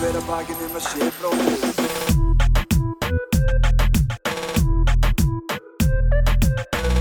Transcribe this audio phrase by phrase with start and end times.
[0.00, 1.60] hver að bakinn um að sé bróðir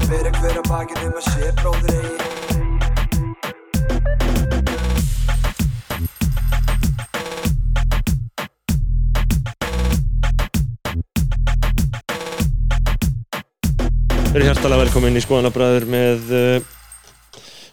[0.10, 2.18] Fyrir hver að bakinn um að sé bróðir eigi.
[14.26, 16.60] Við erum hjartalega velkomin í skoðanabræður með uh,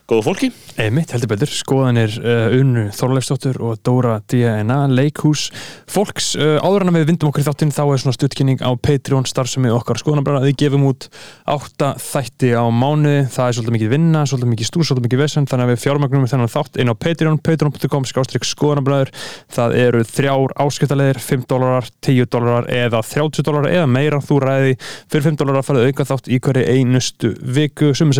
[0.06, 5.46] góðu fólki Einmitt, heldur betur, skoðanir uh, Unnu Þorleifsdóttur og Dóra DNA leikhús
[5.88, 6.34] fólks.
[6.36, 9.70] Uh, áður en við vindum okkur í þáttinn þá er svona stuttkynning á Patreon starfsemi
[9.72, 11.06] okkar skoðanabræða, við gefum út
[11.48, 15.48] átta þætti á mánuði, það er svolítið mikið vinna, svolítið mikið stúr, svolítið mikið vesen
[15.48, 19.14] þannig að við fjármagnum þennan þátt inn á Patreon patreon.com skástrík skoðanabræður.
[19.56, 24.20] Það eru þrjár áskiptalegir 5 dólarar, 10 dólarar eða 30 dólarar eða meira.
[24.20, 28.12] Þú ræði fyrir 5 dólarar farið auka þátt í hverju einustu viku, sem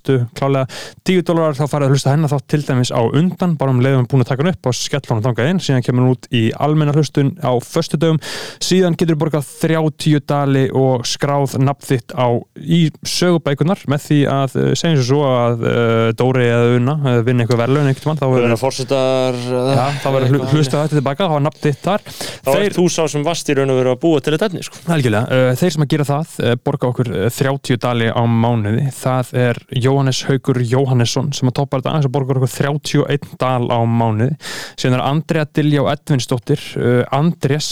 [0.00, 0.66] bestu klálega
[1.04, 4.06] 10 dólarar þá farið að hlusta hennar þátt til dæmis á undan, bara um leiðum
[4.08, 6.42] búin að taka hann upp og skella hann þangað inn, síðan kemur hann út í
[6.56, 8.20] almenna hlustun á föstudögum.
[8.62, 12.28] Síðan getur þú borgað 30 dali og skráð nafn þitt á
[12.60, 17.44] í sögubækunar með því að eh, segjum svo að uh, Dóri eða Una uh, vinna
[17.44, 21.28] eitthvað verðlaun einhvern mann, þá verður erum fórsetar Já, þá verður hlu- hlustað þetta tilbaka,
[21.30, 22.06] þá er nafn þitt þar.
[22.46, 24.82] Þá er þú sá sem vast í raun og veru að búa til þetta sko.
[24.90, 28.86] Uh, þeir sem að gera það borga okkur uh, 30 dali á mánuði.
[29.00, 29.60] Það er
[29.90, 34.34] Jóhannes Haugur Jóhannesson sem að toppa þetta aðeins að borga okkur 31 dal á mánuði.
[34.78, 37.70] Síðan er Andrea Diljá Edvinsdóttir uh, Andrés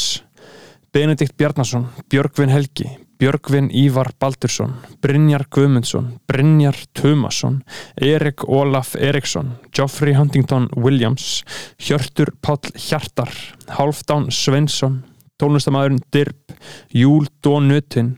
[0.94, 2.88] Benedikt Bjarnason, Björgvin Helgi
[3.18, 7.60] Björgvin Ívar Baldursson Brynjar Guðmundsson, Brynjar Tumasson,
[7.98, 11.42] Erik Ólaf Eriksson, Geoffrey Huntington Williams,
[11.82, 13.30] Hjörtur Páll Hjartar,
[13.74, 15.02] Hálfdán Sveinsson
[15.38, 16.54] tónlistamæðurinn Dirb,
[16.90, 18.16] Júl Dónutin,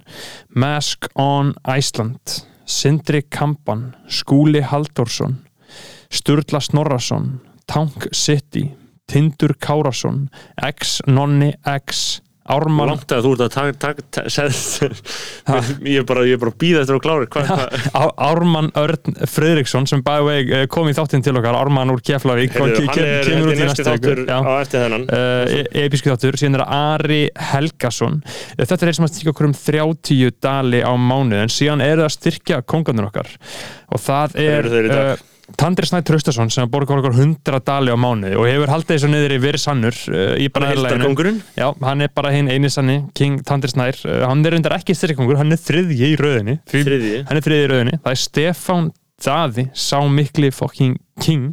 [0.56, 2.40] Mask on Iceland,
[2.70, 5.40] Sindri Kampan, Skúli Halldórsson,
[6.08, 8.70] Sturla Snorrason, Tank City,
[9.06, 15.00] Tindur Kárasson, X Nonni X, Ármann Langt að þú ert að taka segð,
[15.92, 18.04] ég er bara, er bara býða eftir að klára Hva, hva?
[18.30, 22.86] Ármann Örn Friðriksson sem way eh, kom í þáttinn til okkar Ármann úr Keflavík Heyrðu,
[22.86, 23.86] og Hann er ég í viku.
[23.90, 25.54] þáttur á eftir þennan uh,
[25.84, 29.56] episku þáttur, síðan er Ari Helgason Uh, þetta er þeir sem að styrkja okkur um
[29.56, 33.30] 30 dali á mánuð en síðan eru það að styrkja kongarnir okkar
[33.90, 35.26] og það er eru þeir í dag?
[35.58, 39.34] Tandri Snæ Traustason sem borgar okkur 100 dali á mánuði og hefur haldið þessu niður
[39.34, 40.86] í verið sannur uh, í Hann bræðarlaginu.
[40.86, 44.76] hildarkongurinn Já, hann er bara hinn eini sanni King Tandri Snær, uh, hann er reyndar
[44.78, 47.22] ekki styrkkongur, hann er þriðji í rauðinni Þriðji?
[47.28, 48.90] Hann er þriðji í rauðinni, það er Stefán
[49.20, 51.50] Daði, sá mikli fucking king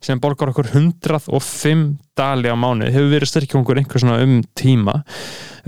[0.00, 1.82] sem borgar okkur 105
[2.20, 5.00] dali á mánu, hefur verið styrkjongur einhver svona um tíma.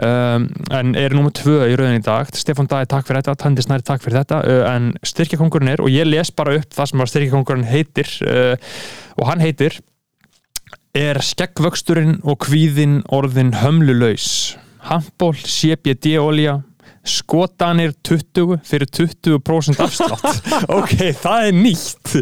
[0.02, 2.30] Um, en er nummer tvö í rauðinni í dag.
[2.36, 4.40] Stefán Daði takk fyrir þetta, Tandi Snæri takk fyrir þetta.
[4.44, 8.76] Uh, en styrkjongurinn er, og ég les bara upp það sem að styrkjongurinn heitir uh,
[9.20, 9.80] og hann heitir
[10.96, 14.58] er skeggvöxturinn og kvíðin orðin hömlulaus.
[14.88, 16.58] Handból, CBD-olja
[17.02, 20.42] skotanir 20 fyrir 20% afslátt.
[20.78, 22.12] Ok, það er nýtt.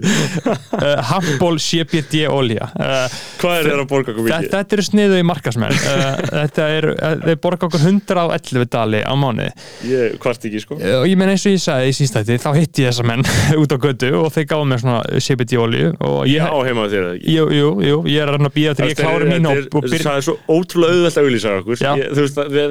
[0.70, 4.52] Uh, handból, CBD-olja uh, Hvað er þér að borga okkur þetta, mikið?
[4.54, 9.12] þetta eru sniðu í markasmenn uh, þetta er, uh, þeir borga okkur 111 dali á
[9.18, 9.50] mánuði.
[9.90, 10.78] Ég kvart ekki sko.
[10.78, 13.26] Og ég menn eins og ég sagði í sístætti þá hitti ég þessa menn
[13.60, 17.34] út á götu og þeir gáðu mér svona CBD-olju og Ég á heima þér ekki?
[17.36, 20.06] Jú, jú, jú, ég er að býja til ég Þetta klári mín og, þetta byrja
[20.06, 21.76] Það er svo ótrúlega auðvelt að auðlýsa okkur.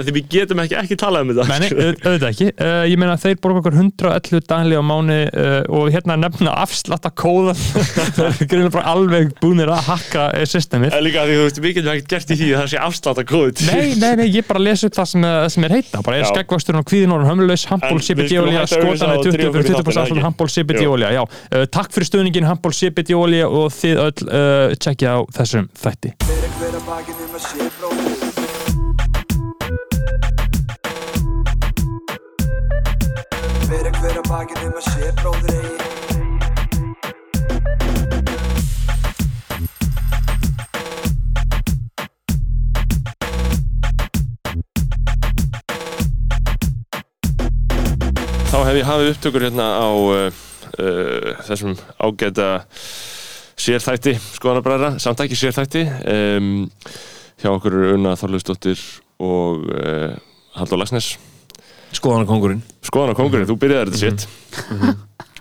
[0.10, 2.50] Við getum ekki, ekki talað um þetta Auðvitað ekki.
[2.56, 7.12] Uh, ég meina þeir borga okkur 111 dagli á mánu uh, og hérna nefna afslatta
[7.12, 7.58] kóðan
[8.94, 10.96] alveg búinir að hakka uh, systemið.
[10.96, 13.22] En líka því þú veist, við getum ekkert gert í því að það sé afslátt
[13.24, 16.20] að kóðið Nei, nei, nei, ég bara lesa upp það sem, sem er heita bara
[16.20, 16.30] er Já.
[16.34, 19.70] skeggvasturinn og kvíðin orðin hömlulegs handból að auglýsa skotan er og 20 drífa okkur fyrir
[19.70, 20.26] í 20% þáttinn, afslátt ekki?
[20.28, 21.24] handból CBD-olja, já.
[21.26, 26.16] Uh, takk fyrir stuðningin handból CBD-olja og þið öll uh, tjekkja á þessum þætti.
[34.30, 35.88] Bakinn um að sé bróðir eigi.
[48.50, 50.30] Þá hef ég hafið upptökur hérna á uh,
[50.78, 52.50] uh, þessum ágæta
[53.60, 56.68] sérþætti skoðanabræðra, samt ekki sérþætti um,
[57.42, 58.84] hjá okkur Unna Þorleifsdóttir
[59.22, 60.14] og uh,
[60.58, 61.16] Haldur Lagsnes
[61.98, 64.28] Skoðanakongurinn Skoðanakongurinn, þú byrjaði þetta sitt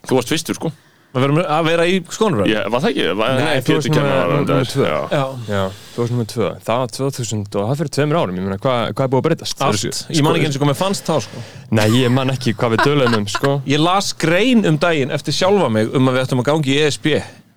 [0.09, 0.71] Þú varst fyrstur sko
[1.09, 3.05] Að vera, að vera í skoðanabræð Ég, Var það ekki?
[3.17, 4.65] Var, Nei, þú varst þetta.
[4.75, 4.89] tvö.
[4.89, 4.99] Já.
[5.09, 5.63] Já, Já,
[5.95, 6.51] þú varst nummið tvö.
[6.67, 9.27] Það var 2000 og það fyrir tveimur árum, ég meina, hvað, hvað er búið að
[9.29, 9.63] breytast?
[9.65, 11.45] allt Ég man ekki eins og mér fannst þá sko
[11.81, 13.55] Nei, ég man ekki hvað við döluðum um, sko.
[13.73, 16.79] Ég las grein um daginn eftir sjálfa mig um að við ættum að gangi í
[16.85, 17.09] ESB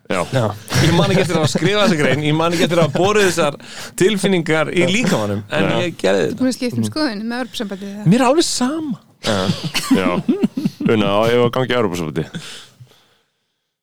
[0.09, 0.45] Já, Já,
[0.81, 3.57] Ég man ekki eftir að skrifa þessa grein Ég man ekki eftir að borið þessar
[4.01, 5.75] tilfinningar í líkamannum En Já.
[5.86, 6.39] ég gerði þetta.
[6.42, 9.00] Búin að skipta um skoðun með örpsambandið Mér er alveg sama.
[9.21, 10.09] Já.
[10.92, 12.27] Una, á ég var gangið Európa-sambandi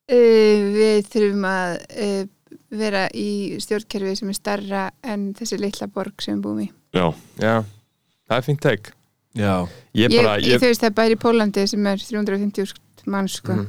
[0.08, 2.20] Uh, við þurfum að uh,
[2.72, 6.68] vera í stjórnkerfi sem er starra en þessi litla borg sem við búum í.
[6.96, 7.58] Já, já,
[8.24, 8.88] það er fínt teik
[9.36, 9.52] Já.
[9.92, 12.72] Ég bara, ég, ég, þú veist það er bæri í Pólandi sem er 350
[13.12, 13.52] mann sko.
[13.52, 13.68] Mhm.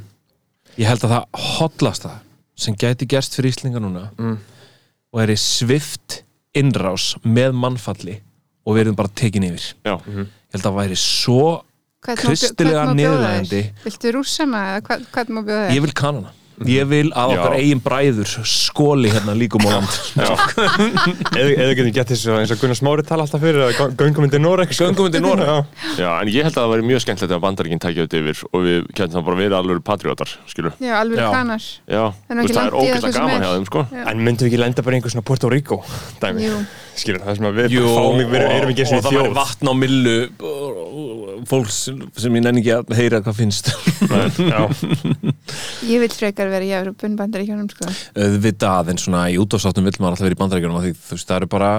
[0.79, 2.13] Ég held að það hotlasta
[2.59, 4.37] sem gæti gerst fyrir Íslinga núna Mm.
[5.13, 6.21] og er í svift
[6.55, 8.19] innrás með mannfalli
[8.65, 9.73] og við erum bara tekin yfir.
[9.85, 11.43] Já, Ég held að það væri svo
[12.01, 15.73] kristilega niðurlægandi Viltu rússana eða hvað, hvað má bjóða þér?
[15.75, 16.31] Ég vil kanana
[16.67, 19.91] Ég vil að okkar eigin bræður skóli hérna líkum á land
[21.39, 24.43] eða eða getum gett þessu eins og Gunnar Smári tala alltaf fyrir að göngum undir
[24.43, 24.89] Noreg sko.
[24.89, 25.47] Göngum undir Noreg.
[25.47, 25.57] Já.
[26.01, 28.65] já, en ég held að það væri mjög skemmtilegt að bandaríkinn tækja þetta yfir og
[28.67, 31.19] við getum það bara verið alveg patriótar, skilur Já, alveg.
[31.19, 33.85] Já, Það er er sem gaman hjá þeim, sko.
[34.03, 35.79] En myndum við ekki lenda bara í einhver svona Puerto Rico
[36.21, 36.59] dæmi, Jú.
[36.99, 39.37] skilur það sem að við fáum við erum ekki eins og og það væri þjóð
[39.39, 40.17] vatn á millu
[41.49, 41.77] fólks
[42.19, 43.71] sem ég nenni ekki að heyra hvað finnst
[44.09, 44.61] Já,
[45.89, 47.89] Ég vil frekar vera í Európa en bandaríkjónum sko.
[48.19, 51.41] auðvitað en svona í útváfsáttum vill maður alltaf vera í bandarækjunum því þú veist það
[51.41, 51.71] eru bara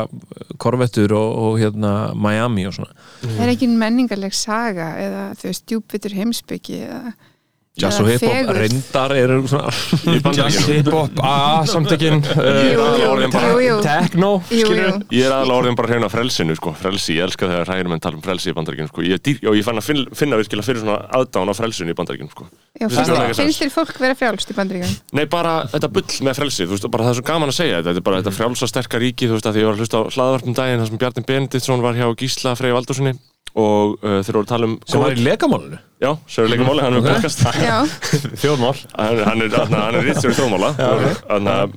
[0.60, 2.94] korvettur og, og hérna Miami og svona
[3.24, 7.14] Það er ekki menningarleg saga eða þú veist djúpvitur heimsbyggi eða
[7.80, 9.14] jazz og hip-hop reyndar
[10.10, 11.20] Í jazz, hip-hop,
[14.50, 14.94] Jú, skilur jú.
[15.14, 18.18] Ég er aðalega orðin bara hreina frelsinu, sko, frelsi, ég elska þegar hræðir menn tala
[18.18, 20.66] um frelsi í bandaríkjunum, sko, ég, er dýr, og ég fann að finna, finna virkilega
[20.66, 22.48] fyrir svona aðdán á frelsinu í bandaríkjunum, sko.
[22.80, 22.86] Já,
[23.40, 25.00] Finnst þér fólk vera frjálst í bandaríkjónum?
[25.18, 27.80] Nei, bara þetta bull með frelsi, þú veist, bara það er svo gaman að segja
[27.80, 30.00] þetta, þetta er bara þetta frjálsa sterka ríki, þú veist, að ég var að hlusta
[30.00, 33.16] á hlaðvarpum daginn, þar sem Bjarni Benediktsson var hjá Gísla Freyja Valdurssoni
[33.58, 36.70] og uh, þeir voru að tala um sem var í legamálinu Já, svo er leikum
[36.70, 37.42] máli, hann er um podcast
[38.40, 38.72] Þjóðmál.
[38.96, 39.56] Hann, hann er,
[40.00, 40.70] er rítstjóri þjóðmála.
[41.28, 41.74] Hann er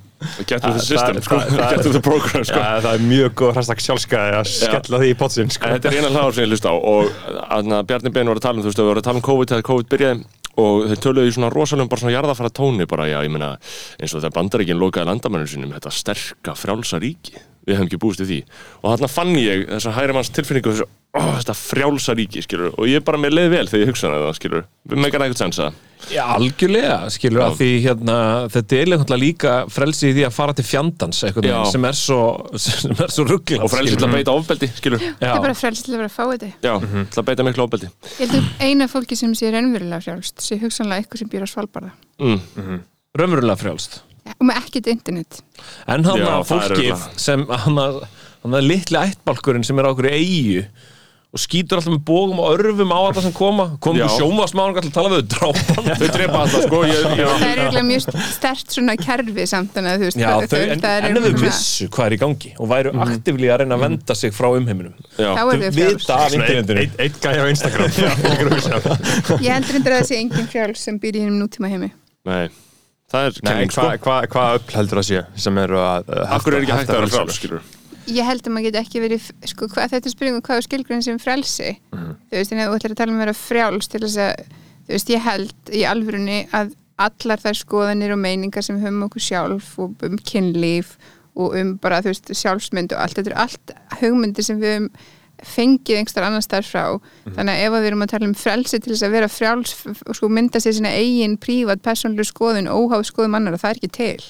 [0.48, 2.56] get with the system, sko, get with the program, sko.
[2.56, 5.74] Já, það er mjög góð hræstak sjálfskaði að skella því í potsin sko.
[5.75, 7.12] Þetta er eina hlaðar sem ég hlusta á og
[7.44, 9.54] að Bjarni Ben var að tala um, þú veist, þau voru að tala um COVID
[9.54, 10.25] þegar COVID byrjaði
[10.64, 13.56] og þau töluðu í svona rosalegum bara svona jarðafara tóni bara, já, ég meina
[14.00, 17.36] eins og þegar bandaríkinn lokaði landamennum sinum þetta sterka frjálsa ríki.
[17.64, 18.42] Við hefum ekki búist við því.
[18.84, 22.89] Og þarna fann ég þessa hægri manns tilfinningu þessu, ó, þetta frjálsa ríki, skilur og
[22.89, 25.74] ég bara með leið vel þegar ég hugsaði það, skilur við meikar eitthvað sensa
[26.12, 27.45] Já, algjörlega, skilur Já.
[27.45, 28.15] að því hérna,
[28.51, 31.57] þetta er náttúrulega líka frelsi í því að fara til fjandans eitthvað Já.
[31.71, 32.19] sem er svo,
[32.60, 35.57] sem er svo ruggla og frelsi til að beita ofbeldi, skilur já, það er bara
[35.62, 36.74] frjálst til að vera að fá þetta.
[37.13, 37.92] Til að beita miklu ofbeldi.
[38.18, 41.50] Ég held að eina fólki sem sé raunverulega frjálst sé hugsanlega eitthvað sem býr á
[41.54, 41.94] Svalbarða.
[42.19, 42.81] Mm.
[43.15, 44.01] Raunverulega frjálst.
[44.36, 45.39] Og með ekkert internet.
[45.88, 48.01] En hann Já, að það er fólkið sem hann að,
[48.63, 50.65] litli ættbálkurinn sem er á okkur eigu
[51.33, 53.63] og skýtur alltaf með bógum og örfum á þetta sem koma.
[53.81, 54.03] Kom Já.
[54.06, 57.62] til sjónvarsmáðan að tala við þau drápan þau drepa alltaf, sko ég, ég, það er
[57.63, 58.03] eiginlega mjög
[58.35, 61.25] stert svona kerfi samt þannig að þú veist Já, þau, það- en, er en ef
[61.25, 64.31] þau vissu hvað er í gangi og væru mm aktífli að reyna að venda sig
[64.33, 65.31] frá umheiminum já.
[65.33, 66.83] þá er þau þau vita af internetinu.
[66.83, 67.89] Einn ein gæði á Instagram.
[69.44, 71.89] Ég heldur endur að það sé engin frjáls sem býr í hennum nútíma heimi.
[72.29, 72.47] Nei,
[73.12, 73.89] það er kenning, sko.
[73.89, 77.15] hvað hva, hva öll heldur að sé sem eru að Akkur ekki hægt að vera
[77.18, 77.63] frelsa?
[78.07, 81.05] Ég held að maður get ekki verið sko, hvað, þetta er spurningum hvað er skilgrunn
[81.05, 81.71] sem frelsi.
[81.94, 84.53] Þú veist, en ef þú ætlar að tala um að vera frjáls til þess að,
[84.83, 89.07] þú veist, ég held í alvörunni að allar þær skoðanir og meiningar sem höfum um
[89.07, 90.97] okkur sjálf og um kynlíf
[91.33, 94.89] og um bara, þú veist, sjálfsmynd og allt, þetta eru allt hugmyndir sem við höfum
[95.43, 97.00] fengið einhver annar starf frá.
[97.25, 99.74] Þannig að ef að við erum að tala um frelsi til þess að vera frjáls
[100.07, 103.91] og sko mynda sér sína eigin prívat, persónlu skoðun, óháð skoðum annar það er ekki
[103.98, 104.24] til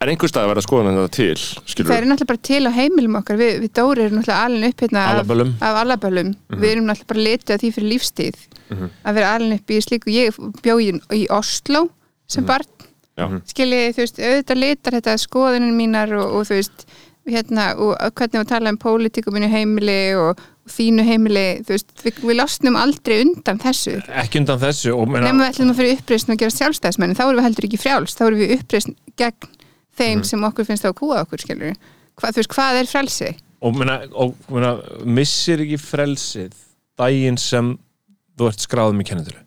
[0.00, 1.36] Er einhver stað að vera að skoða þetta til,
[1.70, 3.40] skilur Það er náttúrulega bara til á heimilum okkar.
[3.40, 5.54] Við, við Dóri erum náttúrulega alin upp hérna af, Alaböllum.
[5.60, 8.42] af alaböllum við erum náttúrulega bara litið að því fyrir lífstíð.
[9.04, 10.12] Að vera alin upp í slíku.
[10.14, 11.86] Ég bjó í, í Oslo
[12.26, 12.70] sem barn.
[13.14, 13.28] Já.
[13.46, 16.80] skilji, þú veist, auðvitað litar þetta skoðunum mínar og, og þú veist
[17.30, 21.94] hérna, og hvernig við tala um pólitíkum mínu heimili og, og þínu heimili þú veist,
[22.02, 24.00] við, við losnum aldrei undan þessu.
[24.18, 27.22] Ekki undan þessu og meina, Nefnum við ætlum að fyrir uppreisn og gera sjálfstæðismenn þá
[27.28, 29.54] erum við heldur ekki frjáls, þá erum við uppreisn gegn
[29.98, 31.74] þeim sem okkur finnst það að kúa okkur skilur
[32.14, 33.30] Hva, þú veist, hvað er frelsi?
[33.64, 34.74] og, meina, og meina,
[35.06, 36.52] missir ekki frelsið
[37.00, 37.74] daginn sem
[38.38, 39.40] þú ert skráðum í kennitölu?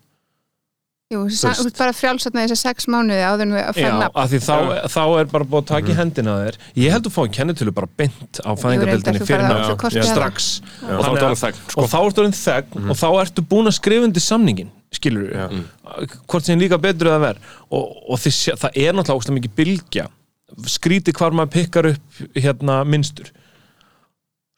[1.08, 4.56] Jú, þú ert bara frjálsatna þessar sex mánuði áður en við að Já, því þá,
[4.92, 6.58] þá er bara búið að taka í hendina á þér.
[6.82, 10.02] Ég held að fá kennitölu bara beint á þú fyrir ferð á nátt svo kortið
[10.02, 10.10] hana.
[10.12, 10.48] strax.
[10.84, 11.80] Og er að- það þegn, sko.
[11.80, 15.64] og þá ertu orðin þegn og þá ertu búin að skrifa undir samningin skilur við,
[16.28, 20.06] hvort sem líka betur eða verð og, og þið, það er náttúrulega óslega mikið bylgja
[20.68, 23.30] skríti hvar maður pikkar upp hérna minnstur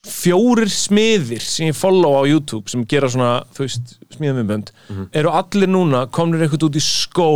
[0.06, 4.70] fjórir smiðir sem ég follow á YouTube sem gera svona, þú veist, smiðumibönd
[5.12, 7.28] eru allir núna komnir eitthvað út í skó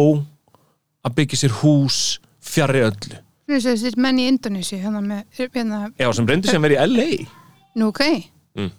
[1.04, 1.98] að byggja sér hús
[2.44, 3.18] fjarrri öllu.
[3.44, 6.86] Nú, þessi þessi menn í Indonési hérna með, hérna, Já, sem reyndi sem verið í
[6.88, 7.26] LA
[7.76, 8.02] nú ok.
[8.56, 8.70] Mm.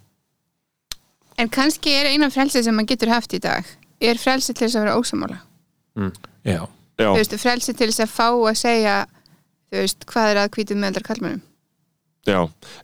[1.44, 3.67] en kannski er eina frelsi sem maður getur haft í dag
[4.01, 5.38] er frelsi til þess að vera ósamála
[6.46, 6.63] Já,
[6.98, 8.96] Já, þú veist, frelsi til þess að fá að segja
[9.75, 11.44] þú veist, hvað er að hvítum meðaldar kallmennum
[12.25, 12.39] já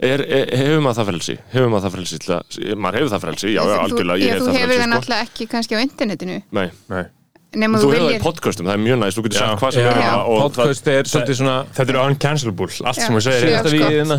[0.05, 1.37] er, er, Hefur maður það frelsi?
[1.53, 4.35] Hefur maður það frelsi til að Maður hefur það frelsi, já, já, algjörlega þú, Ég
[4.35, 7.03] hef þú það hefur frelsi, það sko náttúrulega ekki kannski á internetinu Nei, Nei.
[7.51, 9.87] Nema þú hefur það í podcastum, það er mjög næst Þú getur sagt hvað sem
[9.89, 13.05] er það, podcast er svolítið svona Þetta er uncancelable, allt Já.
[13.05, 13.75] sem Já, síðasta sko.
[13.75, 14.17] við hérna.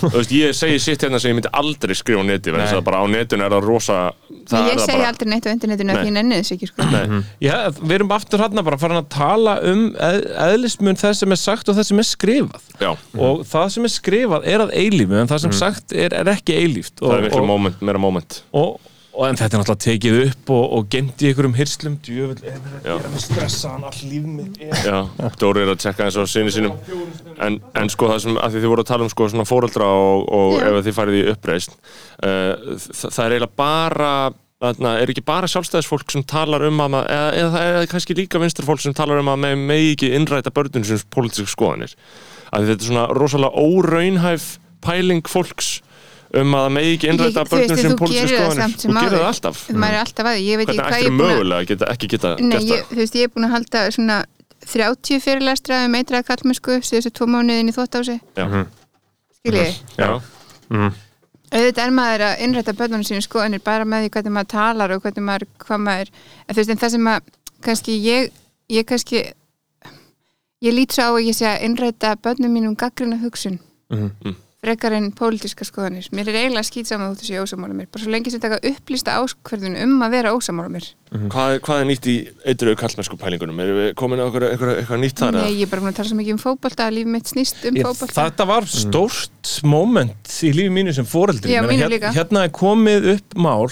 [0.00, 2.74] Þú veist, ég segi sitt hérna sem ég myndi aldrei skrifa á neti vegna þess
[2.74, 2.80] Nei.
[2.80, 3.98] að bara á netinu er það rosa
[4.50, 6.70] það ég það segi bara aldrei neitt á internetinu að því ég nenni þess ekki
[6.72, 6.88] sko.
[6.90, 11.36] Nei, Já, við erum aftur hann bara farin að tala um eð- eðlismun þess sem
[11.36, 12.66] er sagt og þess sem er skrifað.
[12.82, 16.34] Já, og það sem er skrifað er að eilífu en það sem sagt er, er
[16.34, 16.98] ekki eilíft.
[17.00, 18.42] Og, það er miklu moment, meira moment.
[18.52, 18.80] og,
[19.16, 22.58] og en þetta er náttúrulega tekið upp og, og gemt í einhverjum hirslum djöfull, er
[22.84, 24.80] er að stressa hann all líf mitt er.
[24.84, 26.76] Já, Dóri er að tjekka eins og sinni sínum
[27.42, 29.88] en, en sko það sem, að því þið voru að tala um sko svona fóreldra
[29.88, 30.66] og, og Já.
[30.68, 34.12] ef þið farið í uppreist uh, það, það er eiginlega bara
[34.62, 38.16] þarna, er ekki bara sjálfstæðisfólk sem talar um að maður, eða, eða það er kannski
[38.16, 41.96] líka vinsturfólk sem talar um að með megi ekki innræta börnun sem pólitísk skoðanir
[42.54, 44.54] að þetta er svona rosalega óraunhæf
[44.84, 45.80] pæling fólks
[46.42, 48.76] um að það megi ekki innræta en sem þú pólitísk gerir það skoðanir.
[48.82, 49.60] þú gerir það alltaf.
[49.72, 51.36] Maður er alltaf að því, ég veit ekki hvernig hvað ættir ég er búin að
[51.36, 53.84] mögulega að geta, ekki geta Nei, gert ég, þú veist, ég er búin að halda
[53.96, 54.18] svona
[54.66, 58.64] 30 fyrirlestra um eitraða kallmennsku síðustu tvo mánuðin í þvóttási það Já,
[59.38, 60.08] skiljið, já,
[61.54, 65.04] auðvitað er maður að innrætta börnunum sínu skoðanir bara með því hvernig maður talar og
[65.04, 67.28] hvernig maður, hvað maður en þú veist, en það sem að
[67.66, 68.32] kannski ég,
[68.74, 69.22] ég kannski
[70.66, 73.60] ég lít svo á að ég sé að innrætta börnum mínum gaggrina hugsun.
[73.92, 74.34] Mhm.
[74.66, 76.08] Frekar en pólitíska skoðanir.
[76.10, 77.86] Mér er eiginlega skýt saman þú sé ósamála mér.
[77.94, 80.88] Bara svo lengi sem taka upplýsta áskverðun um að vera ósamála mér.
[81.30, 82.16] Hvað, er- hvað er nýtt í
[82.50, 83.60] eitruðu kallmennsku pælingunum?
[83.62, 85.30] Erum við komin á eitthvað, eitthvað, eitthvað nýtt þar?
[85.38, 85.44] eða?
[85.46, 87.62] Nei, ég er bara búin að tala svo mikið um fótbolta að líf mitt snýst
[87.70, 88.18] um Ég, fótbolta.
[88.26, 91.54] þetta var stórt moment í lífi mínu sem foreldri.
[91.54, 92.10] Já, mínu hér- líka.
[92.12, 93.70] hérna er komið upp mál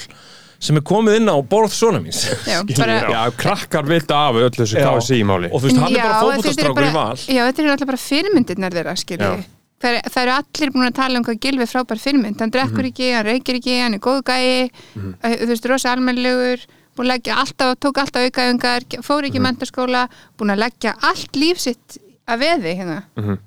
[0.64, 2.22] sem er komið inn á borð svona míns.
[2.46, 4.86] Já, bara- Já, krakkar vita af öllu þessu Já.
[4.94, 7.16] KSI-máli og þú veist, hann er bara Já, fótboltastrákur bara- í val.
[7.26, 9.44] Já, þetta eru alltaf bara fyrirmyndirnar þeirra, skilji
[9.84, 12.90] Það, það eru allir búin að tala um hvað Gilvi frábær fyrirmynd hann drekkur Mhm.
[12.90, 16.64] ekki, hann reykir ekki, hann er góð gæi eh, þú veist, rosa almennlegur
[16.96, 20.06] búin að leggja alltaf, tók alltaf aukaðungar fór ekki í mentaskóla
[20.38, 23.02] búin að leggja allt líf sitt að veði hérna.
[23.18, 23.38] Mhm.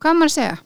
[0.00, 0.58] hvað er maður að segja?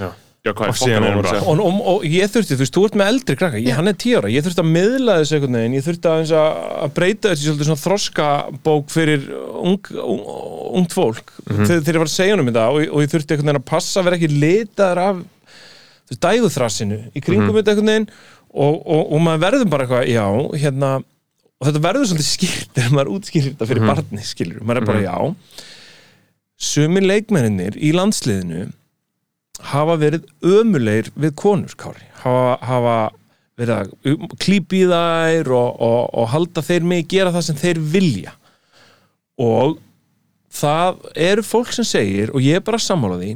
[0.00, 0.10] Já,
[0.54, 1.46] hvað er fokkan erum að bara- segja?
[1.50, 3.74] og, og, og ég þurfti, þú veist, þú ert með eldri krakka ég, Já.
[3.78, 6.60] hann er tíu ára, ég þurfti að miðla þessu einhvern veginn, ég þurfti að, að,
[6.86, 9.26] að breyta þessu svolítið svona þroskabók fyrir
[9.62, 10.22] ung, ung,
[10.82, 11.32] ungt fólk.
[11.48, 13.68] Þegar, þegar ég var að segja um þetta og, og ég þurfti einhvern veginn að
[13.72, 18.08] passa að vera ekki litaður af þú veist, dæguþrassinu í kringum þetta einhvern veginn.
[18.56, 20.26] Og, og, og maður verður bara eitthvað, já,
[20.62, 20.90] hérna
[21.56, 25.02] og þetta verður svolítið skýrt þegar maður útskýrir þetta fyrir barni, skilur, maður er bara,
[25.04, 25.16] já
[26.56, 28.70] sumir leikmenninir í landsliðinu
[29.64, 32.04] hafa verið ömulegir við konur, Kári.
[32.22, 32.96] Hafa, hafa
[33.56, 37.82] verið að klípa í þær og, og, og halda þeir mig gera það sem þeir
[37.94, 38.36] vilja.
[39.40, 39.78] Og
[40.56, 43.34] það eru fólk sem segir og ég er bara að sammála því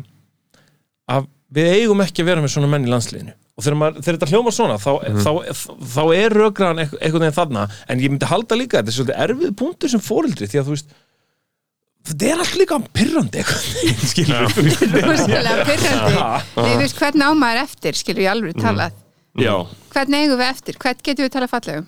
[1.10, 3.34] að við eigum ekki að vera með svona menn í landsliðinu.
[3.58, 5.30] Og þegar, maður, þegar þetta hljómar svona þá, þá,
[5.92, 7.64] þá er rökraðan eitthvað veginn þarna.
[7.90, 10.68] En ég myndi halda líka að þetta er svolítið erfið punktur sem fóreldri því að
[10.68, 10.94] þú veist
[12.08, 13.40] þetta er allt líka pyrrandi
[14.10, 14.60] skilur Nei, þú?
[16.80, 18.92] Veist, hvern á maður eftir, skilur ég alveg talað?
[19.40, 19.54] Já,
[19.94, 21.86] hvern eigum við eftir, hvern getum við talað fallegum?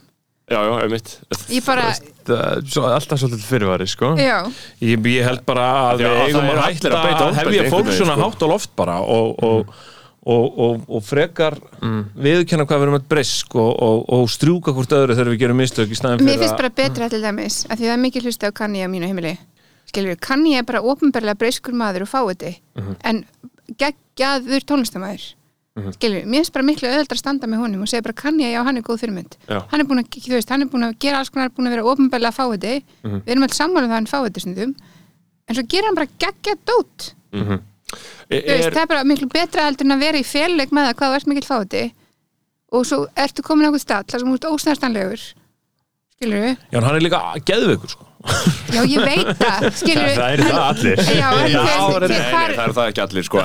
[0.53, 1.09] Já, já, einmitt.
[1.55, 1.99] Ég bara, er
[2.69, 4.07] svo- alltaf svolítið fyrirvari, sko.
[4.21, 4.39] Já.
[4.83, 7.89] Ég, ég held bara að Já, við eigum eru að allir að að hefja fólk
[7.95, 8.23] svona sko.
[8.27, 9.61] hátt á loft bara og, og,
[10.27, 14.93] og, og, og frekar viðurkenna hvað við erum að brisk og, og, og strjúka hvort
[14.99, 17.85] öðru þegar við gerum mistök í Mér fyrir finnst bara betra til dæmis að því
[17.89, 19.35] það er mikið hlusti á kanni á mínu heimili
[19.93, 22.57] skilur kanni er bara ofinberlega breyskur maður og fáiði
[23.05, 23.23] en
[23.79, 25.29] geggjaður tónlistamæður
[25.97, 28.45] skilur við, mér finnst bara miklu öðvöldar að standa með honum og segja bara kanni
[28.45, 29.37] já, hann er góð fyrirmynd.
[29.49, 31.73] Hann er búin að, þú veist, hann er búin að gera alls konar búin að
[31.79, 32.75] vera ofinberlega fáiði
[33.25, 34.75] við erum alls sammála um það hann fáiði stundum.
[35.49, 37.07] En svo gera hann bara geggjað dót.
[37.33, 37.57] Er,
[38.29, 40.91] Þú veist, er, það er bara miklu betra heldur en að vera í félag með
[40.91, 41.83] það hvað þú ert mikill fáti
[42.73, 45.25] og svo ertu komin á einhvern stað þar sem þú ert ósnarstanlegur
[46.17, 46.55] skilur við?
[46.73, 48.07] Já, hann er líka geðveikur sko.
[48.73, 50.11] Já, ég veit það, skilur?
[50.17, 51.63] Það eru það allir Já, já,
[51.93, 53.43] það er það ekki allir sko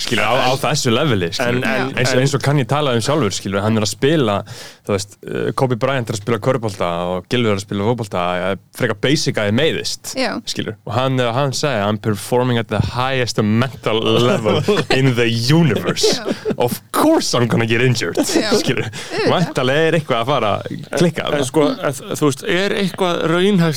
[0.00, 1.30] skilur, á, á þessu leveli.
[1.42, 4.38] En- en- eins, eins og kann ég tala um sjálfur skilur, hann er að spila
[4.90, 8.22] veist, uh, Kobe Bryant er að spila körbólta og Gilvi er að spila fótbolta
[8.74, 10.32] frekar basic að ég meiðist Já.
[10.50, 14.58] skilur, og hann, uh, hann segi I'm performing at the highest mental level
[14.96, 16.18] in the universe
[16.58, 18.50] of course I'm gonna get injured Já.
[18.62, 18.88] skilur,
[19.30, 23.20] vantarlega er eitthvað að fara að klikka En sko, en, þú veist, er eitthvað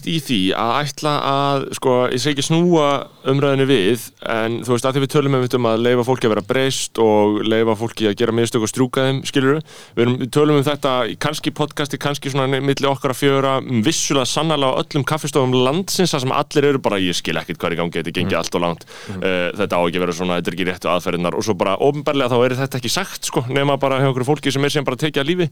[0.03, 4.73] raunhæft í því að ætla að, sko, ég segi ekki snúa umræðinu við, en þú
[4.73, 7.75] veist, að því við tölum um, um að leifa fólki að vera breyst og leifa
[7.75, 9.61] fólki að gera mistök og strjúka þeim, skilur
[9.95, 13.53] við, við tölum um þetta kannski podcasti, kannski svona milli okkar að fjöra,
[13.85, 17.71] vissulega sannarlega á öllum kaffistofum landsins, þar sem allir eru bara, ég skil ekkert hvað
[17.71, 18.87] er í gangi, þetta gengi allt og langt,
[19.19, 21.77] uh, þetta á ekki að vera svona, þetta er ekki réttu aðferðinar og svo bara,
[21.83, 24.87] ofnbærlega þá er þetta ekki sagt, sko, nema bara hjá okkur fólki sem er sem
[24.87, 25.49] bara að tekja lífi,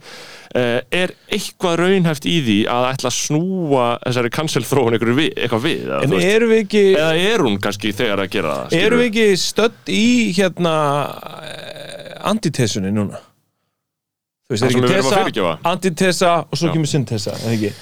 [0.58, 5.17] uh, er eitthvað raunhæft í því að ætla að snúa þessari cancel þróun eitthvað
[5.63, 9.03] við, eða, En erum við ekki eða er hún kannski þegar að gera það Erum
[9.03, 10.05] við ekki stödd í
[10.38, 10.75] hérna
[11.48, 13.21] eh, antitesunni núna?
[14.50, 17.74] Þú veist, Það er sem ekki tesa, antitesa og svo kemur syntesa, eða ekki?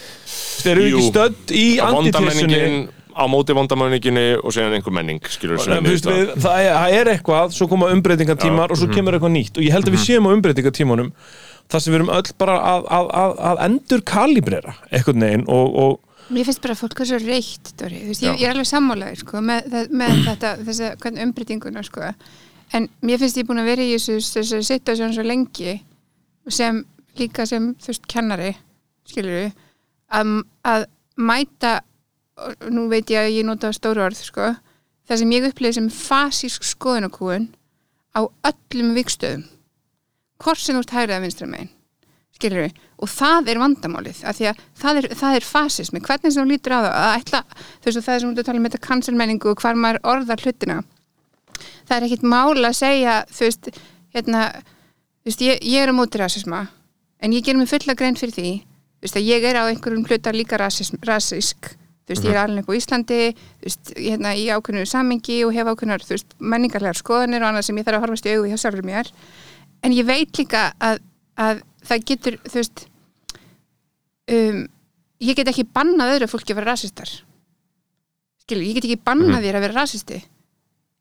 [0.70, 2.64] Erum við ekki stödd í antitesunni?
[3.20, 7.56] á móti vondamenninginni og síðan einhver menning skilur veist, við, það, er, það er eitthvað,
[7.58, 9.58] svo koma umbreytingatímar og svo kemur eitthvað nýtt.
[9.60, 11.10] Og ég held að við séum á umbreytingatímanum
[11.70, 15.76] þar sem við erum öll bara að, að, að, að endur kalibrera eitthvað neginn og,
[15.84, 15.98] og
[16.30, 18.04] Mér finnst bara að fólk er svo reitt, Dóri.
[18.04, 21.84] Þú veist, ég, ég er alveg sammálaður, sko, með, það- með þetta, þessa, hvernig umbreytinguna,
[21.88, 22.12] sko.
[22.78, 25.74] En mér finnst ég búin að vera í þessu, þessu situasjón svo lengi
[26.54, 26.84] sem
[27.18, 28.52] líka sem, þú veist, kennari,
[29.10, 29.54] skilur við,
[30.14, 30.36] að,
[30.70, 30.86] að
[31.18, 31.74] mæta,
[32.70, 34.52] nú veit ég að ég nota stóru orð, sko,
[35.10, 37.50] það sem ég upplýði sem fasísk skoðunarkúun
[38.14, 39.48] á öllum vikstöðum.
[40.40, 41.74] Hvort sem þú ert hægrið að vinstra megin
[42.38, 46.02] skilur við, og það er vandamálið af því að það er, það er fasismi.
[46.06, 48.46] Hvernig sem þú lítur á það, að ætla þú veist og það er sem þú
[48.48, 50.78] tala um þetta kanselmenningu og hvar maður orðar hlutina.
[51.90, 53.72] Það er ekkit mál að segja þú veist,
[54.16, 56.64] hérna þú veist, ég, ég er á móti rasisma
[57.20, 60.08] en ég ger mig fulla grein fyrir því þú veist, að ég er á einhverjum
[60.08, 61.74] hlutar líka rasism, rasísk
[62.10, 65.54] þú veist, ég er alveg upp á Íslandi þú veist, hérna, í ákveðnu samingi og
[65.54, 68.50] hef ákveðnar, þú veist, menningarlegar skoðanir og annað sem ég þarf að horfast í augu
[68.50, 69.12] hjá sjálfur mér.
[69.86, 71.04] En ég veit líka að,
[71.38, 72.86] að það getur, þú veist
[74.36, 74.62] um,
[75.26, 77.12] ég get ekki bannað öðru fólki að vera rasistar.
[78.46, 80.24] Skilur, ég get ekki bannað þér að vera rasisti.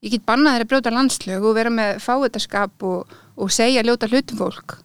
[0.04, 4.10] Ég get bannað þér að brjóta landslög og vera með fáetaskap og, og segja ljóta
[4.10, 4.78] hlutum fólk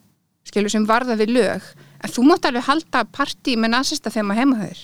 [0.54, 1.68] skilur sem varða við lög.
[2.04, 4.82] En þú mátt alveg halda partí með nasista þegar maður heima þér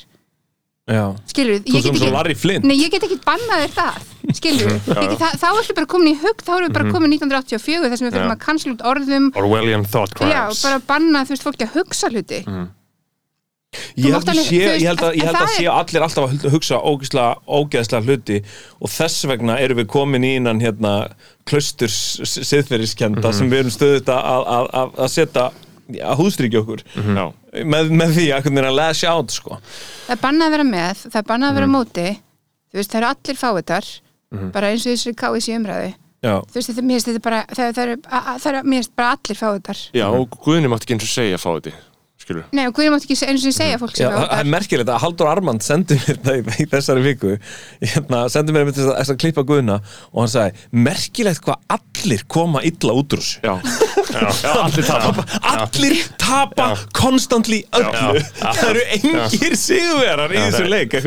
[1.30, 2.66] skilur, þú ég sem get svo ekki Larry Flint.
[2.66, 4.00] Nei, ég get ekki bannað þér það,
[4.40, 8.02] skilur við þá, ertu bara komin í hug, þá erum við bara komin 1984 þar
[8.02, 8.34] sem við fyrir Já.
[8.34, 9.30] að cancel út orðum.
[9.44, 10.64] Orwellian thought Já, crimes.
[10.66, 12.42] bara banna, þú veist, fólki að hugsa hluti.
[14.00, 15.70] Ég mátt held, alveg- sé, þú veist, ég held að, ég held að er- séu
[15.70, 17.36] allir alltaf að hugsa ógeðslega,
[18.08, 18.38] hluti
[18.82, 20.94] og þess vegna erum við komin í innan hérna
[21.46, 25.46] klausturs siðferðiskenda sem við erum stöðut að, að, að, að setja
[25.98, 26.84] að húðstrykja okkur.
[26.96, 27.26] Já,
[27.66, 29.58] með, með því að hvernig að lash out sko.
[30.08, 32.08] Það er bannað að vera með, það er bannað að vera á móti.
[32.70, 33.90] Þú veist, það eru allir fáiðar
[34.54, 35.92] bara eins og þessu káis í umræðu.
[36.20, 38.62] Já, þú veist, þetta, mér finnst þetta bara það, það eru, a- a- það eru,
[38.76, 41.72] mér bara allir fáiðar já og Guðni mátti ekki eins og segja fá þetta
[42.30, 45.02] skilur Nei, og Guðjum átti ekki eins og segja fólk Já það er merkilegt að
[45.04, 47.36] Haldur Armand sendi mér það í, í þessari viku.
[47.82, 49.78] Hérna, sendi mér þess að, þess að klippa Guðna
[50.12, 53.42] og hann sagði, merkilegt hvað allir koma illa út úr þessu.
[53.44, 53.54] Já,
[54.14, 55.26] já, allir tapa.
[55.54, 58.24] Allir tapa konstantly öllu.
[58.40, 61.00] Það eru engir sigurverar í þessu leik.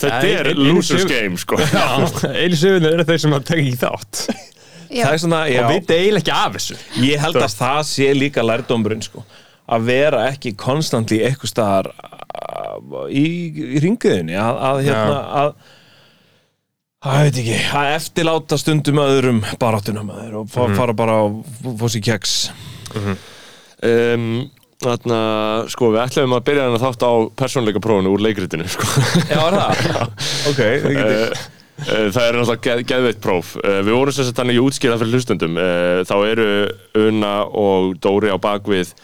[0.00, 1.60] Þetta er losers game sko.
[1.60, 4.24] Einu söguna eru þeir sem að tekja í þátt.
[4.90, 6.76] Já, það er svona, já, og við eiginlega ekki af þessu.
[7.04, 9.22] Ég held að það sé líka lærdómurinn sko
[9.70, 13.24] að vera ekki konstantly eitthvað staðar uh, í,
[13.76, 15.52] í ringiðinni að, að hérna að
[17.00, 21.38] að veit ekki, að eftirláta stundum öðrum baráttunum að þeir og fa fara bara að
[21.80, 22.34] fá sér keks
[22.96, 24.32] um,
[24.80, 25.16] Þarna,
[25.68, 28.86] sko, við ætlum að byrja þarna þátt á persónleika prófunu úr leikritinu sko.
[29.28, 30.12] Já, er það?
[30.50, 31.48] ok, við getum
[31.80, 33.50] Eh, eh, Það er náttúrulega geð, geðveitt próf.
[33.60, 36.48] Eh, Við vorum sem sagt þannig í útskýrað fyrir hlustundum Eh, Þá eru
[37.08, 38.94] Una og Dóri á bakvið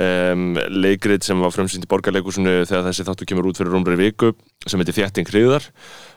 [0.00, 4.32] um, leikrit sem var frumsýnt í borgarleikusinu þegar þessi þáttu kemur út fyrir rúmri viku
[4.66, 5.68] sem heitir Þjætting hriðar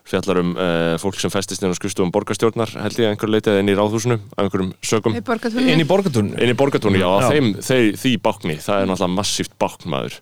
[0.10, 3.60] fjallar um uh, fólk sem festist inn á skrifstofum borgarstjórnar held ég að einhver leitið
[3.62, 7.28] inn í ráðhúsinu af einhverjum sögum inn í borgatúrnu inn í borgartúni, já, Já.
[7.30, 10.19] Þeim, þeir, því bákni, það er náttúrulega massíft báknmaður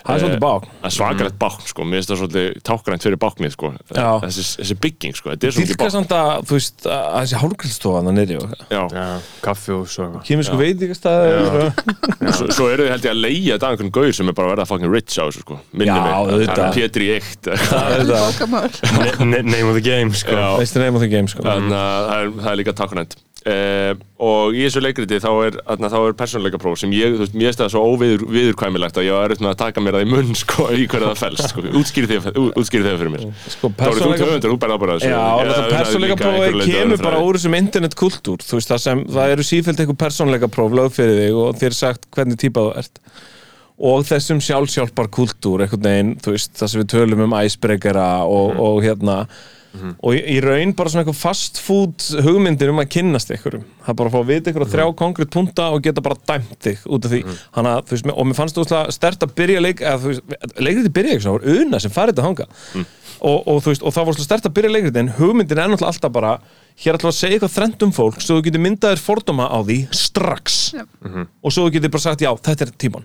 [0.00, 0.64] Það er svolítið bák.
[0.80, 3.68] Það er svakalegt bákn, sko, mér finnst það svolítið tákgrænt fyrir báknið, sko.
[3.90, 5.92] Þessi, þessi bygging, sko, þetta er svolítið bákn.
[5.94, 9.04] samt að, þú veist, að þessi hálfgrillstofa þannig nýri og Já, Já,
[9.44, 11.70] kaffi og svo kemur sko veitingastæður
[12.38, 12.64] svo, svo
[19.30, 20.36] bara sko Name of the game sko.
[20.36, 21.46] Já, Veistu nefn á því game sko?
[21.46, 25.54] Þannig að það er, það er líka tákgrænt Uh, og í þessu leikriti þá er,
[25.64, 28.98] þarna, þá er persónleika próf sem ég, þú veist, mér finnst það svo óviður viðurkvæmilegt
[29.00, 31.22] að ég var erut með að taka mér það í munn sko, í hverju það
[31.22, 33.24] fælst, sko, útskýri þegar útskýri þegar fyrir mér.
[33.54, 35.08] Sko, þá er þú höfundur, þú bæði ábæða þessu.
[35.14, 39.04] Já, þetta persónleika einhverju prófi leyti kemur bara úr þessum internetkultúr þú veist það sem,
[39.16, 42.68] það eru sífælt einhver persónleika próf lög fyrir þig og þér er sagt hvernig típa
[42.68, 43.00] þú ert
[43.80, 48.50] og þessum sjálfsjálfbar kultúr einhvern veginn, þú veist, það sem við tölum um icebreakera og,
[48.54, 48.60] Mhm.
[48.60, 49.26] og hérna.
[50.02, 51.94] Og í, raun bara svona eitthvað fast food
[52.26, 53.62] hugmyndir um að kynnast einhverjum.
[53.86, 56.16] Það er bara að fá að vita ykkur á þrjá konkrétt punta og geta bara
[56.26, 57.20] dæmt þig út af því.
[57.54, 60.22] Hana, þú veist, og mér fannst þú veist stert að byrja leik eða þú veist,
[60.58, 62.46] leikriti byrja svona, það var una sem farið þetta hanga
[63.20, 65.92] og, og þú veist, og það var stert að byrja leikriti en hugmyndin er náttúrulega
[65.94, 66.34] alltaf bara
[66.82, 69.78] hér ætla að segja eitthvað þrennt um fólk svo þú getur myndaðir fordóma á því
[69.94, 70.74] strax.
[70.74, 70.82] Já.
[71.44, 73.04] og svo þú getur bara sagt já, þetta er tíman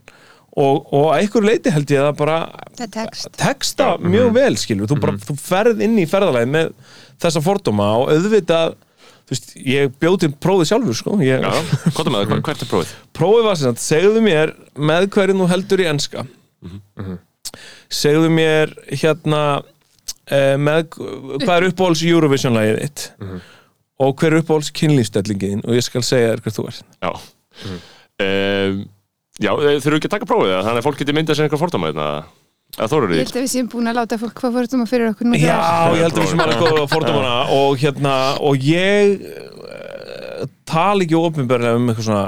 [0.56, 2.38] og, og að einhverju leiti held ég að bara
[2.78, 6.74] það er text texta mjög vel skilur þú, bara, þú ferð inn í ferðalagi með
[7.24, 8.78] þessa fordóma og auðvitað
[9.26, 11.18] þú veist, ég bjóð til prófið sjálfur sko.
[11.26, 11.54] ég, Já,
[11.98, 12.96] hvað með það, hvert er prófið?
[13.20, 16.26] prófið var sem sagt, segðu mér með hverju þú heldur í enska.
[17.92, 19.42] Segðu mér hérna
[20.30, 23.06] eh, með hvað er uppáhalds Eurovision lagið þitt
[24.06, 27.12] og hver er uppáhalds kynlýfstellingin og ég skal segja þér hver þú er Já.
[28.22, 28.84] Um,
[29.44, 31.90] Já, þurfum ekki að taka prófið það þannig að fólk getur myndað sér einhver fordóma
[31.92, 32.08] hérna.
[32.76, 35.12] Að þóru Ég held að við séum búin að láta fólk hvað fórtum að fyrir
[35.14, 35.60] okkur nú Já,
[35.96, 41.20] ég heldur við sem er að skoða fordómana og hérna, og ég uh, tala ekki
[41.20, 42.26] ofinberlega um eitthvað svona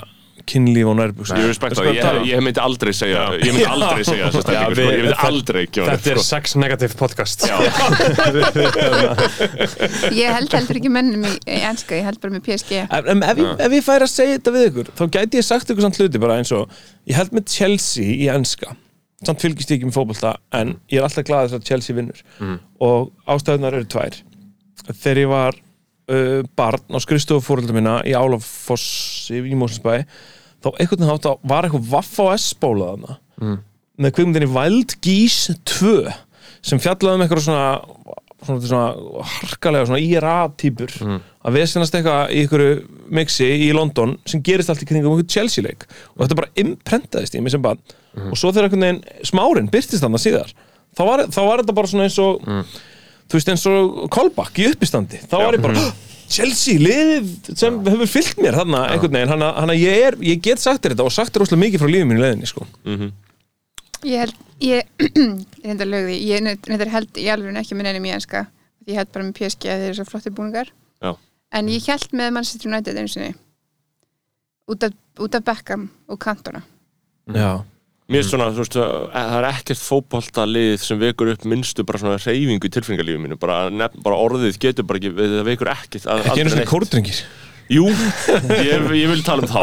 [0.50, 4.24] kynlíf og nærbúks Ég respekt það, ég, ég myndi aldrei segja ég myndi aldrei segja
[4.32, 4.82] þessa Já, stellingu sko.
[4.88, 6.28] ég myndi aldrei gefa Þetta er sko.
[6.30, 7.40] sex negative podcast.
[10.18, 11.34] Ég held heldur ekki mennum í,
[11.68, 14.38] enska, ég held bara með PSG Ef, ef, ef, ég- ef ég færi að segja
[14.40, 16.64] þetta við ykkur þá gæti ég sagt ykkur samt hluti bara eins og
[17.08, 18.70] ég held með Chelsea í enska.
[19.26, 22.20] Samt fylgist ég ekki með fótbolta en ég er alltaf glaðið að Chelsea vinnur.
[22.84, 23.00] Og
[23.34, 24.14] ástæðunar eru tvær.
[24.92, 29.96] Þegar ég var uh, barn á skrifstofufóröldu minna í Álafossi í Mósinsbæ
[30.64, 33.18] þá einhvern veginn hátt að var eitthvað Vaff á S-bóla þarna.
[33.98, 36.12] Með kvikmyndinni Wild Geese 2
[36.68, 37.68] sem fjallaði um eitthvað svona
[38.46, 40.92] svona, svona harkalega svona IRA-týpur
[41.48, 42.76] að vesenast eitthvað í einhverju
[43.18, 47.42] mixi í London sem gerist allt í kringum einhvern Chelsea-leik og þetta bara imprentaðist í
[47.42, 47.80] mig sem bann
[48.32, 50.54] og svo þegar einhvern veginn smárin byrtist þannig síðar
[50.98, 52.42] þá var, þá var þetta bara svona eins og
[53.28, 55.20] þú veist eins og Kolbakk í uppistandi.
[55.28, 55.82] Þá var ég bara
[56.28, 60.18] Chelsea, liðið sem hefur fyllt mér þarna einhvern veginn, hann að- hann að ég, er,
[60.28, 62.68] ég get sagt þér þetta og sagt þér óslega mikið frá lífið mínu leiðinni sko.
[64.08, 68.14] Ég held, ég, ég reyndar lögði, ég reyndar held í alveg ekki með neinum í
[68.18, 68.46] enska
[68.88, 70.70] Ég held bara með PSG að þeir eru svo flottir búningar.
[71.04, 71.10] Já.
[71.52, 73.34] En ég held með Manchester United einu sinni
[74.72, 76.62] út af, út af Beckham og Cantona.
[77.36, 77.50] Já
[78.08, 82.00] Mér finnst svona, þú veist, að það er ekkert fótboltalið sem vekur upp minnstu bara
[82.00, 86.08] svona reyfingu í tilfinningarlífinu mínu, bara, nefn, bara orðið getur bara ekki, það vekur ekkert
[86.08, 87.20] ekki einu svona kórdringir
[87.68, 87.84] Jú,
[88.48, 89.60] ég, ég vil tala um þá.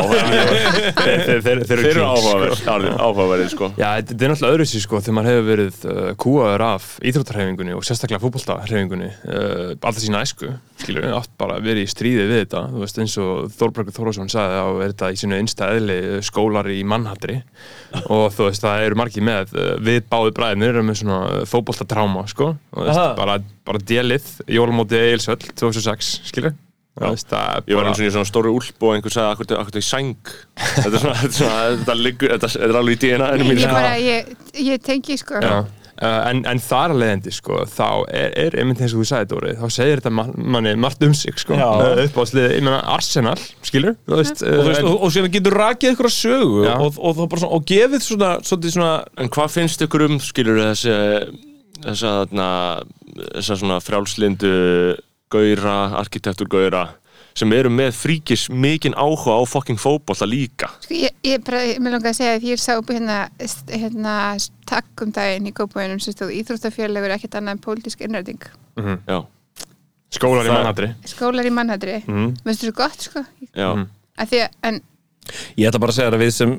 [0.99, 2.67] Þeir, þeir, þeir, þeir eru áhugaverð
[3.01, 3.71] áhugaverðir, sko.
[3.81, 7.77] Já, þetta er náttúrulega öðru sér sko þegar maður hefur verið uh, kúaður af íþróttarhefingunni
[7.77, 10.51] og sérstaklega fótboltahefingunni uh, alltaf sína æsku,
[10.83, 14.33] skilur við, oft bara verið í stríði við þetta, þú veist eins og Þórbergur Þórásson
[14.35, 17.39] sagði að er þetta í sínu einsta eðli uh, skólar í mannhattri
[18.05, 22.27] og þú veist það eru margir með uh, við báði bræðinir með svona uh, fótboltatráma
[22.33, 26.53] sko, og þú veist, bara, bara délið, jólmóti Eilsöll 2006, skilur
[27.03, 29.81] veist, er Ég var eins og í svona stóru úlp og einhver sagði akkur þetta
[29.81, 33.49] í sæng Þetta er svona, þetta er, svona, þetta liggur, þetta er alveg í DNA-inu
[33.49, 35.57] mínu Ég bara, ég, ég tengi sko Já.
[35.95, 39.29] Uh, en, en þar að leiðandi sko, þá er, er einmitt eins og þú sagði
[39.31, 41.69] Dóri þá segir þetta man, manni margt um sig sko, Já.
[41.71, 45.35] uh, uppáðslið, ég meina Arsenal skilur, þú veist, og, þú veist, en, og, og síðan
[45.37, 46.73] getur rakið ykkur að sögu Já.
[46.75, 50.59] og, og, og, svona, og gefið svona, svona, svona En hvað finnst ykkur um, skilur
[50.65, 50.99] þessi
[51.85, 52.49] þessa, þarna,
[53.37, 54.55] þessa svona frjálslindu
[55.33, 56.89] gauðra, arkitektur gauðra
[57.35, 60.69] sem eru með fríkis mikinn áhuga á fucking fótbolta líka.
[60.85, 63.17] Sko, ég, ég bara, ég með langaði að segja að því ég sá hérna,
[63.75, 64.15] hérna
[64.71, 68.47] takk um daginn í góðbúinum sem stóð Íþróttafélagur er ekkert annað en pólitísk innræting.
[68.79, 69.19] Já,
[70.15, 72.27] skólar í skólar í mannhættri mm.
[72.43, 73.23] mér finnst þetta svo gott sko?
[73.55, 73.71] Já,
[74.19, 74.85] að því að, en
[75.57, 76.51] Ég ætla bara að segja að við sem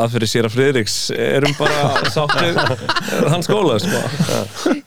[0.00, 2.56] aðfyrir sér að Friðriks erum bara sáttið
[3.30, 4.00] hann skóla sko.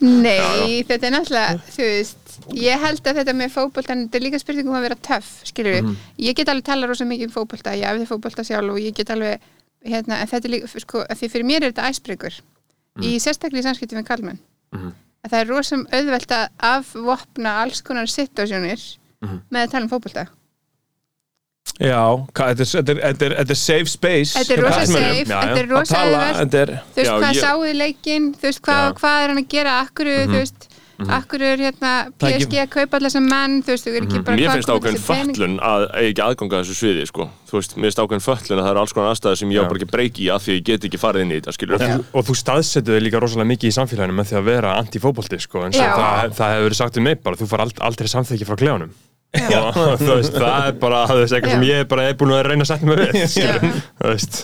[0.04, 2.20] nei, þetta er náttúrulega þú veist,
[2.58, 5.90] ég held að þetta með fótbolta þetta er líka spurningum að vera töff skilur við,
[6.26, 9.10] ég get alveg tala rosa mikið um fótbolta ég æfði fótbolta sjálf og ég get
[9.14, 9.40] alveg
[9.84, 12.38] hérna, en þetta er líka, sko, því fyrir mér er þetta æsbregur,
[13.04, 14.38] í sérstaklega í samskiptum við kalmenn,
[15.24, 18.80] að það er rosam auðvelt að afvopna alls konar situasjónir
[19.50, 20.26] með að tala um fótbolta.
[21.80, 22.00] Já,
[22.36, 26.40] hvað, þetta, er, safe space Þetta er rosa safe, þetta er rosa auðvelt.
[26.94, 30.68] þú veist hvað sáuði leikinn þú veist hvað, er hann að gera akkur þú veist
[30.98, 33.54] akkur er hérna Það er ekki- PSG að kaupa allar sem menn?
[33.64, 37.06] Þú veist, þú er ekki bara Mér finnst ákveðin föllun að ekki aðganga þessu sviði
[37.10, 37.26] sko.
[37.50, 39.64] Þú veist, mér finnst ákveðin föllun að það eru alls konar aðstæði sem ég á
[39.68, 42.04] bara ekki breyki í að því ég get ekki farið inn í þetta skilur Þú-
[42.14, 45.66] og þú staðsetur þig líka rosalega mikið í samfélaginu með því að vera anti-fótbolti sko,
[45.74, 45.90] Já.
[45.98, 48.90] það, það hefur verið sagt um mig bara, þú far ald aldrei samþykki frá klefanum.
[49.34, 52.44] Og þú veist, það er bara þú veist, eitthvað sem ég bara er búin að
[52.46, 53.64] reyna að setja mig við skilur,
[53.98, 54.36] þú veist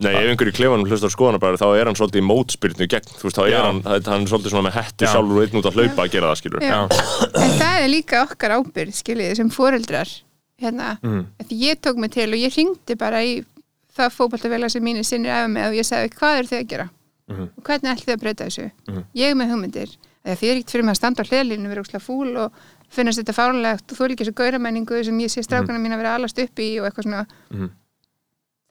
[0.00, 3.22] Nei, ef einhver í klefanum hlustar skoðanabræður þá er hann svolítið í mótspyrnu gegn, þú
[3.28, 5.10] veist, þá er hann, hann er svolítið svona með hettu Já.
[5.14, 6.64] sjálfur og einn út að hlaupa að gera það, skilur.
[6.66, 6.80] Já.
[7.44, 10.10] en það er líka okkar ábyrð skiljið sem foreldrar
[10.60, 11.26] hérna, Mm.
[11.46, 13.44] því ég tók mig til og ég ringdi bara í
[13.96, 16.88] það fótboltafélag sem mínir sinnir efa með og ég sagði hvað eru þið að gera
[17.30, 17.48] Mhm.
[17.56, 18.70] og hvernig ætlið þið að breyta þessu
[19.14, 19.90] ég er með hugmyndir,
[20.24, 22.52] þegar þið er ekkert fyrir mig að standa á hliðlínu, vera úkslega fúl og
[22.90, 26.02] finnast þetta fárlegt og þú er líka þessu gauramenningu sem ég sé strákana mín að
[26.02, 27.70] vera alast upp í og eitthvað svona Mhm.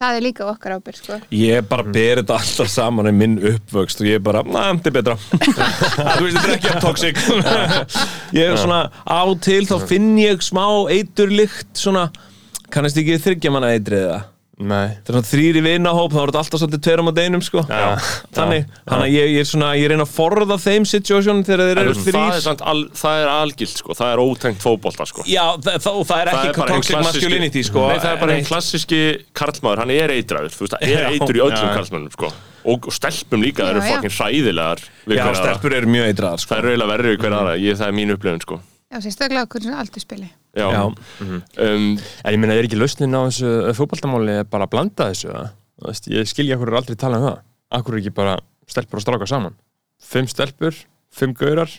[0.04, 1.20] Það er líka okkar ábyrð sko.
[1.38, 4.98] Ég bara ber þetta alltaf saman í minn uppvöxt og ég bara, na, þetta er
[5.00, 5.18] betra.
[6.18, 7.24] Þú veist, þetta er ekki að toxic.
[8.40, 12.08] Ég er svona, á til þá finn ég smá eiturlykt svona,
[12.74, 14.08] kannast ekki þryggja manna eitrið
[14.72, 17.64] er þrýri vinahóp, þá er þetta alltaf svolítið tverum á deinum, sko.
[17.68, 17.90] Já.
[18.38, 21.82] Þannig, hann að ég, ég er svona, ég reyna að forða þeim situation þegar þeir
[21.84, 25.08] eru veist, það er þrýr samt, al, það er algilt, sko, það er ótengt fótbolta,
[25.10, 25.26] sko.
[25.30, 27.86] Já, það, það, það er ekki toxic masculinity, sko.
[27.90, 29.02] Nei, það er bara einn klassíski
[29.36, 31.74] karlmaður, hann er eitraður, þú veist, það er eitur í öllum Já.
[31.80, 32.34] karlmönnum, sko.
[32.64, 35.42] Og, og stelpum líka, það eru fokkin hræðilegar við Já, aðra.
[35.42, 36.54] stelpur eru mjög eitraðar, sko.
[36.54, 38.62] Það er eiginlega verri við hver aðra, ég, það er mín upplifun, sko.
[40.24, 40.68] já, Já.
[40.70, 40.84] Já.
[41.24, 45.32] Um, en ég meina, er ekki lausnin á þessu fótboltamáli bara að blanda þessu
[45.84, 47.40] veist, ég skilja okkur aldrei tala um það.
[47.74, 48.36] Akkur er ekki bara
[48.70, 49.56] stelpur og strákar saman?
[50.04, 50.78] Fimm stelpur,
[51.14, 51.72] fimm gaurar.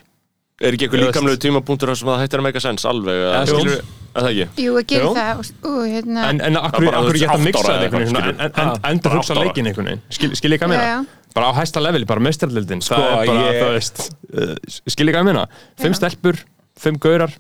[0.63, 3.41] Er ekki eitthvað líkamlegu tímapunktur þar sem það hættir að make a sense alveg, eða?
[3.51, 3.79] Skilur
[4.15, 4.65] að það ekki?
[4.65, 7.65] Jú, að gera það og, og hérna En, en akkur, er ekki hægt að ára
[7.65, 8.21] þetta einhvern veginn?
[8.21, 8.85] en, en, skilur.
[8.91, 10.05] endur Bara hugsa leikin einhvern veginn.
[10.15, 11.25] Skil, skil ég hvað Já, meina?
[11.35, 14.05] Bara á hæsta leveli, bara mestrarlildin Sko, það er bara, ég- þú veist.
[14.31, 14.55] Uh,
[14.95, 15.45] skil ég hvað meina?
[15.83, 16.39] Fimm stelpur,
[16.87, 17.35] fimm gaurar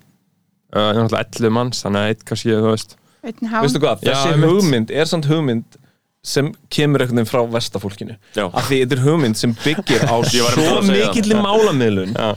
[0.74, 4.50] uh, náttúrulega 11 manns, þannig að eitt kannski, þú veist Veistu hvað, Já, þessi einmitt.
[4.52, 5.78] hugmynd er samt hugmynd
[6.24, 8.44] sem kemur einhvern veginn frá vestafólkinu Já.
[8.48, 10.90] af því þetta er hugmynd sem byggir á svo að segja það.
[10.92, 12.30] mikilli málamiðlun Já.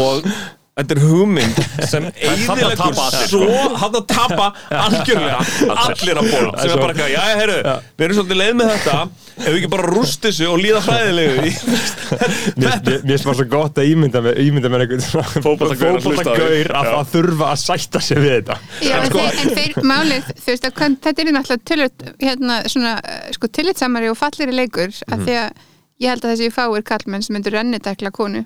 [0.00, 0.28] og
[0.76, 3.20] þetta er hugmynd sem eiðilegur sko.
[3.30, 3.46] svo
[3.80, 5.38] hann að tapa algjörlega
[5.72, 6.18] allir.
[6.20, 8.96] að bóla sem er bara eitthvað, já, heyrðu, við erum svolítið leið með þetta.
[9.36, 11.50] Ef við ekki bara rúst þessu og líða hræðilegu
[12.60, 16.90] Mér finnst bara svo gott að ímynda með, ímynda með einhvern svona Fótboltagaur að að
[16.92, 18.58] það þurfa að sætta sig við þetta.
[18.86, 23.30] Já, en, sko- en þeir málið, þú veist, að þetta er náttúrulega hérna, svona, eh,
[23.36, 25.64] sko, tillitsamari og falleri leikur, af því að
[26.04, 28.44] ég held að þessi fáir kallmenn sem myndu rennitekla konu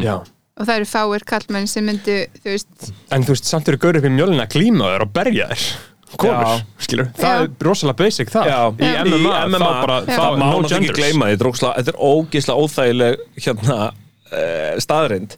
[0.00, 0.18] Já.
[0.58, 4.00] Og það eru fáir kallmenn sem myndu, þú veist, En þú veist, samt eru gaur
[4.00, 5.68] upp í mjölina að klíma þér og berja þér
[6.18, 7.42] konur, skilur, það Já.
[7.44, 8.48] er rosalega basic það.
[8.50, 8.88] Já, í.
[9.06, 11.92] MMA, í MMA þá bara, þá það má no náttúrulega ekki gleyma því, dróksla, þetta
[11.94, 15.36] er ógeðslega óþægileg hérna uh, staðrind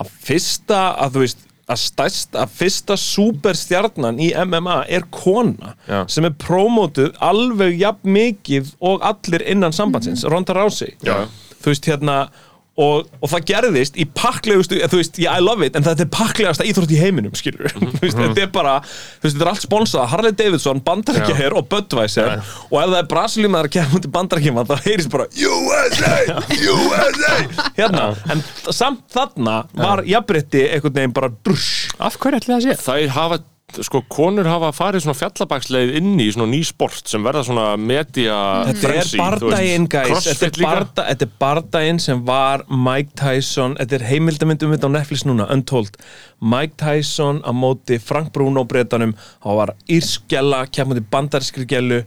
[0.00, 5.98] að fyrsta að þú veist að stærst, að fyrsta superstjarnan í MMA er kona Já.
[6.08, 10.94] sem er prómótuð alveg jafn mikið og allir innan sambandsins, Ronda Rousey.
[11.04, 11.26] Já.
[11.60, 12.16] þú veist hérna
[12.78, 16.10] og, og það gerðist í pakklegustu þú veist, yeah, I love it, en þetta er
[16.14, 19.66] pakklegasta íþrótt í heiminum, skilur þú veist, þetta er bara, þú veist, þetta er allt
[19.66, 22.38] sponsað Harley Davidson, Bandarækjaher og Budweiser.
[22.70, 26.14] Og ef það er Brasiljum að kemur til Bandarækjum þá heyrist bara USA,
[26.68, 27.34] USA
[27.78, 28.42] hérna, en
[28.74, 32.76] samt þarna var jafnrétti einhvern veginn bara brush Af hverju ætli það sé?
[32.84, 33.38] Það hafa,
[33.84, 38.36] sko, konur hafa farið svona fjallabaksleið inn í svona ný sport sem verða svona media
[38.70, 40.28] Þetta frenzy, er bardaginn, guys.
[40.28, 40.70] Þetta er, líka.
[40.70, 43.76] barda, þetta er bardaginn sem var Mike Tyson.
[43.80, 46.00] Þetta er heimildamind um þetta á Netflix núna, Untold.
[46.40, 52.02] Mike Tyson á móti Frank Bruno breytanum hann var írskjalla, kemur til bandarískri gælu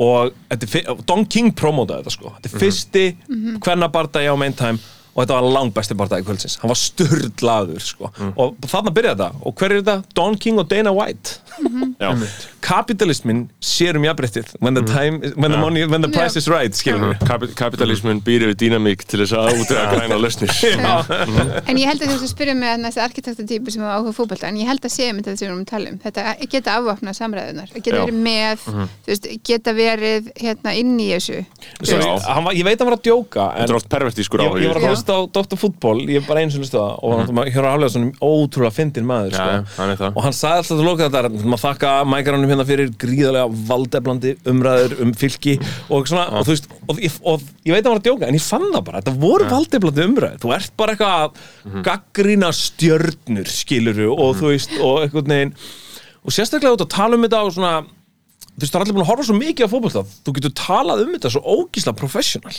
[0.00, 2.36] og er, Don King promótaði þetta sko.
[2.38, 4.80] Þetta er fyrsti mm hvenna bardagi á main time
[5.14, 6.58] og þetta var langt besti bardagi kvöldsins.
[6.62, 8.10] Hann var sturdlaður sko.
[8.36, 9.42] Og þarna byrjaði þetta.
[9.46, 9.96] Og hver er þetta?
[10.14, 11.40] Don King og Dana White.
[11.60, 11.89] Já.
[12.60, 14.54] Kapitalismin sér um jafnréttið.
[14.60, 18.20] When the time, when the money, when the price is right skilur við Kapi- Kapitalismin
[18.24, 20.52] býr yfir dýnamík til þess að útræða græna lausnir.
[21.70, 24.48] En ég held að þú að spyrja mig að þessi arkitektatýpu sem var áhuga fótbolta,
[24.50, 26.76] en ég held að sé mynd þetta sem við erum að tala um, þetta geta
[26.80, 28.64] afvapnað samræðunar, geta verið með
[29.08, 31.40] veist, geta verið hérna inn í þessu.
[32.30, 35.16] Hann var, ég veit að hann var að djóka en ég, ég var að hlusta
[35.16, 35.58] á Dr.
[35.60, 39.36] Fútból ég er bara einu sem hlusta og hér á aflega svona ótrúlega fyndin maður
[39.36, 39.48] sko.
[39.78, 44.32] hann og hann sagði alltaf að loka þetta maður þakka mækaranum hérna fyrir gríðarlega valdeflandi
[44.52, 45.54] umræður um fylki
[45.90, 48.28] og svona, og þú veist og, ég- og ég veit að hann var að djóka,
[48.30, 51.30] en ég fann það bara þetta voru valdeflandi umræður, þú ert bara eitthvað að
[51.70, 51.82] Mhm.
[51.90, 55.54] gaggrýna stjörnur skiluru og þú veist og eitthvað neginn
[56.24, 59.04] og sérstaklega út að tala um þetta á svona þú veist, það er allir búin
[59.06, 62.52] að horfa svo mikið á fótbolta þú getur talað um þetta svo ógísla professional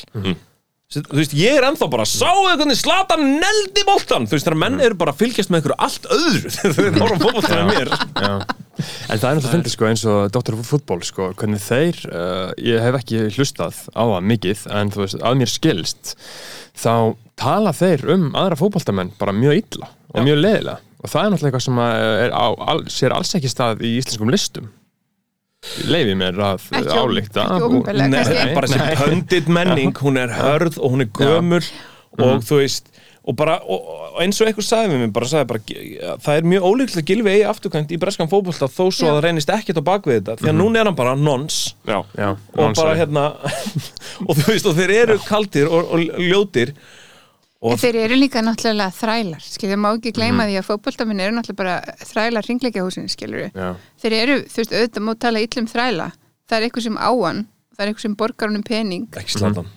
[0.92, 4.60] þú veist, ég er ennþá bara sáu þau hvernig Slatan neldi boltan þú veist, þegar
[4.64, 7.72] menn eru bara að fylgjast með einhverju allt öðru þegar þau eru að fótbolta með
[7.72, 7.94] mér.
[7.96, 8.34] Já.
[8.82, 10.58] En það er náttúrulega fyndið sko eins og Dr.
[10.66, 15.20] Fútból sko, hvernig þeir, uh, ég hef ekki hlustað á það mikið, en þú veist,
[15.22, 16.14] að mér skilst,
[16.82, 16.94] þá
[17.40, 21.50] tala þeir um aðra fótboltamenn bara mjög illa og mjög leðilega og það er náttúrulega
[21.50, 24.70] eitthvað sem að er á, al, sér alls ekki stað í íslenskum listum
[25.62, 27.44] leiði mér að Ekki álíkta
[28.56, 31.62] bara þessi pöndit menning hún er hörð og hún er gömul
[32.18, 32.90] og þú veist
[33.22, 36.48] og bara, og, og eins og eitthvað sagði við mig bara sagði bara, það er
[36.50, 39.12] mjög ólíklegt að gilfi eigi afturkvæmt í breskan fótbolta þó svo Já.
[39.12, 42.00] að það reynist ekkert á bakvið þetta því að núna er hann bara nons Já,
[42.18, 43.28] Já, og bara hérna
[44.28, 46.74] og þú veist og þeir eru kaldir og, og ljótir
[47.62, 51.60] En þeir eru líka náttúrulega þrælar skilur, má ekki gleyma því að fótboltamenn eru náttúrulega
[51.60, 53.68] bara þrælar ringleikjahúsin skilur Já.
[54.02, 56.08] þeir eru, þú veist, auðvitað má tala illum þræla
[56.50, 57.44] það er eitthvað sem á hann
[57.76, 59.06] það er eitthvað sem borgar honum pening.
[59.14, 59.70] Ekki slatan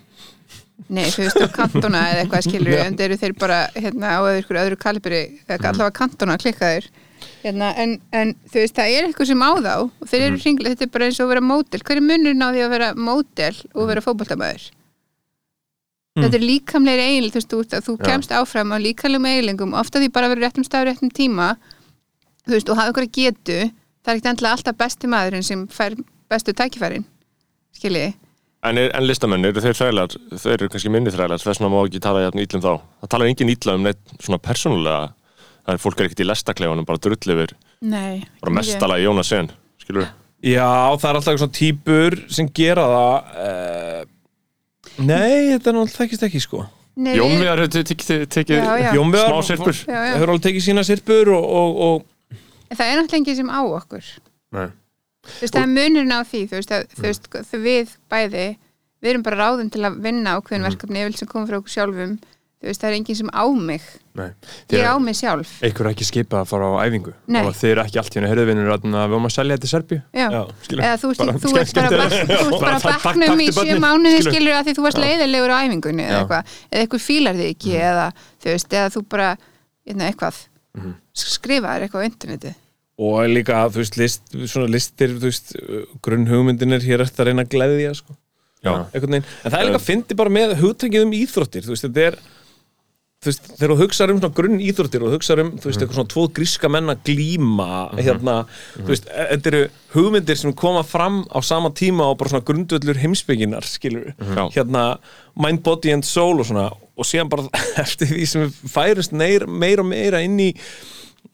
[0.89, 4.21] nei, þú veist, á kantona eða eitthvað skilur en þeir eru þeir bara hérna, á
[4.33, 6.89] eitthvað öðru kalibri, eða allavega kantona klikkaður
[7.45, 10.75] hérna, en, en þú veist, það er eitthvað sem á þá og þeir eru ringlega,
[10.75, 11.85] þetta er bara eins og að vera mótel
[16.15, 19.75] fótboltamæður þetta er líkamlegri eiginlega, þú veist, þú, ert- þú kemst áfram á líkamlegum eiginlegum,
[19.75, 21.49] ofta því bara að vera réttum staður réttum tíma
[22.47, 23.57] þú veist, og hafa ykkur að getu
[24.05, 25.97] það er ekkert endilega alltaf besti maðurinn sem fær
[26.31, 27.05] bestu tækifærin
[27.75, 28.15] skiljiði
[28.65, 31.83] En, er, en listamenn, eru þeir þrælar, þeir eru kannski minni þrælar, þess vegna má
[31.85, 32.71] ekki tala jafn ítlum þá.
[33.03, 35.11] Það talar engin ítla um neitt svona persónulega,
[35.67, 37.53] það er fólk er ekkert í lestakleifunum, bara drull yfir,
[37.85, 39.51] Nei, bara mestala í Jónas Sen,
[39.85, 40.15] skilur við?
[40.55, 40.65] Já,
[40.97, 44.01] það er alltaf eitthvað svona típur sem gera það uh,
[44.99, 46.65] Nei, þetta er náttúrulega þekkist ekki sko.
[46.95, 47.87] Nei, Jón við- Viðar hefur
[48.31, 49.79] tekið smá sirpur.
[49.91, 53.61] Hefur alveg tekið sína sirpur og, og, og En það er náttúrulega enginn sem á
[53.67, 54.05] okkur.
[54.55, 54.69] Nei.
[55.25, 58.47] þú veist, það er munurinn á því þú veist, að, þú veist, þau við bæði
[59.05, 62.15] við erum bara ráðum til að vinna ákveðin verkefni yfir sem komum frá okkur sjálfum
[62.65, 63.85] þú veist, það er enginn sem á mig.
[64.15, 64.29] Nei.
[64.73, 65.51] ég á mig sjálf.
[65.67, 67.13] Einhver er ekki skipað að fara á æfingu?
[67.35, 67.41] Nei.
[67.45, 69.73] og þeir eru ekki allt í henni heyrðuvinnur að við höfum að selja þetta í
[69.75, 69.99] Serbíu.
[70.15, 70.27] Já.
[70.33, 70.85] Já, skilur.
[70.89, 72.15] eða þú, Bara bara, þú ert bara, skemmtilegt.
[72.15, 74.55] bak, þú ert bara Bara á takk- bekknum í sjö mánuði skilur.
[74.55, 78.07] að því þú varst leiðilegur á æfingunni eða eitthvað, eða eitthvað fílar þig ekki eða
[78.45, 79.29] þú veist, eða þú bara
[79.85, 80.43] hérna, eitthvað,
[81.15, 82.55] skrifaðir eitthvað á interneti.
[83.05, 85.55] Og líka, þú veist, list, svona listir þú veist,
[86.07, 88.15] grunn hugmyndin er hér eftir að reyna að gleðja sko.
[88.65, 92.15] En það er líka að fyndi bara með hugtækið um íþróttir, þú veist, þetta er
[93.25, 95.99] þú veist, þegar þú hugsaður um svona grunn íþróttir og hugsaður um, þú veist, eitthvað
[95.99, 98.37] svona tvo gríska menn að glíma, hérna
[98.75, 99.63] þú veist, e- þetta eru
[99.95, 104.43] hugmyndir sem koma fram á sama tíma og bara svona grundvöllur heimsbygginar, skilur Já.
[104.59, 104.87] hérna,
[105.41, 107.49] mind, body and soul og svona, og síðan bara
[107.85, 109.49] eftir því sem við færust meira,
[109.81, 110.53] og meira inn í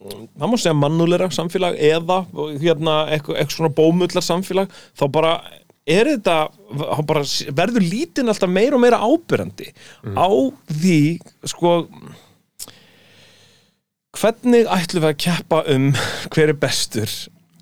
[0.01, 2.23] það má segja mannúleira samfélag eða
[2.63, 5.33] hérna, eitthvað, eitthvað svona bómullar samfélag þá bara
[5.91, 6.37] er þetta
[7.09, 7.23] bara
[7.61, 9.69] verður lítin alltaf meira og meira ábyrrandi
[10.15, 10.29] á
[10.71, 10.99] því
[11.53, 11.75] sko
[14.21, 15.91] hvernig ætlum við að keppa um
[16.35, 17.11] hver er bestur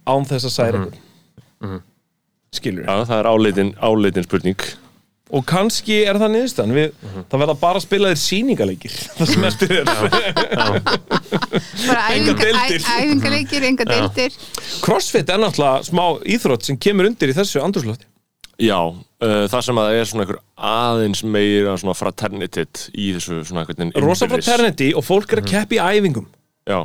[0.09, 1.81] án þess að særa ykkur
[2.59, 4.63] skilur Já, það er áleitin, áleitin spurning.
[5.29, 6.71] og kannski er það niðurstaðan.
[6.73, 6.95] Við,
[7.29, 8.95] það verða bara að spila þér sýningaleikir.
[9.19, 9.91] Það sem eftir er.
[11.85, 12.81] Bara Engar æfinga, deildir.
[12.81, 14.39] æ, æfingaleikir, enga deildir.
[14.81, 18.08] Crossfit er náttúrulega smá íþrótt sem kemur undir í þessu andrúslofti
[18.59, 20.41] Já, uh, það sem að það er svona einhver
[20.73, 24.49] aðeins meira svona fraternitet í þessu svona einhvern veginn rosa innbyrðis.
[24.51, 26.27] fraternity og fólk er að keppa í æfingum.
[26.69, 26.81] Já,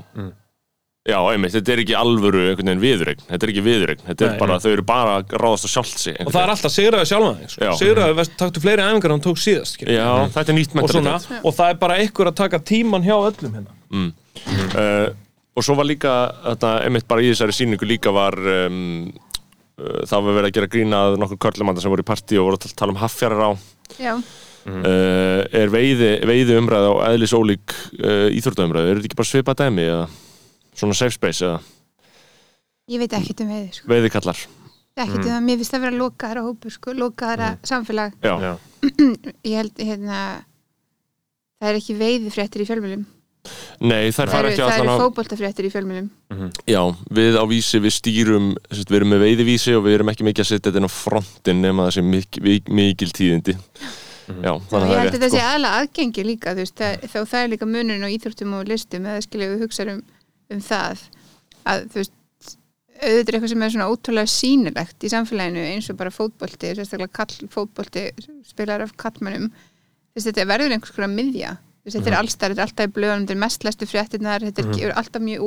[1.09, 4.31] já, einmitt, þetta er ekki alvöru einhvern veginn viðregn, þetta er ekki viðregn þetta er
[4.35, 7.49] Nei, bara, þau eru bara að ráðast á sjálft sig og það er alltaf þig
[7.55, 7.65] sko.
[7.65, 7.73] Já.
[7.81, 9.97] sigraði, veist, taktu fleiri æfingar en hún tók síðast skilur.
[9.97, 10.07] Já,
[10.37, 13.17] þetta er nýtt og, svona, mentalitet og það er bara einhver að taka tíman hjá
[13.17, 14.13] öllum hérna.
[14.77, 15.11] Uh,
[15.53, 16.11] Og svo var líka,
[16.47, 19.11] þetta, einmitt bara í þessari sýningu líka var um,
[19.79, 22.49] uh, það var verið að gera grína að nokkur körlumanda sem voru í partí og
[22.49, 23.51] voru að tala um haffjarar á.
[24.01, 29.31] Já, uh, er veiði, veiði umræða og eðlis ólík uh, íþróttaumræða, er þetta ekki bara
[29.31, 30.05] svipað dæmi eða
[30.73, 31.61] svona safe space eða?
[32.91, 33.89] Ég veit ekkert um veiði sko.
[33.93, 34.45] veiðikallar.
[34.93, 38.17] Ekkert um það, mér finnst það vera lokaðara hópur sko, lokaðara samfélag.
[38.21, 38.53] Já, Já.
[39.49, 40.19] ég held, hérna
[41.63, 43.05] það er ekki veiðifréttir í fjölmjölum
[43.83, 46.09] nei þær það fara ekki það allan eru á fótboltafréttir í fjölmjölum
[46.69, 46.81] Já,
[47.13, 50.43] við á vísi, við stýrum sérst, við erum með veiðivísi og við erum ekki mikið
[50.45, 53.53] að setja þetta inn á frontin nema það sé mik mik mikil tíðindi.
[54.23, 55.51] Já, og þannig að ég það held er að þetta rétt sé sko.
[55.51, 59.05] aðla aðgengi líka þú veist, það, þá það er líka munurinn á íþróttum og listum
[59.11, 59.99] eða skilja við hugsa um,
[60.53, 60.97] um það
[61.67, 62.13] að þú veist
[63.03, 67.11] auðvitað er eitthvað sem er svona ótrúlega sýnilegt í samfélaginu eins og bara fótbolti sérstaklega
[71.83, 72.19] þú þetta einhvers konar miðja þú veist, þetta er
[72.53, 74.73] þetta er alltaf í blöðunum þetta er mestlestu fréttinnar, þetta er mm
[75.03, 75.41] alltaf mjög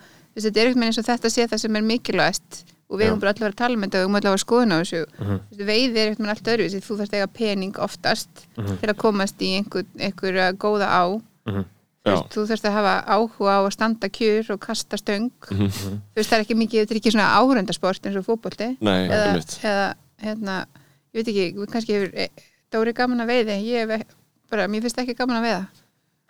[0.00, 2.64] þú veist, þetta er eitthvað eins og þetta sé það sem er mikilvægast.
[2.86, 4.30] Og við erum bara allir að vera að tala með þetta og við erum allir
[4.30, 5.00] að skoðun á þessu.
[5.18, 5.38] Mhm.
[5.50, 8.76] Þú veist, veiði er eitthvað allt öðruvísi þú þarft að eiga pening oftast Mhm.
[8.78, 11.04] til að komast í einhver, einhver góða á.
[11.46, 11.64] Þú
[12.06, 12.14] Já.
[12.14, 15.30] veist, þú þarft að hafa áhuga á að standa kjur og kasta stöng.
[15.50, 15.66] Mhm.
[15.68, 18.76] þú veist það er ekki mikið, þetta er ekki svona áhörundasport eins og fótbolti.
[18.80, 19.34] Nei, eða,
[19.66, 20.66] eða hérna,
[21.10, 22.28] ég veit ekki, kannski hefur eh,
[22.72, 24.06] Dóri gaman að veiði ég hef
[24.52, 25.66] bara, mér finnst ekki gaman að veiða.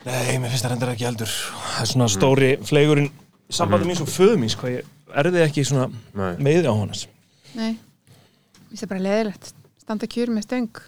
[0.07, 1.37] Nei, mér finnst það reyndar ekki heldur.
[1.77, 4.93] Það er svona stóri fleigurinn í sambandi mín svo föðumís hvað ég
[5.23, 5.87] erði ekki svona
[6.19, 6.33] Nei.
[6.43, 7.07] veiði á honans
[7.57, 10.81] nei, mér finnst það bara leðilegt standa kjur með stöng.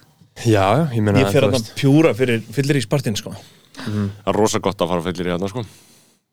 [0.43, 3.33] Já, já, ég meina Ég fer að veist, pjúra fyrir fyllir í spartin sko
[3.79, 5.63] Það er rosa gott að fara fyllir í hérna sko.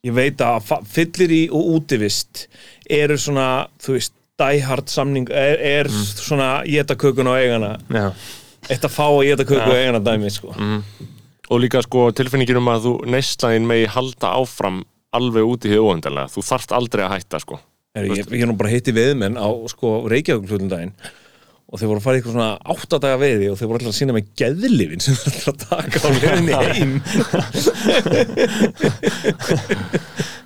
[0.06, 2.46] Ég veit að fyllir í og útivist
[2.90, 7.70] eru svona, þú veist diehard samning, er, er svona geta kökun á eigana.
[7.86, 8.08] Já,
[8.70, 10.54] eitt að fá að geta kökun á eigana dæmi sko.
[11.46, 14.82] Og líka sko tilfinningin um að þú neistlaðin megi halda áfram
[15.16, 17.56] alveg út í því óhendalega Þú þarft aldrei að hætta sko.
[17.96, 20.92] Er, ég, ég er nú bara hitti veðmenn á sko, Reykjavík hlutundaginn
[21.66, 23.96] og þeir voru að fara í eitthvað svona áttadaga veiði og þeir voru alltaf að
[23.96, 26.92] sína með geðlifin sem þeir alltaf að taka á leiðinni heim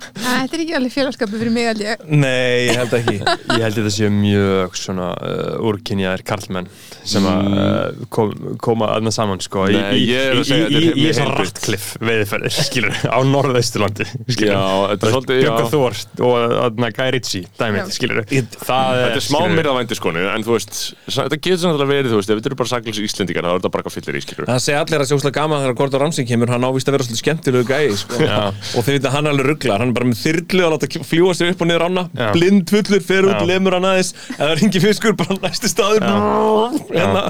[0.15, 3.15] þetta er ekki alveg félagskapu fyrir mig alveg Nei, ég held ekki.
[3.21, 6.67] Ég held þetta séu mjög svona uh, úrkynjaðir karlmenn
[7.07, 8.31] sem að uh, kom,
[8.61, 11.01] koma aðna saman sko í, Nei, í, ég er að segja, í, þetta er í,
[11.01, 11.47] mjög þessar heilbrigt.
[11.55, 14.05] rattkliff veiðferðir, skilur, á norðausturlandi
[14.35, 15.51] skilur, Já, þetta er svolítið, já.
[15.51, 15.93] Björg Þór
[16.27, 16.35] og
[16.65, 18.31] aðna Guy Ritchie dæmið, skilur það
[18.61, 20.73] Þetta er smá skilurðu, myrðavændi skonu En þú veist,
[21.07, 23.71] þetta getur svona verið Þú veist, ef þetta eru bara saklus íslendingar þá er þetta
[23.71, 26.51] bara eitthvað fyllir í skilur Það segja allir að sjóslega gaman þegar Gordon Ramsay kemur
[26.51, 27.07] hann ávist að vera
[30.01, 32.03] er alveg er bara með þyrlu að láta fljúa sér upp og niður ána.
[32.17, 32.27] Já.
[32.35, 34.11] blind fullur, fer út, lemur hann aðeins.
[34.37, 36.05] Eða ringi fiskur, bara næsti staður.
[36.95, 37.23] Hérna.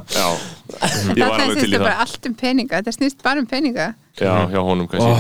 [0.82, 1.78] Alveg snýst það.
[1.78, 2.80] bara það allt um peninga.
[2.80, 3.90] Þetta snýst bara um peninga.
[4.20, 5.12] Já, hjá honum kannski.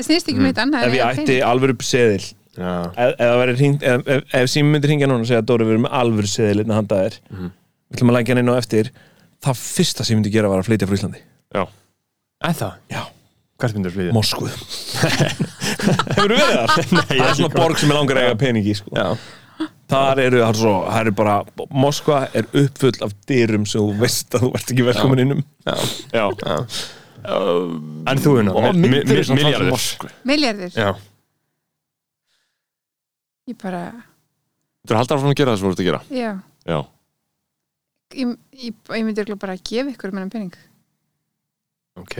[0.00, 1.46] Það snýst ekki um eitt annað ef en ég um ætti pening.
[1.50, 2.26] alvöru seðil.
[2.60, 5.84] Ef, ef, það ef, ef, ef sími myndir hringja núna og segja að Dóri verður
[5.86, 7.20] með alvöru seðil innan handa þér.
[7.30, 7.52] Mhm.
[7.90, 8.90] við ætlum að lækja hann inn á eftir.
[9.40, 11.22] Það fyrsta sem ég myndi gera var að flytja frá Íslandi.
[11.54, 11.62] Já,
[12.50, 12.74] er það?
[12.92, 13.02] Já.
[13.60, 14.12] Hvert myndir flytja?
[14.16, 14.48] Moskvu.
[16.14, 16.70] Hefur verið þar?
[16.72, 18.94] það er svona borg sem er langar að eiga peningi sko.
[18.96, 19.10] Já,
[19.92, 21.34] þar eru, það er svo, það eru bara
[21.84, 25.76] Moskva er uppfull af dyrum sem þú veist að þú ert ekki velkomin innum já.
[26.16, 26.24] Já.
[27.20, 30.08] En þú, Una, Og mi- mi- myndir mi- milljarður Moskvu.
[30.30, 30.88] Milljarðir, Já,
[33.50, 33.82] ég bara
[34.88, 36.00] Þú er haldar áfram að gera það sem þú ert að gera?
[36.16, 36.30] Já,
[36.70, 36.78] Já,
[38.16, 38.32] ég,
[38.64, 40.54] ég, ég myndi bara að gefa ykkur með pening.
[42.00, 42.16] Ok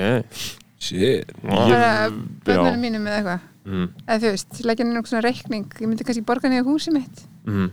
[0.81, 2.13] Shit bara já.
[2.47, 3.89] bönnarinn mínum eða eitthvað mm.
[4.07, 7.27] eða þú veist, leggja inn einhvern svona reikning ég myndi kannski borga niður húsið mitt
[7.49, 7.71] Mm.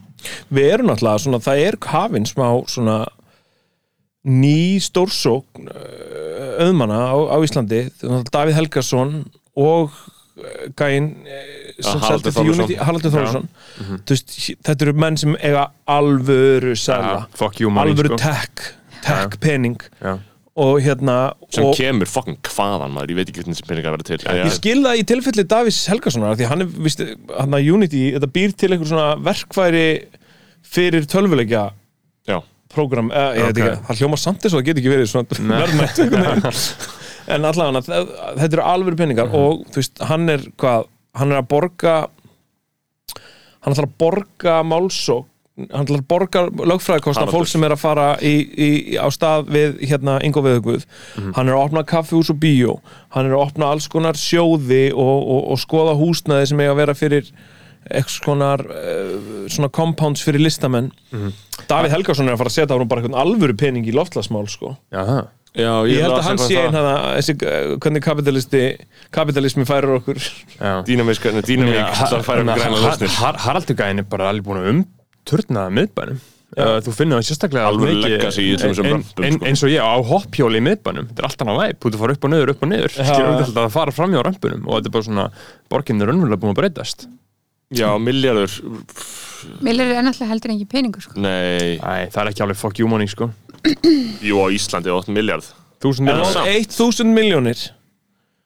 [0.55, 2.93] Við erum náttúrulega svona, það er hafinn smá svona
[4.27, 7.81] ný stórsókn uh, auðmanna á, á Íslandi
[8.31, 9.11] Davíð Helgason
[9.59, 11.43] og uh, gæinn uh,
[11.77, 12.63] sem Ja, Haraldur seldi til Þórðarson.
[12.63, 13.13] Unity, Haraldur.
[13.13, 13.49] Þórsson
[14.07, 14.37] Þú veist,
[14.69, 18.21] þetta eru menn sem eiga alvöru sæla, Ja, alvöru sko.
[18.23, 18.67] tech
[19.05, 20.17] tech pening Já.
[20.57, 21.15] Og hérna
[21.53, 24.19] sem og, kemur fucking hvaðan maður, ég veit ekki hvernig sem peningar verður til.
[24.39, 27.03] Ég skil það í tilfelli Davís Helgasonar því hann er, víst,
[27.37, 29.83] hann að Unity þetta býr til einhver svona verkfæri
[30.67, 31.67] fyrir tölvuleikja
[32.27, 32.39] Já.
[32.73, 33.63] prógram, eh, ég veit Ok.
[33.67, 36.65] ekki það hljóma samt þess að það get ekki verið svona verðmætt
[37.37, 38.03] en allavega
[38.41, 40.89] þetta eru alvöru peningar og þú veist, hann er hvað,
[41.21, 41.95] hann er að borga
[43.61, 47.33] hann ætlar að borga málsók hann ætlar að borga lögfræðikosta Haraldur.
[47.39, 48.69] fólk sem er að fara í, í,
[49.01, 50.83] á stað við hérna Ingo Veðuguð
[51.33, 52.75] hann er að opna kaffihús og bíó
[53.15, 56.81] hann er að opna alls konar sjóði og, og, og skoða húsnaði sem eiga að
[56.83, 57.31] vera fyrir
[57.87, 60.91] eitthvað konar uh, svona compounds fyrir listamenn
[61.71, 64.45] Davíð Helgason er að fara að setja á hún bara einhvern alvöru pening í loftlasmál
[64.51, 65.23] sko Já, það.
[65.57, 66.89] Já, ég held las að hann eitthvað sé um einn það.
[66.91, 68.61] hana, þessi, uh, hvernig kapitalisti
[69.15, 70.73] kapitalismi færir okkur Já.
[70.85, 71.81] Dýnamísk, dýnamík
[73.17, 74.69] Haraldur gæðin er bara alveg búin að
[75.27, 76.19] umturna miðbænum.
[76.57, 79.45] Uh, þú finnur það sérstaklega mikið- legacy ein- römpum, ein- sko.
[79.45, 82.23] eins og ég á hoppjóli í miðbænum þetta er allt annað væp, þú fara upp
[82.23, 82.89] og niður, upp og niður.
[82.95, 85.25] Skilur við alltaf að fara fram hjá römpunum og þetta er bara svona,
[85.69, 87.07] borginn er raunverulega búin að breytast.
[87.75, 88.55] Já, milljarður.
[89.61, 91.19] Milljarðir er náttúrulega heldur engin peningur sko.
[91.19, 93.27] Nei, Æ, það er ekki alveg fuck you money sko.
[94.23, 95.43] Jú á Íslandi 8 miljard
[95.83, 96.47] þúsund en á samt.
[96.71, 97.59] 1000 miljónir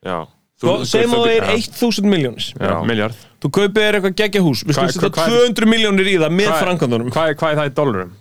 [0.04, 0.26] Já.
[0.62, 1.70] Að það er Já.
[1.70, 6.08] 1000 miljónir já, miljard þú kaupir þér eitthvað geggja hús við setja hvað- 200 miljónir
[6.12, 7.10] í það með framkvæmdunum.
[7.16, 8.12] hvað, er- hvað er það í dólarum?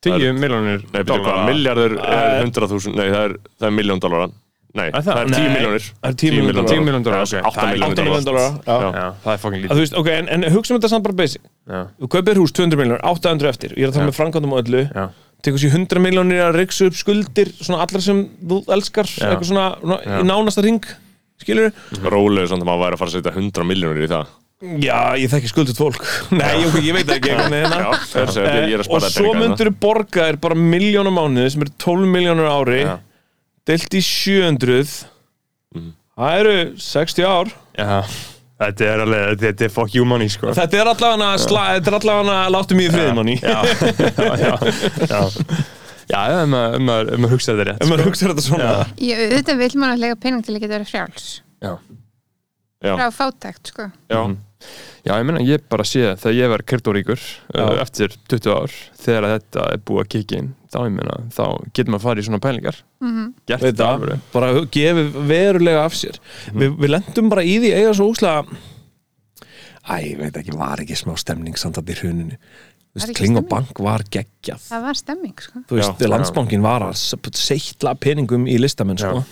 [0.00, 4.30] 10 miljónir hvað, milljarður er 100.000 Nei, það er, það er miljón dólarar
[4.70, 5.02] Nei, það?
[5.02, 7.40] það er 10 Nei, miljónir það er 10 milljónir 10 miljónir dólar, ok.
[7.50, 9.00] 8 Það er miljónir 8 miljónir dólar dólar já.
[9.00, 10.08] já, það er fucking lítið.
[10.20, 11.42] en, en hugsa um þetta samt bara basic.
[11.66, 13.74] Já, þú kaupir hús 200 miljónir, 800 eftir.
[13.76, 14.82] Ég er að tala með framkvæmdum og öllu.
[14.94, 15.04] Já,
[15.42, 19.66] tekur sér 100 miljónir að riksa upp skuldir svona allar sem þú elskar eitthvað svona,
[19.82, 20.84] svona í nánasta ring
[21.40, 21.72] skilur
[22.04, 24.26] Rólega samt að maður væri að fara að setja 100 miljónir í það
[24.60, 26.02] Já, ég þekki skuldut fólk.
[26.36, 28.90] Nei, ég, ég veit ekki einhvern veginn Já, það er að segja, ég er að
[28.90, 32.98] Eh, Og svo myndur borga er bara miljónum mánuði sem eru 12 miljónur ári Já.
[33.70, 35.06] deilt í 700
[35.70, 35.92] Mhm.
[36.18, 37.50] Það eru 60 ár.
[37.78, 38.02] Já,
[38.60, 40.50] þetta er alveg, þetta er fuck you money sko.
[40.52, 43.62] Þetta er allavega sla, Þetta er allavega láttu mig í friði manni Já,
[44.18, 45.30] já, já
[46.10, 48.74] Já, já ef maður, ef maður hugsa þetta rétt Ef maður hugsa þetta svona.
[48.98, 51.28] Ég, auðvitað vil maður að lega pening til að geta verið frjáls.
[51.62, 51.72] Já,
[52.82, 52.92] Já.
[52.98, 53.86] frá fátækt sko.
[54.10, 54.20] Já,
[55.06, 57.62] já ég meina ég bara sé þegar ég var kryptoríkur Já.
[57.64, 61.44] uh, eftir 20 ár þegar þetta er búið að kikki inn þá ég meina, þá
[61.74, 62.76] getur maður að fara í svona pælingar.
[63.48, 66.20] Gert Veit þetta það, alveg bara gefi verulega af sér.
[66.54, 68.44] Vi, Við lendum bara í því eiga svo úslega
[69.90, 72.36] Æ, ég veit ekki, var ekki smá stemning samt að í hruninu?
[72.90, 74.62] Þú Var geggjað.
[74.66, 75.60] Það var stemming sko.
[75.70, 79.24] Þú veist, Já, landsbankin var að s- seytla peningum í listamenn sko.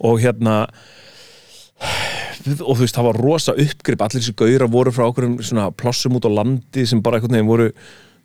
[0.00, 0.66] og hérna
[1.82, 4.02] og þú veist, það var rosa uppgrip.
[4.04, 7.50] Allir þessi gauðra voru frá okkur svona plossum út á landi sem bara einhvern veginn
[7.50, 7.68] voru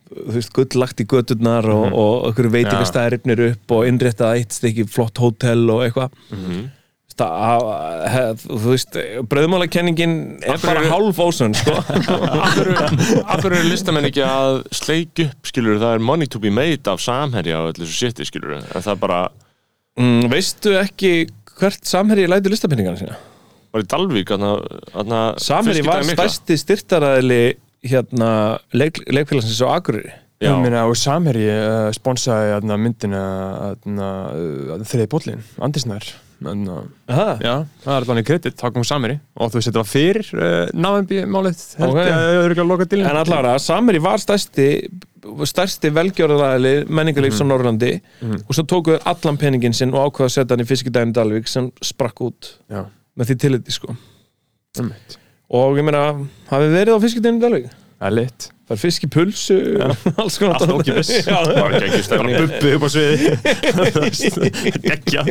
[0.07, 4.87] þú veist, gullagt í göturnar og, og okkur veitingastæðir ripnir upp og innréttað eitt stykki
[4.91, 6.17] flott hótel og eitthvað.
[7.17, 7.63] Það,
[8.13, 8.97] hef, þú veist,
[9.31, 10.11] bröðmálakenningin
[10.45, 11.73] er bara hálf ósönn sko.
[13.31, 16.85] af hverju eru listamenn ekki að sleik upp, skilur það er money to be made
[16.85, 19.23] af samherja og allir þessu shiti, skilur það er bara,
[19.97, 21.15] mm, veistu ekki
[21.57, 23.17] hvert samherji lætur listapenningana sína?
[23.77, 24.35] Var í Dalvík
[25.41, 27.41] Samherji var stærsti styrtaræðili
[27.87, 28.29] hérna
[28.75, 30.13] leik, leikfélagsins á Akureyri.
[30.37, 33.21] Já, Ég meina, og Samherji uh, sponsaði aðna, myndina
[33.71, 36.05] aðna, uh, þriði bóllin, Andisnær.
[37.41, 39.17] Já, það er alveg kredit, þá kom Samherji.
[39.41, 41.97] Og þú veist, þetta var fyrir uh, náðanbí málið, held Ok.
[41.97, 44.67] ég að það eru ekki að loka til En allavega, Samherji var stærsti
[45.49, 47.89] stærsti velgjörðaræðili menningarlífs á Norrlandi
[48.37, 51.49] og svo tóku þeir allan peningin sinn og ákvaða að setja hann í fiskidæmi Dalvík
[51.51, 52.53] sem sprakk út.
[52.71, 52.85] Já,
[53.17, 53.95] með því tilliti sko.
[54.81, 56.03] Ummitt og ég meina,
[56.51, 57.67] hafið verið á fiskidæmi Dalvík?
[57.97, 58.47] Það er lit.
[58.67, 59.55] Það er fiskipulsu
[60.19, 60.33] Allt
[62.03, 63.29] stefning Bubbi upp á sviði.
[64.87, 65.23] Gekkja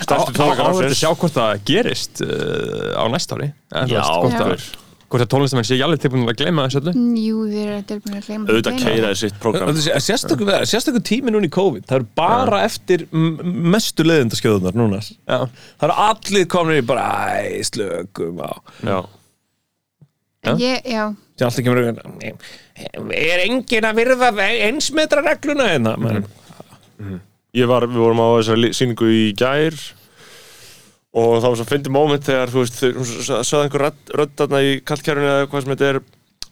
[0.00, 3.50] Stærstu tónleikar sjá hvort það gerist uh, á næsta ári.
[3.68, 4.46] Já, veist, hvort, Já.
[4.48, 4.66] að,
[5.14, 6.92] hvort að tónlistamenn sé ekki alveg tilbúin að gleyma þessu öllu?
[7.22, 9.82] Jú, þeir eru tilbúin að gleyma auðvitað keiraði sitt program
[10.66, 14.98] sérstöku tími núna í COVID Það eru bara eftir mestu leðindaskjöðunar núna.
[15.00, 15.38] Já,
[15.78, 17.06] Það eru allir komin í bara
[17.38, 18.52] Æ, slökum á.
[18.82, 18.98] Já,
[20.44, 21.04] En ég, já,
[21.38, 24.30] sem alltaf kemur auðvitað er engin að virða
[24.66, 25.94] einsmetra regluna hérna?
[25.94, 27.20] Mm.
[27.56, 29.78] ég var, við vorum á þessari síningu í gær
[31.14, 33.84] og það var svo fyndið moment þegar þú veist, þau sögðu einhver
[34.18, 36.00] röddarna í kallkjærunni eða hvað sem þetta er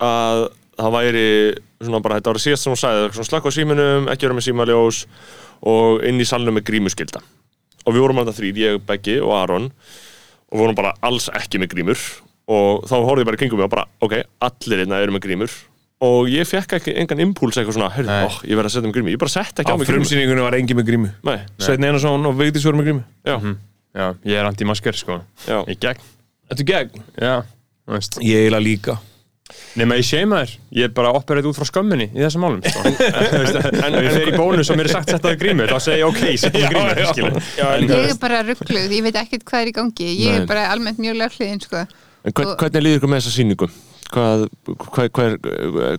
[0.06, 0.42] að
[0.78, 1.24] það væri
[1.82, 4.46] svona bara, þetta var síðast sem hún sagði, svona slakka á síminum, ekki vera með
[4.46, 5.00] símaljós
[5.72, 7.22] og inn í salnum með grímuskylda.
[7.82, 9.66] Og við vorum alltaf þrýr, ég, Beggi og Aron
[10.52, 12.06] og vorum bara alls ekki með grímur.
[12.52, 15.58] Og þá horfði ég bara kringum mig og bara, ok, allir einna eru með grímur.
[16.02, 18.24] Og ég fekk ekki engan impúls eitthvað svona, Nei.
[18.26, 19.12] ó, ég verð að setja mig grímu.
[19.14, 20.02] Ég bara sett ekki á á mig grímu.
[20.02, 21.12] frumsýningunni var engin með grímu.
[21.26, 23.04] Nei, Sveitn Einarsson og Vigdís voru með grímu
[23.94, 26.02] já, já, ég er anti-masker sko já Í gegn
[26.52, 27.34] Þetta er gegn Já,
[27.86, 28.98] þú veist Ég eiginlega líka
[29.76, 32.62] Nefn að ég seima þér, ég er bara operað út frá skömminni í þessum málum
[32.64, 32.82] sko.
[32.88, 36.08] En ef ég fer í bónus og mér er sagt þetta grímu þá segi ég
[36.08, 37.36] ok, setja það grímu skilur.
[37.60, 40.38] ég er bara ruggluð Ég veit ekkert hvað er í gangi Ég Nei.
[40.40, 41.82] er bara almennt mjög lögluðin sko.
[41.84, 43.68] En hvern, Og- hvernig líður ykkur með þessa sýningu?
[44.12, 44.46] Hvað,
[44.96, 45.36] hver, hver,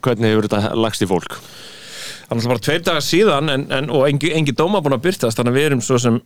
[0.08, 1.38] hvernig hefur þetta lagst í fólk?
[1.38, 5.06] Það er alltaf bara tveir dagar síðan en, en, og engi, engi dóma búin að
[5.12, 6.18] byrtast þannig að við erum svo sem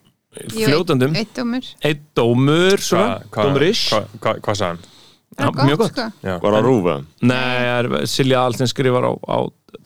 [0.54, 1.72] fljótandum Eitt dómur.
[1.86, 3.90] Eitt dómur svona, dómurish.
[3.92, 4.94] Hvað hva, hva sagði hann?
[5.38, 6.06] Það mjög gott sko.
[6.26, 6.94] Var það rúfa?
[7.30, 9.38] Nei, það er Silja Altin skrifar á, á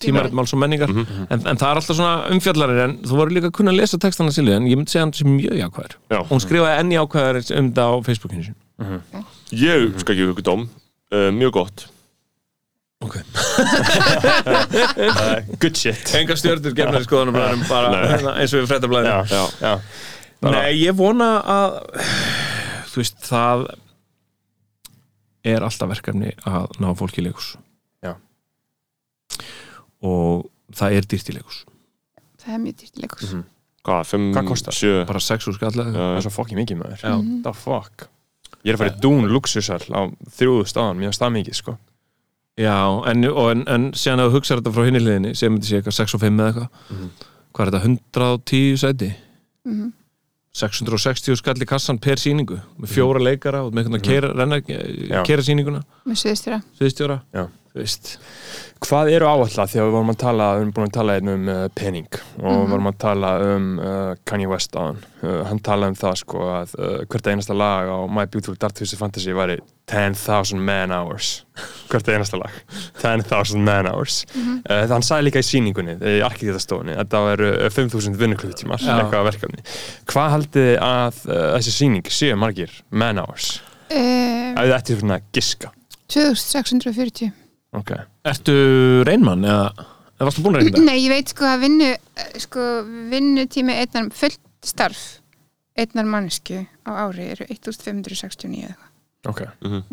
[0.02, 0.92] tímarit máls og menningar.
[0.94, 4.32] En, en það er alltaf svona umfjallarir en þú voru líka að kunna lesa textana
[4.32, 5.98] Silja en ég myndi segja hann sem mjög jákvæður.
[6.14, 6.20] Já.
[6.32, 8.58] hún skrifaði enn jákvæður um þetta á Facebookinu sin
[9.52, 10.64] Ég skal ekki ykkur dóm.
[11.12, 11.84] Uh, Mjög gott.
[15.62, 15.98] Good shit.
[16.16, 18.70] Enga stjörnur gefnaði skoðanum bara hérna, eins og við
[19.10, 19.74] Já,
[20.42, 21.76] Nei, ég vona að
[22.92, 23.68] þú veist, það
[25.46, 27.54] er alltaf verkefni að ná fólki í leikus
[28.02, 28.16] Já.
[30.02, 31.64] og það er dýrt í leikus
[32.42, 33.36] Það er mjög dýrt leikus
[33.82, 34.78] Hvað, 5, Hvað kostar?
[34.78, 37.00] 7 bara 6 úr skallega það er svo fucking mikið maður.
[37.02, 37.14] Já.
[37.48, 38.04] The fuck.
[38.62, 40.02] Ég er að fara í dún luxusal á
[40.38, 41.74] þrjúðu staðan, finnst það mikið sko.
[42.62, 42.76] Já,
[43.10, 45.80] en, og, en, en síðan að þú hugsa þetta frá hinni liðinni sem myndi sé
[45.80, 47.26] eitthvað 6 og 5 eða eitthvað.
[47.58, 49.10] Hvað er þetta, 110 sæti?
[49.66, 49.90] Mhm.
[50.52, 54.32] 660 skall í kassan per síningu með fjóra leikara og með einhvern veginn að keira,
[54.36, 54.58] renna,
[55.16, 55.24] Já.
[55.28, 57.46] keira síninguna Með sviðstjóra, Já.
[57.72, 58.16] Þú veist
[58.82, 61.50] Hvað eru áallega þegar við vorum að tala, við erum búin að tala hérna um
[61.54, 65.04] uh, pening og við vorum að tala um uh, Kanye West á hann.
[65.22, 68.74] Uh, hann talaði um það sko að uh, hvert einasta lag á My Beautiful Dark
[68.80, 69.60] Twisted Fantasy væri
[69.92, 71.30] 10,000 man hours.
[71.92, 72.56] Hvert einasta lag.
[73.04, 74.24] 10,000 man hours.
[74.34, 74.56] Mhm.
[74.66, 78.96] uh, það hann sagði líka í síningunni, í arkitektastofunni, að það veru 5.000 vinnukluttímar, Já.
[78.98, 79.62] eitthvað verkefni.
[80.10, 83.60] Hvað haldið þið að uh, þessi síning séu margir man hours?
[83.94, 85.72] uh, Að þið ætti svona að giska.
[86.12, 87.30] 2640
[87.74, 87.92] Ok.
[88.28, 88.54] Ertu
[89.08, 89.72] reynmann eða,
[90.18, 90.82] eða varstu búin að reynda?
[90.84, 91.90] Nei, ég veit sko að vinnu
[92.44, 92.66] sko,
[93.14, 95.04] vinnutími einnar fullt starf
[95.80, 98.90] einnar mannesku á ári eru 1569 eða eitthvað
[99.32, 99.42] Ok.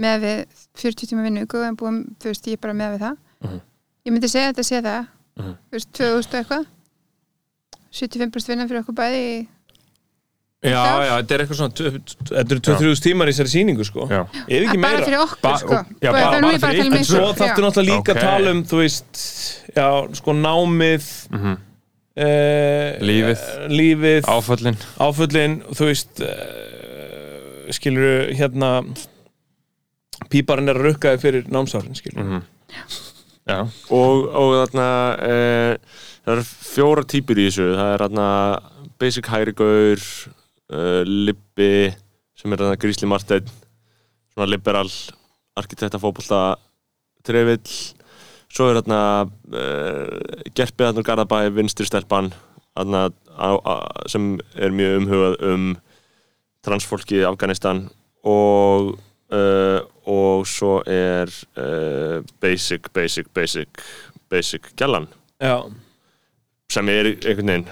[0.01, 0.39] með við
[0.83, 3.61] 40 tíma vinnu en búum, þú veist, ég er bara með við það Mhm.
[4.07, 5.07] ég myndi segja að þetta sé það
[5.39, 5.55] Mhm.
[5.71, 6.67] þú veist, 2000 og eitthvað
[7.93, 9.49] 75% vinna fyrir okkur bæði í-
[10.59, 10.75] Já,
[11.07, 11.75] já, þetta er eitthvað svona
[12.29, 14.25] Þetta eru 2-3 tímar í þessari sýningu sko Já.
[14.43, 16.61] Ef ekki bara meira fyrir okkur Ba- sko já, bara- það er nú bara ég
[16.65, 17.65] bara að fyrir tala um En mig svo sko, þarftu já.
[17.69, 18.11] náttúrulega líka Ok.
[18.11, 19.23] að tala um, þú veist,
[19.77, 19.89] já,
[20.19, 21.57] sko námið, Mm
[22.19, 23.43] uh, Lífið.
[23.71, 24.77] lífið Áföllin.
[24.99, 28.71] áföllin, þú veist, uh, skilur hérna,
[30.33, 32.25] píparinn er að rukka þig fyrir námsárin, skilur.
[32.25, 32.43] Mhm.
[33.49, 33.63] Já.
[33.95, 34.89] og, og þarna
[35.25, 35.79] e,
[36.27, 38.27] það eru fjóra típur í þessu það er þarna
[39.01, 40.03] basic hærigaur
[40.71, 41.89] e, Libbi
[42.39, 43.49] sem er þarna Grísli Marteinn
[44.33, 44.91] svona liberal
[45.59, 46.43] arkitekta fótbolta
[47.27, 47.79] trefill.
[48.49, 49.01] Svo er þarna
[49.51, 49.67] e,
[50.55, 52.33] gerpið þarna Garðabæ vinstri stelpan
[52.79, 53.09] þarna
[54.11, 55.69] sem er mjög umhugað um
[56.67, 57.87] transfólki í Afganistan.
[58.27, 58.97] Og
[59.33, 63.69] uh, og svo er uh, basic, basic, basic
[64.29, 65.09] basic gælan
[65.41, 65.63] Já,
[66.73, 67.69] sem er einhvern veginn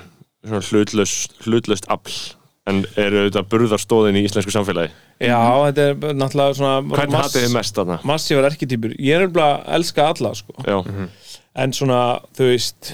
[1.47, 2.36] hlutlaust afl
[2.67, 4.91] en eru auðvitað burðarstóðin í íslensku samfélagi
[5.23, 5.39] já,
[5.69, 7.99] þetta er náttúrulega svona Hvern hatið þið mest þarna?
[8.11, 8.97] massívar erketýpur.
[8.99, 10.57] Ég er nefnilega að elska alla, sko.
[10.67, 10.79] Já,
[11.57, 12.01] En svona,
[12.37, 12.91] þú veist,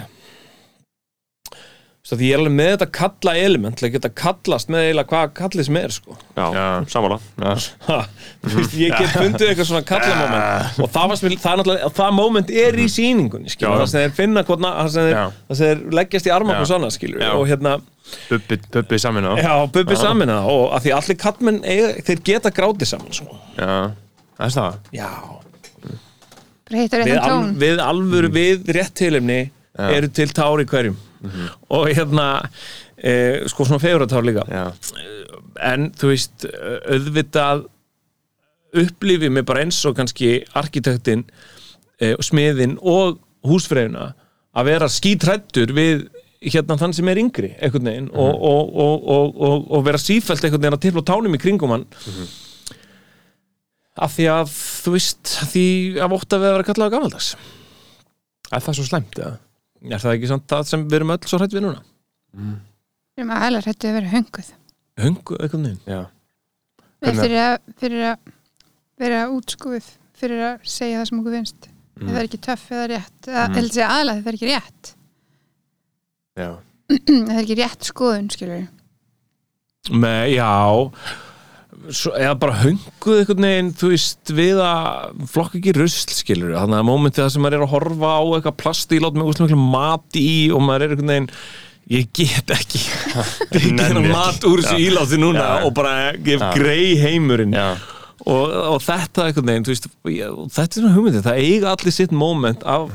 [2.02, 5.10] svo því ég er alveg með þetta kalla element, til að geta kallast með eiginlega
[5.12, 6.16] hvað kallið sem er, sko.
[6.34, 6.64] já, Já.
[6.90, 7.52] samála Já.
[7.86, 7.98] Ha,
[8.42, 11.94] þú veist, ég get fundið eitthvað svona kalla moment og það, varst, mér- það er
[12.00, 13.84] það moment er í sýningunni skilur, Já.
[13.84, 16.60] það sem þeir finna hvort það sem þeir, leggjast í arma Já.
[16.64, 17.76] og svona skilur og hérna,
[18.28, 19.32] Bubbi, bubbi saman á.
[19.38, 23.38] já, bubbi saman það og að því allir kallmenn, eiga, þeir geta grátið saman sko.
[23.54, 23.70] Já.
[24.36, 24.80] Það er það.
[24.98, 25.08] já,
[26.72, 29.02] við, réttan al, tón við alvöru við rétt
[29.72, 29.88] Já.
[29.96, 30.96] eru til tár í hverjum.
[31.72, 32.26] Og hérna
[32.98, 33.12] e,
[33.48, 34.44] sko svona fegurartár líka.
[34.50, 34.72] Já.
[35.62, 36.46] en þú veist
[36.90, 37.66] auðvitað
[38.82, 41.26] upplifið mig bara eins og kannski arkitektin
[42.00, 44.12] e, smiðin og húsfreyjuna
[44.56, 46.06] að vera skítrættur við
[46.42, 50.42] hérna þann sem er yngri einhvern veginn og, og, og, og, og, og vera sífælt
[50.42, 51.86] einhvern veginn að tifla á tánum í kringum hann.
[54.02, 55.66] Af því að þú veist því
[56.02, 57.34] að ótt að við að vera kallaða gamaldags.
[58.52, 59.36] Er það svo slæmt, eða?
[59.90, 61.82] Er það ekki samt það sem við erum öll svo hrætt við núna
[62.36, 64.50] við erum aðalega hrættu að vera hönguð
[65.02, 66.00] höngu einhvern veginn Já.
[67.02, 68.32] Við Hvernig- fyrir að, fyrir að
[69.02, 69.86] vera útskúið
[70.22, 72.06] fyrir að segja það sem okkur finnst mm.
[72.08, 73.56] það er ekki töff eða rétt eða Mm.
[73.58, 73.70] mm.
[73.72, 74.92] segja aðalega það er ekki rétt
[76.42, 76.48] Já.
[76.92, 78.68] það er ekki rétt skoðun skilur
[79.90, 80.50] með, já
[81.90, 86.86] eða bara hönguð einhvern veginn þú veist við að flokka ekki rusl skilur þannig að
[86.88, 90.18] mómentið það sem maður er að horfa á eitthvað plastíl át með úrslega miklu mat
[90.20, 91.30] í og maður er einhvern veginn
[91.92, 92.82] ég get ekki
[93.22, 94.04] ekki Nenni.
[94.04, 94.12] ekki.
[94.14, 95.66] mat úr þessu ílátti núna Já.
[95.66, 97.56] og bara gef grei heimurinn.
[98.22, 98.44] Og,
[98.76, 102.86] og þetta einhvern veginn veist, þetta er svona hugmyndið, það eiga allir sitt moment af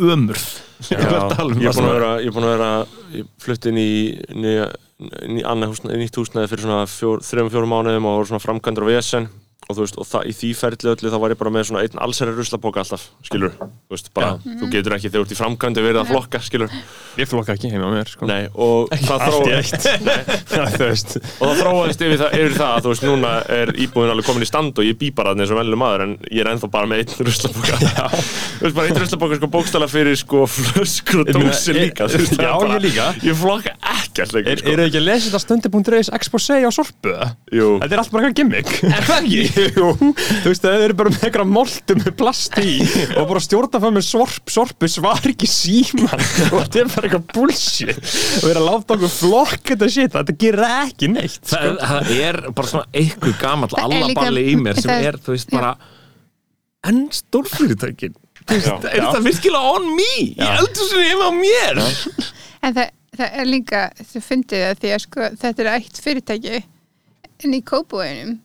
[0.00, 0.46] ömurð.
[0.90, 2.54] Ég er að tala um Ég er það búin að vera, ég er búin að
[2.56, 2.70] vera
[3.16, 3.90] ég flutti inn í
[4.42, 4.66] nýja,
[4.96, 9.28] nýtt húsnæði fyrir svona fjór, þrejum fjórum mánuðum og voru svona framkvæmdur á VSN
[9.66, 11.80] og þú veist, og það, í því ferli öllu þá var ég bara með svona
[11.82, 15.38] einn allsherri ruslapoka alltaf, skilur þú veist, bara, þú getur ekki þegar þú ert í
[15.40, 16.76] framkvæmdu verið að flokka, skilur,
[17.16, 18.28] Ég flokka ekki heima á mér, sko.
[18.28, 20.46] nei, og það Allt í þróaðist eitt.
[20.76, 21.14] þú veist.
[21.40, 24.46] og það þróaðist yfir það, yfir það að þú veist, núna er íbúðin alveg komin
[24.46, 26.70] í stand og ég bý bara þarna eins og vellu maður en ég er ennþá
[26.76, 31.32] bara með einn ruslapoka þú veist, bara einn ruslapoka sko bókstala fyrir sko flöskur og
[31.32, 33.08] meina, dósir ég- líka þú veist, það er Já, bara- ég líka.
[33.32, 34.72] ég flokka ekkert lengur, Er, sko.
[34.76, 37.16] eru ekki að lesa þetta stundi.reis expose á sorpu?
[37.56, 37.72] Jú.
[37.82, 38.70] Þetta er allt bara eitthvað gimmick.
[38.86, 39.42] Er það ekki?
[39.56, 42.74] Jú, þú veist, það eru bara með eitthvað moltu með plast í
[43.16, 46.12] og bara stjórna það með sorp, sorpu svar ekki síman
[46.50, 47.96] og þetta er bara eitthvað bullshit.
[47.96, 51.56] Og við erum að láta okkur flokka þetta shit, þetta gerir ekki neitt sko.
[51.56, 55.50] það, það er bara svona eitthvað líka- allaballi í mér sem það- er, þú veist,
[55.56, 55.72] bara
[56.86, 58.14] enn stórfyrirtækin.
[58.46, 60.10] Er það virkilega on me?
[60.36, 61.80] Í eldhúsinu heima á mér.
[62.62, 63.80] En það, það er líka
[64.12, 66.60] þú fyndið það því að sko, þetta er eitt fyrirtæki
[67.44, 68.36] en í kópúinum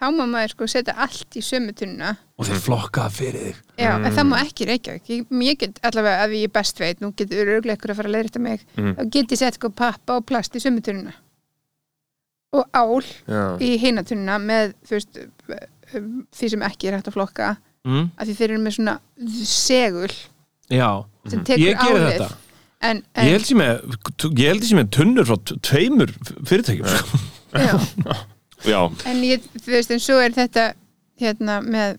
[0.00, 3.56] þá má maður sko setja allt í sömu tunna og þeir flokka það fyrir þig.
[3.82, 5.10] Já, en það má ekki Reykjavík.
[5.12, 8.16] Ég, ég get allavega, ef ég best veit nú getur öruglega ykkur að fara að
[8.16, 11.12] leiðrita mig þá get ég sett sko pappa og plast í sömutununa
[12.56, 13.42] og ál Já.
[13.62, 15.20] í heinatununa með þú veist
[16.34, 17.50] því sem ekki er hægt að flokka.
[17.80, 18.10] Mm.
[18.20, 18.92] af því þeir eru með svona
[19.48, 20.10] segul
[20.68, 20.88] Já,
[21.32, 22.10] sem tekur ég gerir álið.
[22.10, 22.26] þetta.
[22.80, 23.80] En, en, Ég held sem með,
[24.36, 26.12] ég held sem með tunnur frá tveimur
[26.48, 27.20] fyrirtækjum sko.
[27.56, 27.72] já,
[28.66, 30.72] Já, en ég, þú veist, en svo er þetta
[31.20, 31.98] hérna með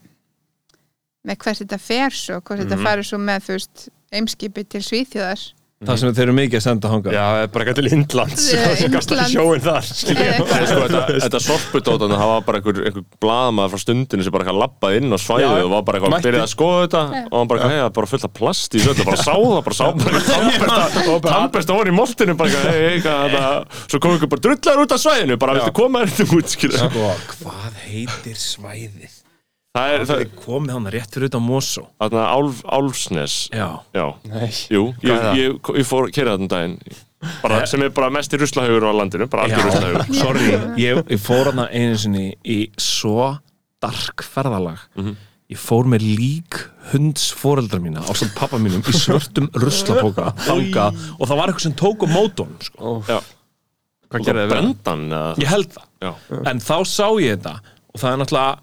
[1.28, 5.44] með hvert þetta fer svo hvort þetta farið svo með, þú veist eimskipi til Svíþjóðar
[5.82, 8.44] Það sem þeir eru mikið að senda hanga Já, það er bara eitthvað til Indlands
[8.52, 10.82] Það sjóin þar Nei, sko,
[11.24, 15.20] þetta, sorpudótan það var bara einhver, einhver blaðamaður frá stundinu sem bara lappaði inn á
[15.24, 16.28] svæðið Já, og var bara eitthvað mætti.
[16.28, 18.84] byrjað að skoða þetta og hann bara hei, það er bara fullt af plast í
[18.84, 22.38] þessu bara sá það, bara sá bara tannbesta tannbesta ofan í moltinu
[23.88, 27.10] svo kom ykkur bara drullar út af svæðinu bara viltu koma þetta út, Sko,
[27.42, 29.21] hvað heitir svæðið?
[29.76, 31.86] Það er, það Það er komið hann rétt fyrir utan Mosó.
[32.02, 33.36] Þarna Álf, Álfsnes.
[33.56, 34.50] Já, já, Nei.
[34.74, 35.40] jú, ég, það?
[35.40, 36.78] ég, ég fór kerið þarna um daginn.
[37.44, 40.14] Bara, sem er bara mest í ruslahaugur á landinu bara algjör ruslahaugur.
[40.24, 40.48] Sorry
[40.82, 43.28] ég, ég fór hann einu sinni í svo
[43.82, 44.82] dark ferðalag.
[45.52, 46.58] Ég fór með lík
[46.94, 50.98] hunds foreldra mína á samt pappa mínum í svörtum ruslapóka þangað.
[51.20, 52.96] Og það var eitthvað sem tók á mótun sko.
[53.08, 53.20] já,
[54.12, 54.52] Hvað gerði við?
[54.56, 55.88] brendan eða- Ég held það.
[56.02, 56.12] Já,
[56.52, 57.54] En þá sá ég þetta
[57.92, 58.60] og það er náttúrulega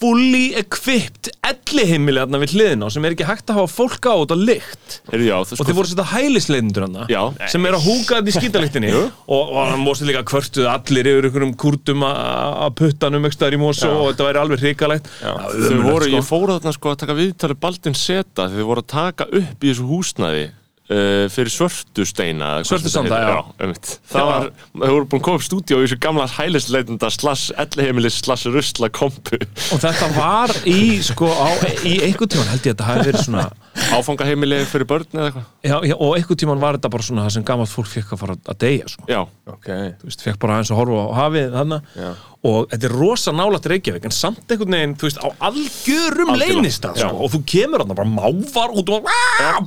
[0.00, 4.36] fully equipped elliheimili þarna við hliðina sem er ekki hægt að hafa fólk á á
[4.38, 4.96] lykt.
[5.10, 7.20] Heyrðu, já, þú og þið voru að setja hælisleitindur Já.
[7.52, 11.28] sem er að húka þetta í skítalyktinni og, og hann mósti líka kvörtuð allir yfir
[11.30, 15.08] einhverjum kúrtum að puttanum ekki staðar í mósu og þetta væri alveg hrikalegt.
[15.22, 18.92] Þau voru, ég fór þarna sko að taka viðtalið Baldin Seta því þau voru að
[18.94, 20.46] taka upp í þessu húsnæði
[20.90, 23.34] uh, fyrir svörtu steina eða hvað Svörtu sem þetta sanda, heitir.
[23.34, 23.64] já.
[23.64, 23.92] einmitt.
[24.12, 28.18] það var, þau voru búin að koma upp stúdíó í þessu gamla hælisleitenda slass ellihemilis
[28.24, 29.38] slass rusla kompu
[29.74, 31.48] og þetta var í sko á,
[31.86, 33.46] í einhvern tíman held ég að þetta hafi verið svona
[33.94, 37.36] áfangaheimili fyrir börn eða eitthvað já, já, og einhvern tíman var þetta bara svona það
[37.38, 39.08] sem gammalt fólk fekk að fara að deyja sko.
[39.10, 39.66] já, Ok
[40.00, 42.10] þú veist, fekk bara aðeins að horfa á hafið þannig Já.
[42.44, 46.94] Og þetta er rosa nálægt Reykjavík en samt einhvern veginn, þú veist, á algjörum leynistað,
[47.00, 47.06] Já.
[47.08, 49.00] sko, og þú kemur þarna bara mávar út og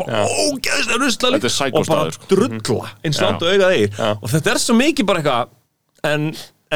[0.04, 0.22] bara
[1.02, 2.26] rusla Þetta er og bara sko.
[2.36, 3.90] drulla eins langt og augað eigir
[4.22, 5.44] og þetta er svo mikið bara eitthvað
[6.12, 6.22] en,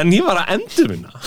[0.02, 1.10] en ég var að endur minna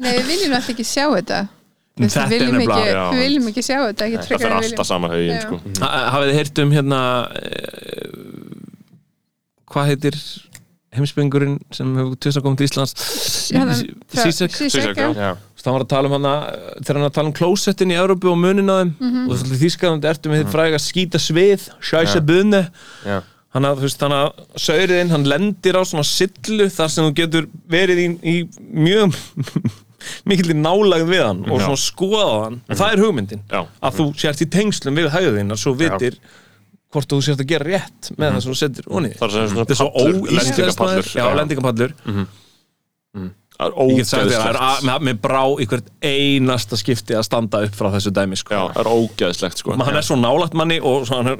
[0.00, 1.40] Nei, við viljum alltaf ekki sjá þetta.
[2.00, 5.40] Við viljum ekki, við viljum ekki sjá þetta ekki það við alltaf sama haugin Já.
[5.44, 5.56] sko.
[5.84, 7.00] hafið þið heyrt um hérna
[7.38, 8.08] eh,
[9.70, 10.16] hvað heitir
[10.96, 12.94] heimspengurinn sem hefur að koma til Íslands.
[14.10, 15.10] Sisek já.
[15.14, 15.30] Já.
[15.60, 16.32] Það var að tala um hana,
[16.80, 18.94] þegar hann var að tala um klósettin í Európu og munin á þeim.
[18.98, 19.26] Mhm.
[19.28, 22.62] og það er þýskaðandi ertu með þitt fræga skýta svið bunne
[23.04, 23.20] Já.
[23.50, 24.28] Hann að, þú veist, hann að
[24.62, 28.34] sauriðinn, hann lendir á svona sillu þar sem þú getur verið í, í
[28.70, 29.16] mjög
[30.30, 31.64] mikill nálag við hann og Já.
[31.66, 32.60] svona skoða hann.
[32.70, 33.64] Og það er hugmyndin Já.
[33.82, 36.16] að þú sért í tengslum við hægðina svo vitir
[36.90, 39.64] hvort þú sért að gera rétt með það sem þú setur onni það er svona
[39.64, 41.92] þetta er svo pallur, já, lendingapallur.
[43.60, 47.16] Það er ég get sagt þér að það er- mér- brá í hvert einasta skipti
[47.18, 48.54] að standa upp frá þessu dæmi sko.
[48.56, 49.74] já, það er ógeðslegt sko.
[49.76, 51.36] hann er svo nálægt manni og svo hann er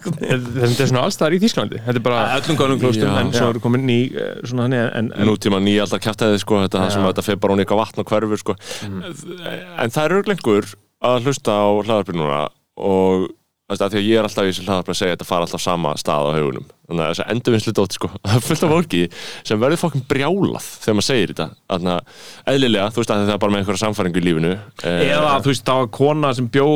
[0.00, 1.80] Þetta er svona allstaðar í Þýskalandi.
[1.82, 5.08] Þetta er bara öllum góðum klóstum en svo eru komin ný eh, svona hann en,
[5.16, 8.06] en nútíma nýja alltaf kjátaði sko, þetta sem þetta fer bara hún eitthvað vatn og
[8.12, 8.54] hverfur sko.
[8.86, 10.70] en það er örglengur
[11.10, 12.38] að hlusta á hlaðarpið núna
[12.78, 13.26] og
[13.70, 15.46] veist, að því að ég er alltaf í þessu hlaðarpið að segja að þetta fara
[15.46, 16.66] alltaf sama stað á haugunum.
[16.90, 19.02] Þannig að þessi endurvinnslu dótt sko, það er fullt af fólki
[19.50, 21.48] sem verður fokkin brjálað þegar maður segir þetta.
[21.74, 25.04] Þannig að eðlilega, þú veist að það er bara með einhverja samfæringu í lífinu eh,
[25.10, 26.66] eða þú veist það var kona sem bjó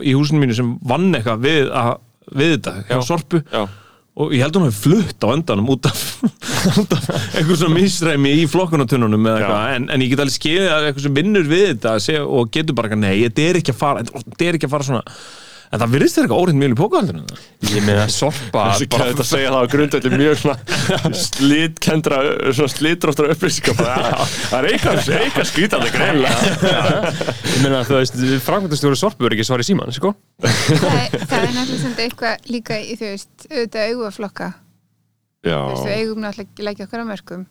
[0.00, 1.92] í húsinu mínu sem vann eitthvað við, að,
[2.32, 3.06] við þetta hjá Já.
[3.10, 3.42] Sorpu.
[3.50, 3.62] Já,
[4.20, 6.00] og ég held hún hafi flutt á endanum út af,
[6.96, 9.76] af einhver svona misræmi í flokkunartunnunum eða eitthvað.
[9.76, 12.98] En, en ég get alveg skilið að eitthvað sem vinnur við þetta og getur bara
[12.98, 15.04] nei, þetta er ekki að fara þetta er ekki að fara svona
[15.70, 17.40] en það virðist þér eitthvað órind mjög í pókahaldinu
[17.70, 22.18] Ég meina sorpa kæði þetta að segja það á grundvelli mjög svona slitkendra
[22.50, 23.76] svona slitróttra upplýsingar.
[23.80, 27.12] Bara, það er eitthvað, eitthvað skýtandi greinlega
[27.50, 30.12] Ég meina þú veist Frankværtastjóri sorpu er ekki svar í síman sko.
[30.40, 34.48] Það, er- það er náttúrulega samt eitthvað líka í þú veist, auðvitað augaflokka.
[35.46, 37.46] Já, þú veist, við eigum náttúrulega að leggja okkar á mörgum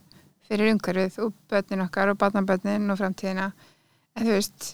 [0.49, 3.47] fyrir umhverfið og börnin okkar og barnabörnin og framtíðina.
[4.17, 4.69] En þú veist,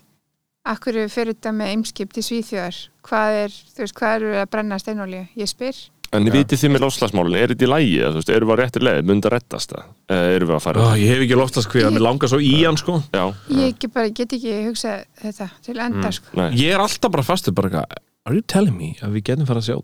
[0.66, 2.80] akkur fyrir þetta með eimskip til Svíþjóðar?
[3.06, 5.28] Hvað er, þú veist, hvað eru að brenna steinolíu?
[5.38, 5.84] Ég spyr,
[6.16, 7.96] En vitið þið með lofslagsmálun, er þetta í lægi?
[8.06, 9.88] Þú veist, erum við á réttir leið, myndi að rettast það?
[10.16, 10.86] Erum við að fara?
[10.86, 13.00] Ó, ég hef ekki loftast hví að mér langar svo í hann sko.
[13.12, 16.38] Já, ég ekki bara, get ekki hugsað þetta til enda, sko.
[16.40, 19.50] Nei, ég er alltaf bara fastur bara eitthvað are you telling me að við getum
[19.50, 19.78] fara að sjá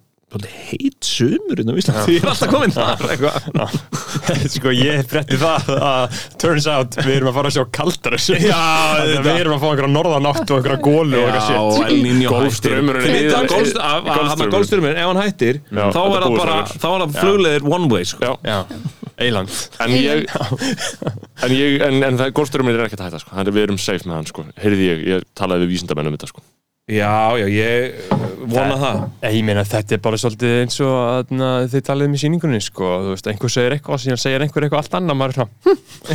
[0.71, 3.73] heit sumurinn á Íslandi ég er alltaf komin þar eitthvað.
[4.55, 7.65] sko ég frétti það að turns out við erum að fara að sjá
[8.39, 11.59] þetta- við erum að fá einhverja norðanátt og einhverja gólu og eitthvað shit
[14.45, 14.51] er.
[14.55, 16.79] Golfstraumurinn, ef hann hættir þá er er það bara fyrir.
[16.81, 18.37] þá er það flugleðir one way sko.
[19.21, 19.51] Eiland
[19.83, 20.25] En ég
[21.41, 23.35] En, ég, en, en það golfströmmin er ekkert að hætta sko.
[23.41, 24.43] Er- Við erum safe með hann sko.
[24.61, 26.41] Heyrði ég, ég talaði við vísindamenn um þetta sko.
[26.91, 30.91] Já, já, ég uh, vona það Nei, Ég meina þetta er bara svolítið eins og
[30.97, 34.21] að na, þið talið um í síningunni sko, þú veist, einhver segir eitthvað og síðan
[34.21, 35.51] segir einhver eitthvað allt annað, maður er svona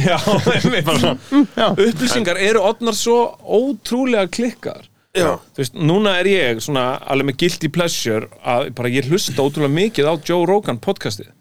[0.06, 0.18] já,
[0.56, 1.88] einmitt.
[1.88, 4.84] upplýsingar eru odnar svo ótrúlega klikkar.
[5.16, 5.30] Já.
[5.56, 9.72] þú veist, núna er ég svona alveg með guilty pleasure að bara ég hlusta ótrúlega
[9.72, 11.32] mikið á Joe Rogan podcastið.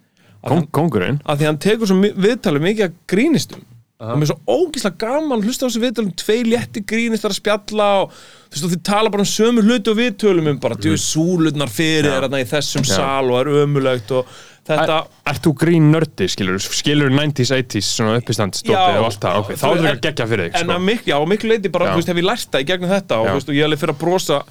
[0.71, 3.63] Kongurinn að því hann tekur svo viðtalið mikið að grínistum
[3.95, 7.37] og mér er svo ógíslega gaman að hlusta á þessu viðtalum tvei létti grínistar að
[7.39, 10.75] spjalla og þú veist, og þið tala bara um sömu hluti og viðtölum um bara,
[10.75, 14.27] djú, súlutnar fyrir er þarna í þessum sal og er ömulegt og
[14.67, 14.97] þetta
[15.31, 19.53] Ert þú grín nördi, skilur, skilur 90s, 80s, svona uppistand stópið og allt það, ok,
[19.53, 20.75] þá er það en- að gegja fyrir þig, en sko.
[20.75, 22.93] að mik, já, á miklu leiti bara, þú veist, hef ég lært það í gegnum
[22.95, 24.41] þetta og, þú veist, og ég er alveg fyrir að brosa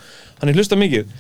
[0.40, 1.14] hann er hlusta mikið.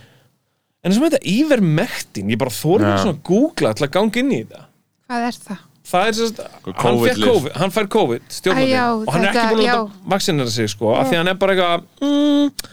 [0.84, 4.20] En og með þetta Ivermectin, ég bara þórum ekki svona að googla til að ganga
[4.20, 4.64] inn í þetta.
[5.08, 5.62] Hvað er það?
[5.84, 6.40] Það er sérst,
[6.80, 7.20] hann lyf.
[7.24, 11.10] COVID hann fær COVID, já, og hann er ekki búin að vaksinera sig, sko, af
[11.10, 12.66] því hann er bara eitthvað mm,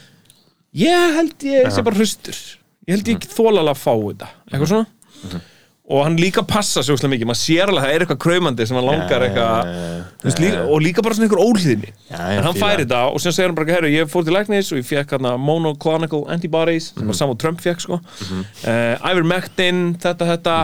[0.85, 2.41] ég held ég sé bara hlustur
[2.87, 4.29] ég held ég ekki þólalega að fá þetta.
[4.51, 5.41] Eitthvað svona.
[5.91, 8.77] Og hann líka passa óslega mikið, maður sér alveg að það er eitthvað kraumandi sem
[8.79, 9.71] hann langar eitthvað
[10.21, 11.41] þú veist, líka, og líka bara svona einhver
[12.07, 12.61] Já, en hann fíla.
[12.61, 15.17] fær þetta og sem segir hann bara, herru, ég fór til læknis og ég fekk
[15.17, 17.99] hérna monoclonical antibodies sem var saman Trump fekk, sko.
[18.63, 20.55] Uh, Ivermectin, þetta, þetta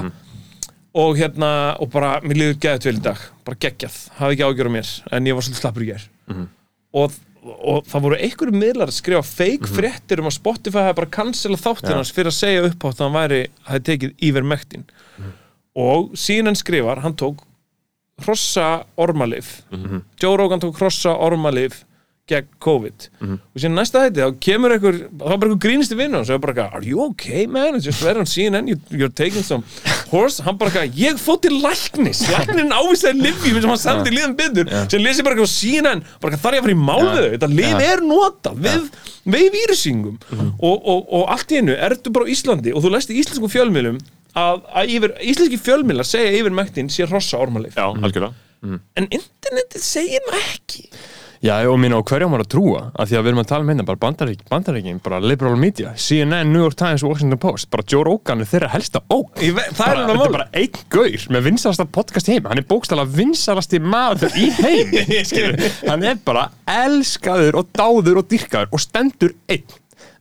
[0.98, 1.50] og hérna,
[1.82, 3.98] og bara mér liður geðið vel í dag, bara geggjað.
[4.18, 6.06] Hafði ekki ágjör á mér, en ég var svolítið slappur í ger
[6.98, 7.18] og,
[7.72, 11.60] og það voru einhverju miðlar að skrifa fake fréttir um að Spotify hefði bara cancela
[11.62, 14.88] þáttir hans fyrir að segja upp á að hann væri, hefði tekið Ivermectin.
[15.78, 17.44] Og síðan skrifar, hann tók
[18.26, 19.62] hrossa ormalif
[20.20, 21.84] Joe Rogan tók hrossa ormalif
[22.28, 23.08] gegn COVID.
[23.24, 26.36] Og síðan næsta þetta, þá kemur einhver þá er bara einhver grínisti vinnur og svo
[26.38, 29.46] er bara eitthvað, are you okay man, it's just read on CNN you, you're taking
[29.46, 29.64] some
[30.12, 30.44] horse.
[30.44, 32.26] Hann bara eitthvað, ég fótt til læknis.
[32.34, 36.44] Læknin ávísaði livjum sem hann samti líðan betur sem lesi bara eitthvað CNN bara eitthvað,
[36.46, 38.90] þarf ég að fara í málðu, þetta liv er notað við,
[39.38, 43.14] við vírusingum og, og, og allt í einu, ertu bara á Íslandi og þú lest
[43.14, 44.02] í íslenskum fjölmiðlum
[44.38, 48.36] að, að yfir, íslenski fjölmiðlar segja yfir mektin sé hrossa ormalif Já, algjörlega.
[48.98, 50.88] En internetið segir það ekki
[51.46, 52.80] Já, og minna, og hverja á maður að trúa?
[52.98, 55.92] Að því að við erum að tala um hérna bara bandarík, bandaríkin, bara liberal media
[55.96, 59.02] CNN, New York Times, Washington Post bara Joe Rogan er þeirra helsta
[59.54, 63.80] ve- það er bara, bara einn gaur með vinsalasta podcast heim hann er bókstala vinsalasti
[63.84, 64.94] maður í heim
[65.90, 69.66] hann er bara elskaður og dáður og dyrkaður og stendur einn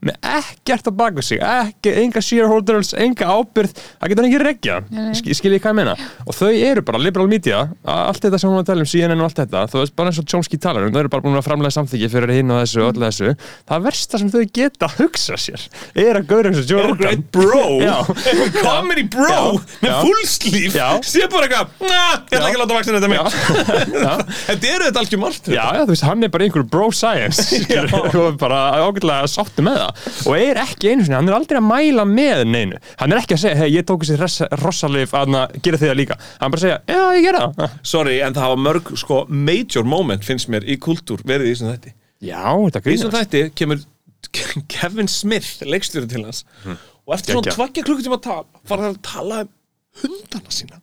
[0.05, 4.77] með ekkert að baka sig ekki, enga shareholders, enga ábyrð það getur ekki regja
[5.17, 5.95] Sk skil ég hvað ég meina?
[6.27, 9.21] Og þau eru bara liberal media allt þetta sem hún var að tala um CNN
[9.23, 11.39] og allt þetta þú veist bara eins og Chomsky talar um, þau eru bara búin
[11.39, 13.33] að framlega samþykki fyrir hinn og þessu og öllu þessu.
[13.67, 15.65] Það versta sem þau geta að hugsa sér
[15.97, 17.63] er að gauður eins og Joe er Rogan bro?
[18.67, 19.39] Comedy bro
[19.81, 19.95] með
[20.77, 20.87] Já.
[21.05, 23.19] sé bara eitthvað, ég ætla ekki að láta vaksina þetta mig.
[24.47, 25.49] Þetta eru þetta algjör margt
[26.07, 27.59] hann er bara einhver bro science
[28.21, 29.86] og bara ágætlega sáttu með það
[30.27, 33.37] og er ekki einu sinni, hann er aldrei að mæla með neinu, hann er ekki
[33.37, 36.19] að segja hei, ég tók þessi rossalif að gera þig það líka.
[36.41, 37.77] Hann bara að segja, já, ég gera það.
[37.93, 41.73] Sorry, en það hafa mörg sko major moment finnst mér í kultúr verið í þessum
[41.73, 41.95] þætti.
[42.27, 43.85] Já, þetta í þessum þætti kemur
[44.73, 46.43] Kevin Smith, leikstjóri til hans
[47.07, 49.51] og eftir svona tvaggja klukkutíma tal var hann að tala um
[50.01, 50.81] hundana sína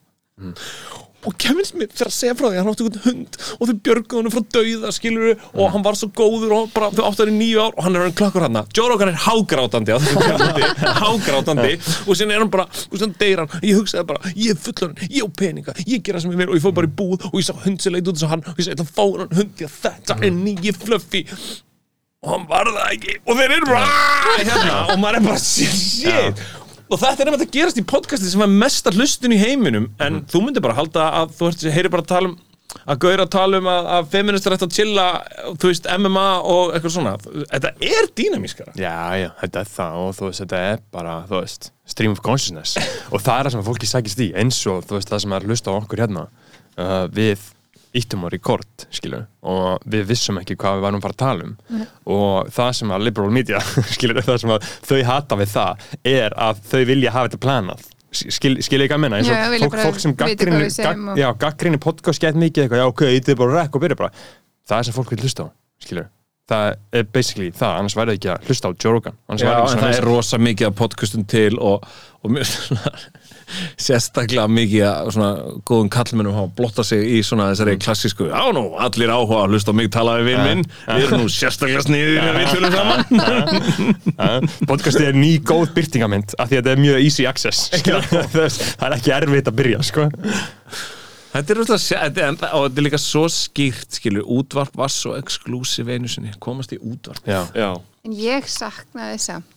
[1.25, 4.21] og Kevin Smith fyrir að segja frá því hann átti einhvern hund og þau björguðu
[4.23, 7.37] hann frá dauða skilur og hann var svo góður og bara þau áttu hann í
[7.39, 9.95] nýju ár og hann er hann klakkur hann Joe Rogan er hágrátandi
[11.01, 11.73] hágrátandi.
[12.05, 14.93] Og síðan er hann bara og síðan deyr hann, ég hugsaði bara ég er fullur
[15.09, 17.37] ég á peninga, ég gera sem ég vil og ég fór bara í búð og
[17.39, 19.55] ég sá hund sem leit út og hann og ég sagði þetta fá hann hund
[19.59, 21.23] því að þetta er nýji fluffi
[22.25, 23.17] og hann var það ekki.
[23.29, 23.83] Og þeir eru bara
[24.39, 26.45] hérna, og maður er bara shit.
[26.89, 30.23] Og þetta er einmitt að gerast í podcasti sem er mesta hlustun í heiminum en
[30.29, 32.37] þú myndir bara halda að þú ert, heyri bara að tala um
[32.83, 35.05] að gauðra að tala um að, að feministar ætti að chilla,
[35.61, 38.75] þú veist, MMA og eitthvað svona, þetta er dýnamískara.
[38.79, 42.21] Já, já, þetta er það og þú veist, þetta er bara, þú veist, stream of
[42.25, 42.75] consciousness.
[43.13, 45.45] Og það er það sem fólki sækist í eins og þú veist, það sem er
[45.45, 47.47] að hlusta á okkur hérna uh, við
[47.95, 51.47] íttum á rekord, skilur og við vissum ekki hvað við varum að fara að tala
[51.47, 51.83] um.
[52.15, 53.61] Og það sem að liberal media
[53.95, 55.85] skilur, það sem að þau hata við það
[56.15, 57.85] er að þau vilja hafa þetta planað.
[58.15, 61.09] Skil, skil ég ekki að menna eins Já, og vilja fólk, fólk sem við segjum
[61.11, 61.29] og- já,
[61.83, 64.27] podcast gett mikið eitthvað, já ok, þetta er bara rekk og byrja bara.
[64.65, 65.47] Það er sem fólk vil hlusta á,
[65.83, 66.07] skilur
[66.49, 69.15] það er basically það, annars væri það ekki að hlusta á Joe Rogan.
[69.27, 71.87] Annars Já, væri en það er rosa mikið af podcastum til og,
[72.21, 72.51] og mjög
[73.79, 75.29] sérstaklega mikið að svona
[75.67, 78.27] góðum kallmennum hafa blotta sig í svona þessari klassísku.
[78.31, 80.65] Já nú, allir áhuga að hlusta á mig tala við minn.
[80.87, 84.49] Við erum nú sérstaklega sniðir þegar við tölum saman.
[84.71, 88.05] Podcastið er ný góð byrtingamynd af því að þetta er mjög easy access skilur.
[88.11, 90.09] það er ekki erfitt að byrja sko.
[91.35, 96.07] Þetta er er, og þetta er líka svo skýrt skilur, útvarp var svo exclusive einu
[96.07, 97.25] sinni, komast í útvarp.
[97.27, 97.73] Já, Já,
[98.05, 99.54] En ég saknaði samt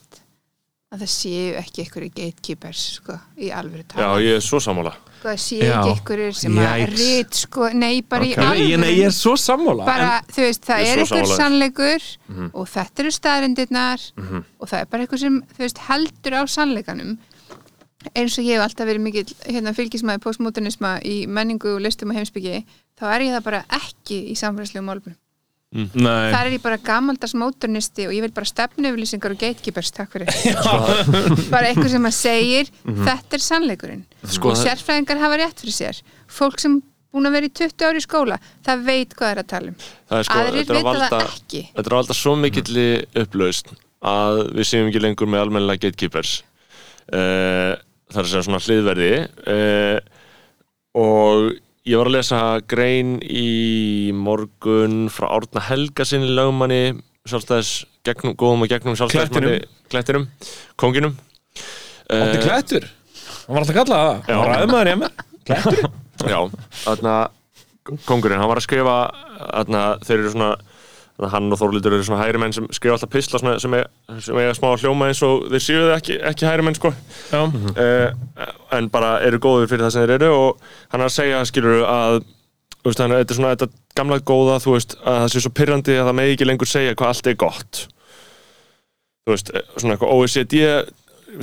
[0.88, 4.94] að það séu ekki einhverju gatekeepers sko, í alvöru já, tala ég er svo sammála
[4.94, 5.72] sko, það séu Já.
[5.82, 8.30] ekki einhverju sem að rít sko, nei bara Ok.
[8.30, 11.16] í alvöru Ég, nei, ég er svo sammála bara, þú veist, það er er svo
[11.18, 11.36] einhver sammála.
[11.42, 12.50] sannleikur Mhm.
[12.54, 14.00] og þetta eru staðrendirnar
[14.60, 17.18] og það er bara eitthvað sem, veist, heldur á sannleikanum
[18.16, 22.64] eins og ég hef alltaf verið mikil hérna, fylgismæði postmodernisma í menningu, listum og heimsbyggi
[22.96, 25.16] þá er ég það bara ekki í samfélagslegum málum
[25.76, 30.14] Nei, þar er ég bara gamaldags mótornisti og ég vil bara stefnuflýsingar og gatekeepers, takk
[30.14, 30.30] fyrir.
[31.52, 34.04] Bara eitthvað sem að segir þetta er sannleikurinn.
[34.24, 36.00] Sko, og það- sérfræðingar hafa rétt fyrir sér.
[36.32, 36.78] Fólk sem
[37.12, 39.76] búin að vera í 20 ári í skóla það veit hvað er að tala um.
[40.08, 41.62] Það er sko, aðrir er að það ekki.
[41.76, 42.86] Þetta er valda svo mikill
[43.24, 43.74] upplaust
[44.08, 46.38] að við séum ekki lengur með almennilega gatekeepers.
[47.12, 47.74] Uh,
[48.08, 49.08] Það er svona hliðverði.
[49.44, 49.98] Uh,
[50.96, 51.50] og
[51.86, 56.80] ég var að lesa grein í morgun frá Árna Helga sinni lögmanni
[57.28, 57.72] sjálfstæðis
[58.08, 59.58] gegnum, góðum og gegnum sjálfstæðismanni
[59.92, 60.28] klættinum,
[60.80, 61.16] konginum.
[62.08, 62.86] Átti Eh, klættur
[63.48, 65.12] Hann var alltaf kallað það, hann var ræðmaður hjá mér
[66.28, 66.40] Já,
[66.84, 67.14] þarna
[68.08, 68.94] kongurinn, hann var að skrifa
[69.38, 70.50] þarna, þeir eru svona
[71.26, 73.88] hann og Þorlítur eru svona hægri menn sem skrifa alltaf svona, sem, er,
[74.22, 76.92] sem er smá hljóma eins og þeir séu það ekki, ekki hægri menn sko.
[77.32, 81.16] Já, uh, en bara eru góður fyrir það sem þeir eru og hann er að
[81.16, 82.20] segja skilur að
[82.86, 86.08] veist, hann, þetta er svona þetta gamla góða veist að það sé svo pyrrandi að
[86.10, 87.84] það megi ekki lengur segja hvað allt er gott.
[89.26, 90.62] Þú veist, eh, svona eitthvað OECD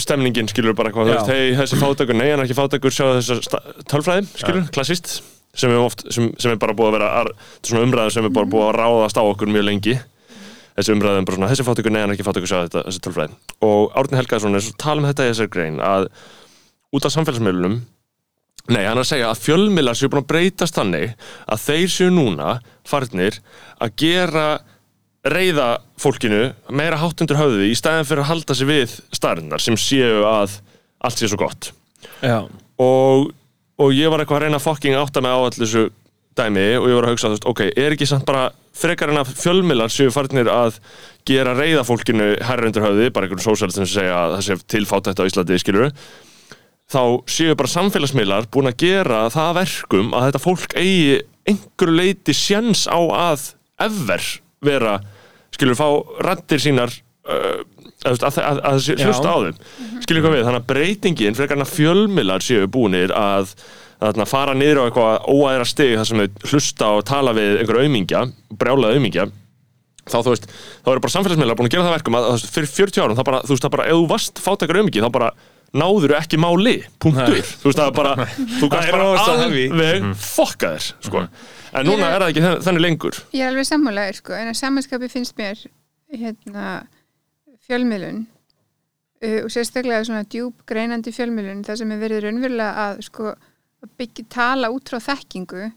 [0.02, 1.20] stemningin skilur bara eitthvað, þú Já.
[1.20, 3.60] veist, hei þessi fátakur, nei hann er ekki fátakur, sjáðu þessa
[3.92, 5.20] tölfræði skilur, klassist
[5.56, 8.14] sem er, oft, sem, sem er bara búið að vera ar, þetta er svona umræðum
[8.16, 9.98] sem er bara búið að ráðast á okkur mjög lengi.
[10.76, 13.38] Þessi umræðum bara svona, þessi fátakur, nei hann ekki fátakur, sjáðu þetta, þessi tölfræði.
[13.64, 16.10] Og Árni Helgason er svo tala um þetta í þessari grein að
[16.96, 17.84] út af samfélagsmiðlunum
[18.66, 21.12] Nei, hann er að segja að fjölmiðlar séu búin að breytast þannig
[21.54, 22.56] að þeir séu núna
[22.88, 23.38] farnir
[23.78, 24.46] að gera
[25.26, 25.68] reyða
[26.02, 26.42] fólkinu
[26.74, 30.58] meira hátt undir höfði í stæðan fyrir að halda sig við staðrinnar sem séu að
[31.06, 31.70] allt sé svo gott.
[32.26, 32.40] Já.
[32.82, 33.30] Og,
[33.82, 35.88] og ég var eitthvað að reyna að fucking átta mig á allir þessu
[36.36, 39.32] dæmi og ég var að hugsa, veist, ok, er ekki samt bara frekar en að
[39.40, 40.80] fjölmiðlar séu farnir að
[41.28, 45.10] gera reyða fólkinu herra undir höfði, bara einhverjum sósælistum sem segja að það sé tilfátt
[45.10, 45.94] þetta á Íslandi, skilur
[46.92, 47.02] þá
[47.32, 52.36] séu bara samfélagsmiðlar búin að gera það að verkum að þetta fólk eigi einhverju leiti
[52.36, 53.48] sjens á að
[53.86, 54.28] ever
[54.66, 55.00] vera
[55.56, 55.88] skilur fá
[56.26, 57.64] rattir sínar uh,
[58.06, 59.08] að, að, að, að sé- Já.
[59.10, 59.58] hlusta á þeim.
[60.06, 63.56] Skilur hvað við, þannig að breytingin frekar en að fjölmiðlar séu búinir að
[64.06, 67.88] að fara niður á eitthvað óæðra stig þar sem þau hlusta og tala við einhverja
[67.88, 68.22] aumingja,
[68.60, 69.26] brjálaða aumingja
[70.06, 70.48] þá þú veist,
[70.86, 73.24] þá eru bara samfélagsmiðlar búin að gera það verkum að, að fyrir 40 árum, þá
[73.26, 75.30] bara, þú veist, það bara ef þú varst fátakar aumingi, þá bara
[75.76, 78.28] náður ekki máli, punktur, þú veist, það er bara
[78.60, 81.24] þú kannst bara alveg fokka þér, sko.
[81.76, 83.18] En núna er- er það ekki þenn- þannig lengur.
[83.34, 85.66] Ég er alveg sammálaður sko, en að samanskapi finnst mér
[86.14, 86.68] hérna,
[87.68, 93.34] fjölmiðlun uh, og sérstaklega svona djúb greinandi fjölmiðlun það sem er verið raunverulega að sko,
[93.86, 95.70] að byggja tala út frá þekkingu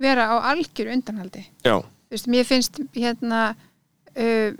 [0.00, 1.44] vera á algjör undanhaldi.
[2.10, 3.50] Veist, mér finnst hérna
[4.16, 4.50] uh,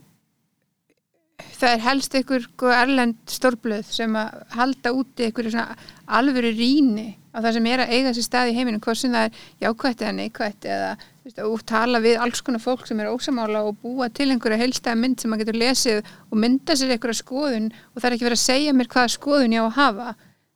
[1.61, 5.77] það er helst einhver sko, erlend stórblöð sem að halda úti einhverju svona
[6.19, 9.29] alvöru rýni á það sem er að eiga sér stað í heiminum hvort sem það
[9.29, 10.93] er jákvætt eða neikvætt eða
[11.47, 15.21] og tala við alls konar fólk sem er ósamála og búa til einhverja heilstæða mynd
[15.21, 18.45] sem maður getur lesið og mynda sér einhverja skoðun og það er ekki verið að
[18.47, 20.09] segja mér hvaða skoðun ég á að hafa.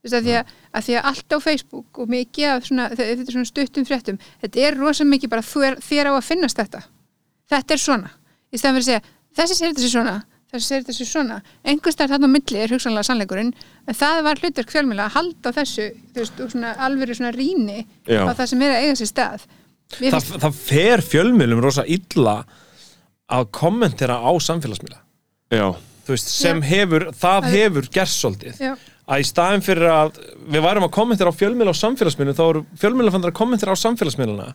[0.04, 3.36] Að því að, að því að allt á Facebook og mikið af svona, þetta er
[3.36, 5.44] svona stuttum fréttum þetta er rosa mikið bara
[5.80, 6.82] þér, á að finnast þetta.
[7.48, 8.10] Þetta er svona.
[8.52, 10.16] Í stæðan fyrir að segja, þessi segir þetta sér svona
[10.54, 11.36] þessi segir þetta sér svona,
[11.94, 13.52] staðar þarna á milli er hugsanlega sannleikurinn,
[13.90, 18.22] en það var hlutverk fjölmjöla að halda þessu veist, svona alvöru svona rýni Já.
[18.24, 19.44] á það sem er að eiga sér stað.
[19.94, 22.38] Það, finnst, það fer fjölmiðlum rosa illa
[23.34, 24.30] að kommentera á
[26.08, 26.68] veist, sem Já.
[26.72, 28.58] hefur, það Það- hefur gerst svolítið.
[28.60, 28.72] Já,
[29.04, 32.62] að í staðin fyrir að við værum að kommentera á fjölmiðla á samfélagsmiðlum þá eru
[32.80, 34.46] fjölmiðla fannir að kommentera á samfélagsmiðluna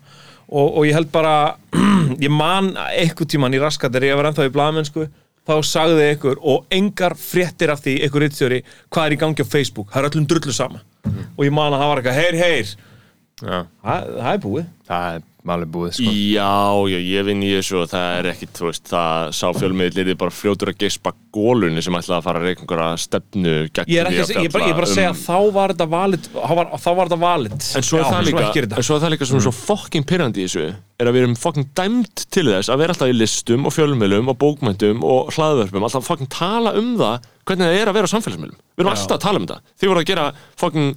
[0.50, 1.34] og, og ég held bara
[2.26, 5.06] ég man eitthvað tíman í raskatir ég var ennþá í blaðmennsku
[5.50, 9.52] þá sagði ykkur og engar fréttir af því ykkur yttstjóri hvað er í gangi á
[9.52, 9.90] Facebook.
[9.94, 10.84] Það er öllum drullu sama.
[11.38, 12.74] Og ég man að það var eitthvað heyr heyr.
[13.40, 14.70] Já, það, það er búið.
[14.90, 16.12] Það er Malibúið sko.
[16.14, 16.50] Já,
[16.94, 20.34] já, ég vinn í þessu og það er ekkit, þú veist, það sá fjölmiðlir bara
[20.34, 24.10] fljótur að gespa gólunni sem ætlaði að fara að reyka einhverja stefnu gegn Ég er
[24.10, 25.90] ekki að ég er bara, ég er bara að segja um- að þá var þetta
[25.96, 27.58] valid þá var, þá var þetta valid.
[27.80, 30.44] En svo er Já, það líka, en svo er það líka svona svo fucking pyrrandi
[30.44, 30.66] í þessu
[31.00, 34.30] er að við erum fucking dæmt til þess að vera alltaf í listum og fjölmiðlum
[34.34, 38.14] og bókmæntum og hlaðvörpum, alltaf fucking tala um það hvernig það er að vera á
[38.14, 38.58] samfélagsmiðlum.
[38.76, 40.26] Við erum alltaf að tala um það, þið voru að gera
[40.60, 40.90] fucking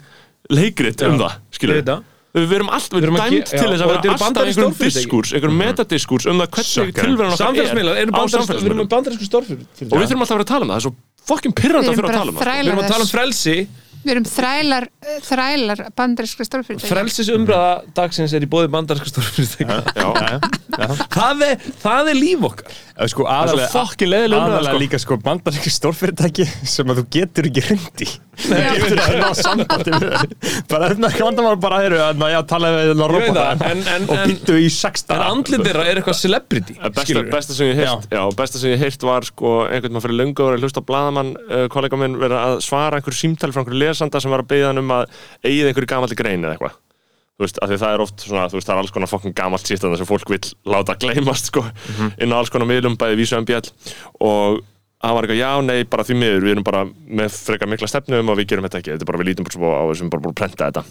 [0.53, 2.03] leikrit um það, skilur það.
[2.33, 6.25] Við erum alltaf, við erum dæmt til þess að vera alltaf einhverjum diskurs, einhverjum metadiskurs
[6.33, 7.53] um það hvernig tilverðan okkar er.
[7.53, 10.65] Á bandarísku, við erum samfélagsmiðlum bandarísku stórfyrir og við þurfum alltaf að vera að tala
[10.65, 10.93] um það, það er svo
[11.29, 12.49] fucking pyrrandi Við að þurfa að tala um það.
[12.49, 13.57] Við erum að tala um frelsi
[14.03, 14.87] Við erum þrælar,
[15.29, 19.67] þrælar bandarískra stórfyrirtæki Frelsis umræða dagsins er í bóði bandarísku stórfyrirtæki
[20.73, 22.73] Já, það, er- það er líf okkar.
[23.13, 24.81] Sko, er svo fucking leiðileg umræða, aðalega sko.
[24.83, 28.09] líka sko bandaríski stórfyrirtæki sem að þú getur ekki hrundi
[28.43, 30.29] þú getur ekki ná sambandi við þau.
[30.73, 33.45] bara þetta er vandamál bara eru að já, talaði við Ég veit robota.
[33.45, 36.75] það, en- en- og en- býttu í sexta En andlið þeirra er eitthvað celebrity
[37.33, 38.23] besta, sem ég heirt já.
[38.39, 40.49] besta sem ég heirt var sko einhvern maður fyrir löngu
[43.93, 45.05] að að lesanda sem var að beða hann um að
[45.45, 46.79] eigið einhverju gamalli grein eða eitthvað.
[47.33, 49.35] Þú veist, af því það er oft svona, þú veist, það er alls konar fokkin
[49.37, 51.65] gamalt sýttan sem fólk vill láta gleymast sko,
[52.21, 53.73] inn á alls konar miðlum, bæði vísu MBL
[54.21, 54.61] og
[55.03, 58.29] hann var eitthvað, já, nei, bara því miður við erum bara með frekar mikla stefnum
[58.31, 60.25] og við gerum þetta ekki, þetta er bara, við lítum bara svo á þessum bara
[60.27, 60.85] búin að prenta þetta.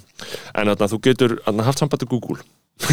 [0.51, 2.43] En þarna, þú getur þarna, haft samband til Google.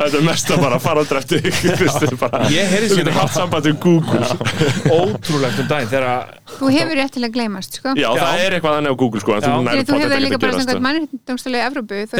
[0.00, 4.22] Þetta er mest að bara fara á drefti Ég síðan getur haft samband til Google.
[4.88, 7.92] Ótrúlegt um daginn þegar Þú hefur rétt til að gleymast sko.
[7.98, 9.50] já, það er eitthvað þannig á Google sko, en Já.
[9.50, 12.16] þú þú hefur líka bara að gerast mannréttindómstölu í Evrópu þú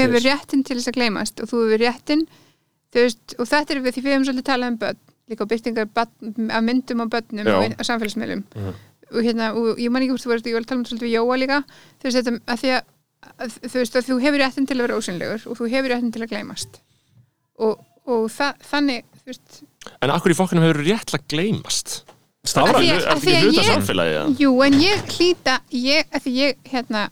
[0.00, 0.90] hefur réttin til þess.
[0.90, 2.26] að gleymast og þú hefur réttin
[2.98, 5.00] og þetta er við því við hefum svolítið talað um börn
[5.30, 8.44] líka byrtingar barn, af myndum á börnum og á samfélagsmiðlum.
[9.10, 11.08] Og hérna, og ég man ekki hvort þú veist, ég var að tala um svolítið
[11.08, 11.58] við Jóa líka
[11.98, 12.84] þú veist, þetta, að því að,
[13.40, 16.12] að þú veist, að þú hefur réttin til að vera ósynlegur og þú hefur réttin
[16.14, 16.80] til að gleymast.
[17.60, 19.58] Og, og það, þannig þú veist,
[20.04, 21.96] en akkur í fokkunum hefur rétt til að gleymast?
[22.40, 24.28] Af stafræn, því að- er af þetta ekki að hluta samfélagi eða?
[24.40, 27.02] Jú, en ég hlýta ég, að því ég, hérna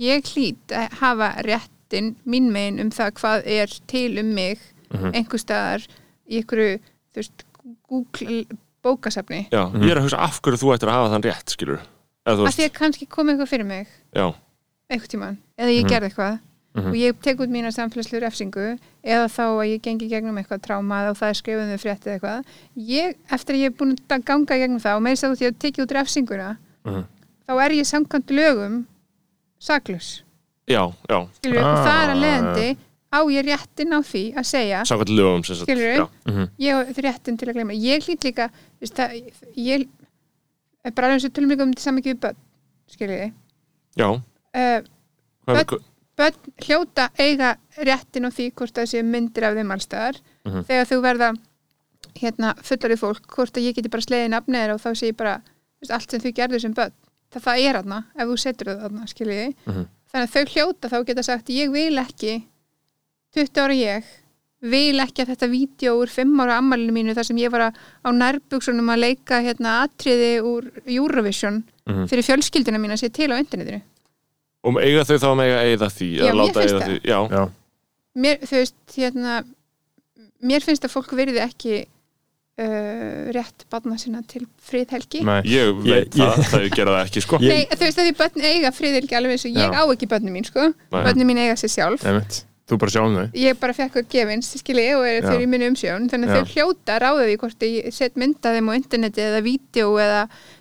[0.00, 4.58] ég hlýt að hafa réttin mín megin um það hvað er til um mig
[4.90, 5.12] Mhm.
[5.14, 5.84] einhver staðar
[6.30, 6.78] í einhverju,
[7.12, 7.44] þú veist
[7.88, 9.46] Google bókasafni.
[9.52, 12.36] Já, ég er að hugsa af hverju þú ættir að hafa þann rétt skilur eða
[12.36, 13.90] þú að veist, því að kannski kom eitthvað fyrir mig.
[14.16, 14.26] Já,
[14.90, 16.38] einhvern tímann, eða ég gerði eitthvað.
[16.70, 18.66] Og ég tek út mína samfélagslegu refsingu
[19.02, 22.52] eða þá að ég gengi gegnum eitthvað trámað og það er skrifuð við fréttið eitthvað.
[22.78, 25.48] Ég, eftir að ég er búin að ganga gegnum það og með þess að þú
[25.48, 26.50] ég tekið út refsinguna
[27.50, 28.76] þá er ég samkvæmt lögum
[29.60, 30.22] saklus
[30.70, 31.18] já, já.
[31.40, 32.68] Skilur, og það er að leiðandi
[33.10, 36.08] á ég réttin á því að segja samkvæmt lögum sem sagt, Skilurðu?
[36.26, 36.48] já.
[36.58, 37.74] ég á réttin til að gleyma.
[37.74, 39.88] Ég hlýt líka þú veist, það, ég
[40.84, 42.36] er bara eins og tölum líka um þetta saman ekki við börn
[42.90, 43.32] skiljiði
[43.98, 44.80] já, uh,
[45.46, 45.84] Börn-
[46.16, 50.64] börn hljóta eiga réttin á því hvort það sé myndir af þeim allstaðar Mhm.
[50.68, 51.30] þegar þú verða
[52.20, 55.36] hérna fullarið fólk, hvort að ég geti bara sleiðið nafnið og þá sé ég bara
[55.42, 56.92] þú veist, allt sem þau gerðu sem börn,
[57.32, 59.84] það, það er aðna ef þú setur það aðna, skiljiði Mhm.
[60.12, 62.44] þannig að þau hljóta þá geta sagt ég vil ekki
[63.34, 64.04] 20 ára ég
[64.60, 67.78] vil ekki að þetta vídeo úr 5 ára ammælinu mínu þar sem ég var að,
[68.04, 72.04] á nærbuksunum að leika hérna atriði úr Eurovision Mhm.
[72.10, 73.80] fyrir fjölskyldina mína sé til á internetinu
[74.62, 76.90] og eiga þau þá að mega eigða því Já, eða mér láta finnst eiga það.
[76.90, 77.42] því, já, Já.
[78.20, 79.44] mér, veist, hérna
[80.42, 81.74] mér finnst að fólk verði ekki
[82.60, 85.40] uh, rétt barna sinna til friðhelgi Nei.
[85.48, 88.14] ég veit Ég- það, ég- það gera það ekki sko Nei, þú veist að því
[88.20, 89.80] börn eiga friðhelgi alveg eins og ég Já.
[89.80, 91.02] á ekki börnin mín, sko Nei.
[91.04, 92.44] börnin mín eiga sér sjálf Einmitt.
[92.70, 93.24] Þú bara sjáum þau?
[93.34, 96.04] Ég bara fekk að gefins, skilji, og er þau í minni umsjón.
[96.12, 99.88] Þannig að þau hljóta ráða því hvort ég set mynda þeim á interneti eða vídeo
[99.98, 100.20] eða,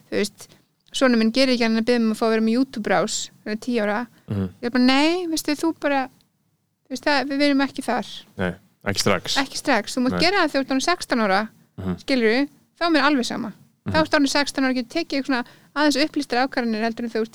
[0.10, 0.48] þú veist
[0.90, 3.60] svona minn gerir ekki hann að byrja um að fá að vera með YouTube-brás þannig
[3.60, 4.00] að tíu ára.
[4.28, 4.48] Mhm.
[4.58, 8.08] ég er bara, nei, veistu, þú bara þú veist það, við erum ekki þar.
[8.42, 8.52] Nei,
[8.90, 9.38] ekki strax.
[9.38, 10.20] Ekki strax, þú Nei.
[10.20, 11.42] gera það þegar þú ert orðin 16 ára
[11.78, 11.96] Mhm.
[12.02, 12.48] skilur
[12.80, 13.54] þá er mér alveg sama.
[13.90, 15.46] Þá ert orðin 16 ára getur tekið svona
[15.76, 17.26] aðeins upplýstar ákvarðanir heldur en þegar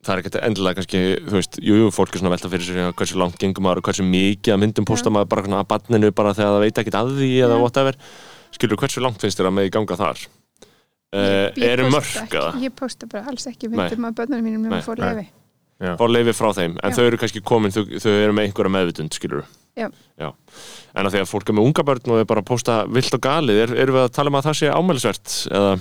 [0.00, 2.66] það er ekkert endilega kannski, þú veist, jú, jú, fólk er svona að velta fyrir
[2.68, 5.60] sér já, hversu langt gengum maður og hversu mikið að myndum posta maður bara svona
[5.64, 7.62] að barninu bara þegar það veit ekkert að því eða Já.
[7.64, 7.98] whatever.
[8.54, 10.22] Skilur hversu langt finnst þér að með í ganga þar?
[11.10, 12.62] Uh, Ég- ég eru posta mörg ekki- eða?
[12.62, 15.10] ég posta bara alls ekki myndum af börnunum mínum Nei, nema fór nei.
[15.10, 15.28] lefi
[15.80, 16.96] fá leifi frá þeim, en Já.
[16.98, 19.44] þau eru kannski komin þau, þau eru með einhverja meðvitund, skilur
[19.80, 19.88] Já.
[20.20, 23.14] en að því að fólk er með unga börn og er bara að posta vilt
[23.16, 25.72] og galið, er, erum við að tala um að það sé ámælisvert eða?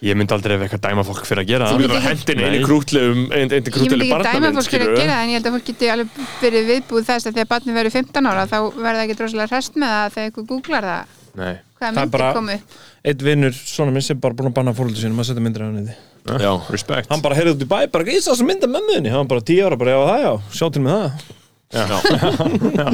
[0.00, 2.08] Ég myndi aldrei ef eitthvað dæma fólk fyrir að gera Ég Þú það myndi ekki-
[2.08, 2.64] hendin inn í Nei.
[2.64, 5.28] krútlegum inn í ég myndi krútlegum ekki dæma fólk fyrir að skilur gera það en
[5.28, 6.08] ég held að fólk geti alveg
[6.40, 9.92] verið viðbúð þess að þegar barnið verið 15 ára þá verða ekki droslega hrest með
[9.92, 11.12] það þegar eitthvað googlar það.
[11.36, 12.78] Nei, hvaða Það er myndir bara- komu upp?
[13.04, 15.68] Eitt vinnur, svona minn sem bara búin að banna fóröldu sínum að setja myndir af
[15.76, 15.94] henni
[16.38, 17.08] Já, respect.
[17.10, 19.44] Hann bara heyrði út í bæ, bara ég sá sem mynda mömmuðinni Hann var bara
[19.50, 21.12] 10 ára, bara já það já, sjá til með það.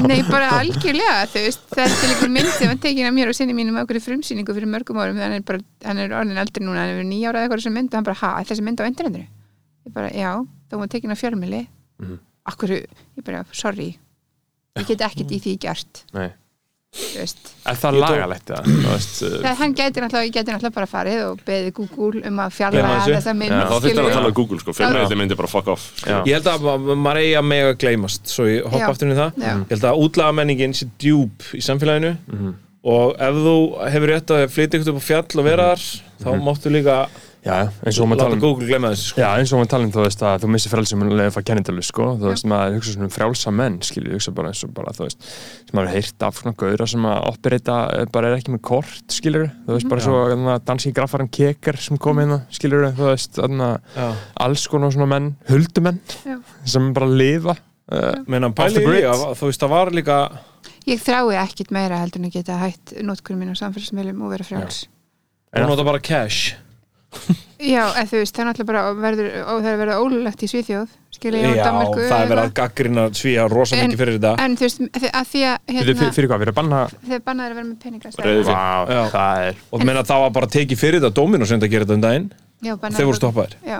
[0.06, 3.36] Nei, bara algjörlega, þú veist, þetta er líka mynd sem var tekin af mér og
[3.38, 6.64] sinni mínum á okkur frumsýningu fyrir mörgum árum, þannig er bara, hann er orðin eldri
[6.66, 8.50] núna, hann er verið nýja ára eða eitthvað sem mynd og hann bara, ha, er
[8.50, 9.28] þessi mynd á internetinu?
[9.88, 10.32] Ég bara, já,
[10.70, 11.62] það var tekin af fjölmili
[11.96, 12.18] Mhm.
[12.52, 13.88] Akkur, ég bara, sorry
[14.76, 16.02] ég get ekkert í því gert.
[16.12, 16.28] Nei.
[16.96, 18.62] Þú veist Er það lagalegt eða?
[18.66, 22.36] Þú veist, Það, hann gæti náttúrulega, ég gæti náttúrulega bara farið og beðið Google um
[22.44, 23.14] að þessu.
[23.16, 24.06] þessa mynd þá hann skilurðu.
[24.10, 26.18] að tala um Google sko, fjölmiðli myndi bara fuck off Já.
[26.26, 29.18] Ég held að ma- maður eigi að mega gleymast Svo ég hoppa aftur inn í
[29.18, 29.52] það Já.
[29.56, 32.14] Ég held að útlaga menningin sé djúb í samfélaginu
[32.86, 33.56] Og ef þú
[33.90, 35.86] hefur rétt að flytja ykkur upp á fjall og vera þar
[36.22, 37.00] Þá máttu líka
[37.46, 37.56] já,
[37.86, 39.20] eins og maður láta tala um Google gleyma þessu sko.
[39.22, 41.36] Já, eins og maður tala um þú veist að þú missir frelsum um leið að
[41.36, 44.64] fá kennindalu, sko, þú veist, maður hugsa svona um frjálsa menn, skilur, hugsa bara eins
[44.66, 45.28] og bara, þú veist,
[45.68, 49.06] sem maður heyrt af svona gauðra sem að operita eh, bara er ekki með kort,
[49.14, 53.08] skilur, þú veist, bara svo þannig að danski graffaran keker sem kom hérna, skilur, þú
[53.12, 54.10] veist, þannig að Já.
[54.48, 56.36] alls konar svona menn, huldumenn Já.
[56.66, 60.20] sem bara lifa uh, Meina, að þú veist, það var líka
[60.86, 64.46] Ég þrái ekkit meira heldur en að geta hætt notkurum mín á samfélagsmiðlum og vera
[64.46, 64.84] frjáls.
[65.50, 66.54] Hún nota bara cash
[67.72, 70.48] Já, eða þú veist, það er náttúrulega bara verður, og það er verið ólulegt í
[70.50, 74.00] Svíþjóð skilja ég á Já, Danmarku það er verið að gaggrina svíja rosa En- mikið
[74.02, 76.80] fyrir þetta En þú veist, að því að hérna, fyrir, fyrir hvað, fyrir að banna
[77.06, 78.50] þeir bannaður að vera með peninga Reiði fyrir.
[78.50, 79.00] Vá, Já.
[79.14, 81.96] það er Og meina það var bara tekið fyrir þetta Dominos sem þetta gerir þetta
[81.96, 82.28] um daginn
[82.66, 83.78] Já, bannaður Þeir voru að- stoppaðir Já,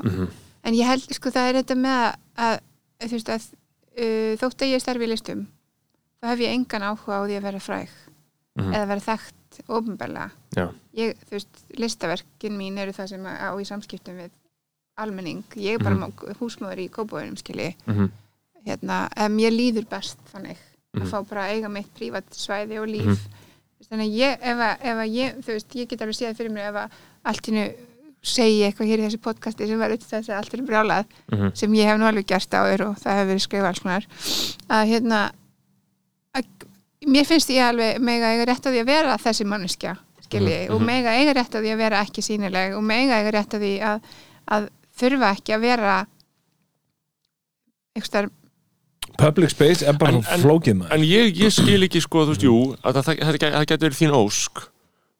[0.66, 2.00] en ég held, sko, það er þetta með
[2.46, 2.56] að,
[3.02, 3.44] að þú veist, að
[4.00, 5.44] uh, þótt að ég starfi í listum
[6.16, 7.92] þá hef ég engan áhuga á því að vera fræg
[8.56, 8.72] Mhm.
[8.72, 10.66] eða vera þekkt ofnbælega Já.
[10.96, 14.30] ég, þú veist, listaverkin mín eru það sem á í samskiptum við
[14.98, 16.12] almenning, ég er bara Mhm.
[16.12, 16.34] mm.
[16.40, 18.10] húsmóður í kópóðunum, skilji Mhm.
[18.66, 20.56] hérna, að mér líður best þannig
[20.94, 21.02] Mhm.
[21.02, 23.28] að fá bara að eiga mitt prívat svæði og líf
[23.90, 26.50] þannig að ég, ef að, ef að ég þú veist, ég get alveg séð fyrir
[26.52, 26.90] mér ef að
[27.24, 27.74] allt innu
[28.22, 31.54] segi eitthvað hér í þessu podcasti sem verður þess að allt er brjálað Mhm.
[31.56, 34.06] sem ég hef nú alveg gert áður og það hefur verið skrifað alls konar
[34.70, 35.30] að hérna
[37.06, 39.96] mér finnst ég alveg mega eiga rétt á því að vera þessi manneskja
[40.26, 43.52] skilji, og mega eiga rétt á því að vera ekki sínileg og mega eiga rétt
[43.54, 44.00] á því að,
[44.56, 44.68] að
[44.98, 45.96] þurfa ekki að vera
[47.96, 48.32] eitthvað
[49.16, 50.92] Public space er bara svo en- flókið maður.
[50.92, 53.86] En ég, ég skil ekki sko, þú veist, jú að það, það, það, það getur
[53.86, 54.64] verið þín ósk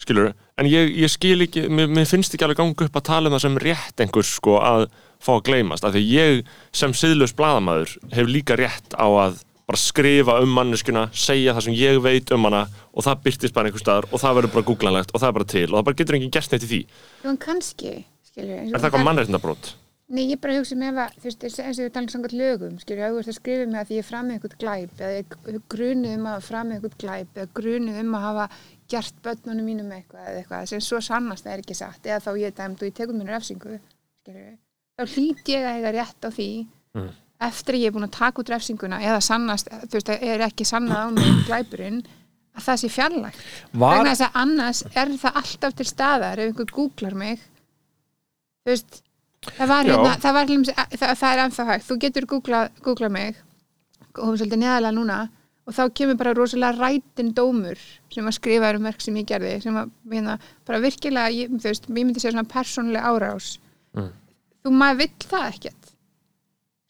[0.05, 3.31] skilur, en ég, ég skil ekki mér, mér finnst ekki alveg ganga upp að tala
[3.31, 4.83] um það sem rétt einhvers sko að
[5.25, 6.43] fá að gleymast af því ég
[6.77, 11.79] sem siðlaus blaðamaður hef líka rétt á að bara skrifa um manneskuna, segja það sem
[11.79, 15.11] ég veit um hana og það byrtist bara einhver staðar og það verður bara googlanlegt
[15.15, 17.33] og það er bara til og það bara getur enginn gert neitt í því Jú,
[17.33, 17.97] en kannski,
[18.31, 18.61] skilju.
[18.63, 19.73] Er það eitthvað mannreitndabrót?
[20.07, 23.03] Nei, ég bara hugsa með að, þú veist, eins og við talum samkvæmt lögum, skilju,
[23.03, 26.13] að þú veist að skrifa mig að því ég framið eitthvað glæp eða ég grunuð
[26.15, 28.45] um að framið eitthvað glæp eða grunuð um að hafa
[28.95, 32.31] gert börnunum mínum eitthvað eða eitthvað sem svo sannast það er ekki satt eða þá
[32.39, 33.81] ég er dæmd og ég tekur mér refsingu,
[34.23, 34.55] skilju.
[34.95, 36.51] Þá hlýt ég að eiga rétt á því
[37.47, 41.03] eftir ég er búin að taka út refsinguna eða sannast, þú veist, er ekki sannað
[41.05, 42.01] á mig glæpurinn
[42.57, 43.43] að það sé fjarlægt.
[43.73, 47.43] Var, vegna þess að annars er það alltaf til staðar ef einhver googlar mig.
[48.65, 49.03] Þú veist
[49.55, 53.13] það var hérna, það var hljóms, það, það er ennþá hægt, þú getur googlað, googlað
[53.17, 53.43] mig
[54.17, 55.19] og hún er svolítið neðalega núna
[55.67, 57.81] og þá kemur bara rosalega rætin dómur
[58.15, 61.69] sem að skrifa um verk sem ég gerði sem að, hérna, bara virkilega ég, þú
[61.69, 63.57] veist, ég myndi segja svona persónuleg árás.
[63.97, 64.13] Mm.
[64.65, 65.93] þú maður vill það ekkert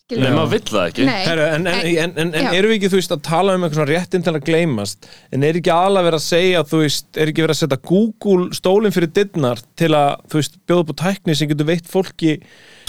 [0.07, 1.05] Nei, maður vill það ekki.
[1.11, 3.91] Heru, en, en, En- en, erum við ekki, þú veist, að tala um eitthvað svona
[3.91, 5.09] réttin til að gleymast?
[5.35, 8.47] En er ekki aðalega verið að segja, þú veist, er ekki verið að setja Google
[8.55, 12.37] stólinn fyrir dittnar til að, þú veist, bjóða upp á tækni sem getur veitt fólki,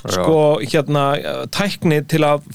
[0.05, 1.07] sko, hérna,
[1.57, 2.45] tækni til að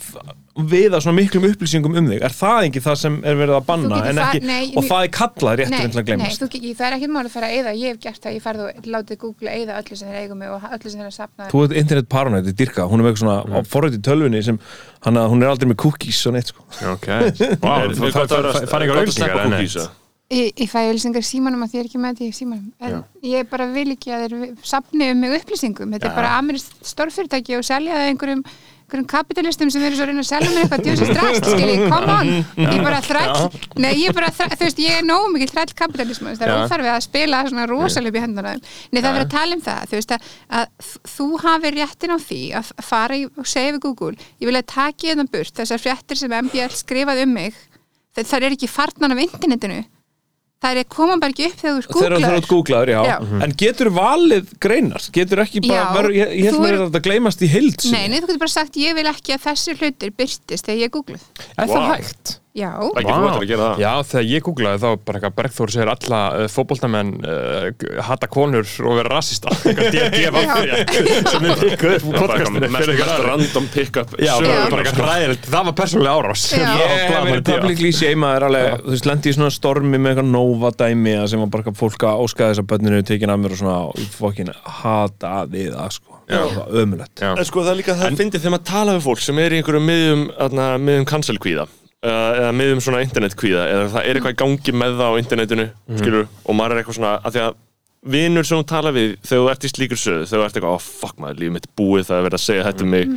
[0.53, 2.21] f- viða svona miklum upplýsingum um þig.
[2.27, 5.05] Er það ekki það sem er verið að banna Þú ekki, nei, og mjög- það
[5.07, 6.43] er kallað réttin til að nei, gleymast?
[6.43, 8.43] þú, ekki- það er ekkert mál að fara að eyða ég hef gert það, ég
[8.43, 11.17] farið og látið Google eyða öllu sem þeir eigum mig og öllu sem þeir að
[11.17, 13.67] sapna Þú ert internet paranoid, þetta er dyrka, hún er með eitthvað svona mm.
[13.73, 14.59] forrið í tölvunni sem,
[15.07, 16.63] hann að hún er aldrei með cookies og neitt, sko.
[16.93, 17.09] Ok,
[17.63, 19.83] wow, að vera- fær ekki að auðlýsingar sleppa en cookies, neitt.
[19.83, 19.99] eða?
[20.33, 23.05] Ég, ég fæ auðlýsingar símanum að því ég er ekki með því í símanum en
[23.29, 26.31] ég bara vil ekki að þeir sapni um mig upplýsingum, þetta er bara
[28.93, 32.17] einhverjum, kapitalistum sem eru svo að reyna að selja mér eitthvað djósi strax, skilji, come
[32.17, 32.31] on.
[32.63, 33.47] Ég bara þræll,
[33.83, 36.93] nei ég bara þræll þú veist, ég er nógu mikið þræll kapitalismu það er óþarfið
[36.93, 39.83] að spila svona rosalega upp í hendana nei það er verið að tala um það,
[39.89, 43.83] þú veist að, að þú hafi réttin á því að fara í, og segja við
[43.87, 47.57] Google, ég vil að taki þetta burt, þessar fréttir sem MBL skrifaði um mig
[48.13, 49.83] það, það er ekki farnan af internetinu
[50.63, 53.01] það er koma bara ekki upp þegar þú þegar þú googlaður, já.
[53.11, 53.17] Já.
[53.47, 56.87] en getur valið greinar getur ekki bara, Já, ver, ég, ég held mér er- að
[56.91, 59.77] þetta gleymast í heild Nei, nei, þú getur bara sagt ég vil ekki að þessi
[59.81, 61.27] hlutir byrtist þegar ég googluð
[61.57, 61.91] Er það Vá.
[61.97, 62.39] hægt?
[62.53, 67.71] Já, að Já, þegar ég googlaði þá bara eitthvað Bergþór segir alla uh, fótboltamenn uh,
[68.05, 70.37] hata konur og vera rassista eitthvað DGF
[71.33, 72.69] sem þið pikkuð upp úr Það var bara podcastinu.
[72.69, 74.13] eitthvað mest, random pick-up
[75.49, 76.45] Það var persónulega árás.
[76.53, 81.29] Ég verið publicly alveg, þú veist, lendi í svona stormi með eitthvað Nova dæmi að
[81.33, 84.09] sem var bara eitthvað fólk að óskaði þess að bönninu tekin af mér og svona
[84.21, 84.53] fokkin
[84.83, 86.19] hata við það sko.
[86.33, 89.61] En sko það er líka það fyndið þegar maður tala við fólk sem er í
[89.63, 90.27] einhverjum miðjum,
[90.85, 91.73] miðjum cancelkvíða
[92.03, 95.69] eða, eða miðjum svona internetkvíða eða það er eitthvað í gangi með það á internetinu
[96.01, 97.61] skilur, og maður er eitthvað svona að því að
[98.13, 100.73] vinur sem þú tala við þegar þú ert í slíkur söðu þegar þú ert eitthvað,
[100.75, 103.13] oh fuck maður, lífið mitt búið það er verið að segja þetta um mig.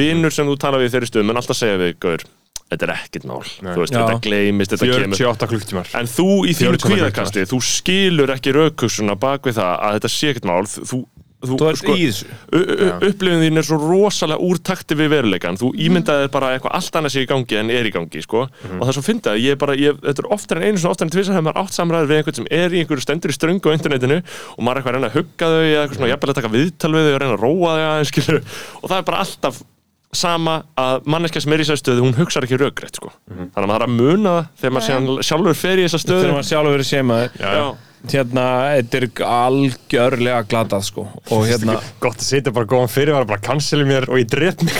[0.00, 2.24] Vinur sem þú tala við þeirri stöðum en alltaf segja við, gaur,
[2.72, 3.44] þetta er ekkert mál.
[3.46, 5.20] Þú veist, þetta gleymist, þetta kemur.
[5.20, 9.86] 48 klukktímar En þú í þínu 40 kvíðakasti, þú skilur ekki raukussuna bak við það
[9.86, 10.64] að þetta sé ekkert mál.
[10.74, 11.00] Þú,
[11.50, 12.26] þú, Þú þessu.
[13.08, 17.14] upplifin þín er svo rosalega úr takti við veruleikan þú ímyndaðir bara eitthvað allt annað
[17.16, 18.46] sé í gangi en er í gangi sko.
[18.46, 20.82] og það er svo fyndið að ég er bara ég, þetta er oftar en einu
[20.82, 23.30] svona oftar en tvisar hefur maður átt samræður við einhvern sem er í einhverju stendur
[23.32, 24.18] í ströngu á internetinu
[24.56, 26.52] og maður er eitthvað að reyna að hugga þau eða eitthvað svona jafnvel að taka
[26.56, 28.42] viðtal við þau og reyna að róa þau aðeins skilur
[28.82, 29.62] og það er bara alltaf
[30.16, 33.10] sama að manneska sem er í þessari stöðu hún hugsar ekki rökrétt sko.
[33.28, 36.22] þannig að maður er að muna þegar maður sjálfur fer í þessa stöðu.
[36.22, 37.66] þegar maður sjálfur verið shameaður Já.
[38.10, 38.44] Hérna,
[38.76, 41.06] þetta er algjörlega glatað sko.
[41.34, 44.76] Og hérna Gott að sitja bara góðan fyrir bara canceli mér og ég dref mig.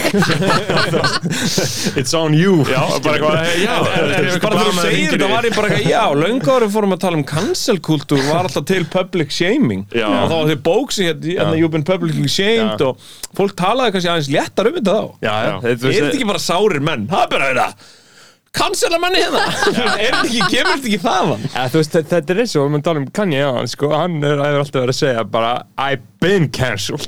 [2.01, 2.61] It's on you.
[2.71, 3.75] Já, bara eitthvað, já,
[4.45, 7.21] bara þegar þú segir þetta var ég bara eitthvað, já, löngu árum fórum að tala
[7.21, 9.87] um cancel-kultúr var alltaf til public shaming.
[9.97, 10.07] Já.
[10.07, 12.81] og þá var því bóksi hérna, you've been publicly shamed.
[12.83, 12.93] Já.
[12.93, 15.07] og fólk talaði kannski aðeins léttar um þetta þá.
[15.27, 17.96] Já, þú er þetta ekki bara sárir menn, það er bara þetta
[18.57, 19.43] cancela manni hérna.
[19.77, 21.45] Er þetta ekki, kemur þetta ekki þaðan?
[21.53, 24.17] Ja, þú veist, þetta er eins og við tala um Kanye á hann, sko, hann
[24.21, 27.07] er, hefur alltaf verið að segja bara I've been cancelled.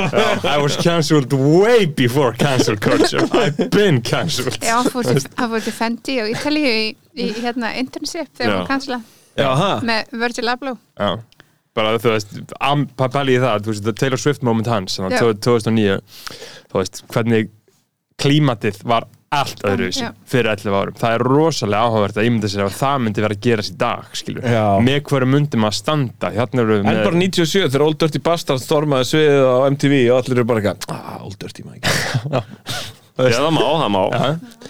[0.54, 3.24] I was cancelled way before cancel culture.
[3.32, 4.60] I've been cancelled.
[4.60, 6.86] Já, hann fór til, Fendi og Ítalíu í,
[7.16, 9.04] í hérna internship þegar hann
[9.38, 10.78] ha, með Virgil Abloh.
[10.98, 11.14] Já,
[11.76, 12.36] bara þú veist
[12.98, 15.98] pæli í það, þú veist, Taylor Swift moment hans, þannig að 2009
[16.72, 17.50] þú veist, hvernig
[18.20, 20.08] klímatið var allt öðruvísi Já.
[20.26, 23.44] fyrir 11 árum, það er rosalega áhugavert að ímynda sér að það myndi vera að
[23.44, 24.64] gerast í dag skilur, Já.
[24.82, 26.30] með hverju myndi maður standa?
[26.34, 30.40] Hérna en með bara 97 þegar Old Dirty Bastard stormaði sviðið á MTV og allir
[30.40, 32.40] eru bara eitthvað ah, Old Dirty maður
[33.20, 34.00] Já, það má, það má.
[34.00, 34.20] Já,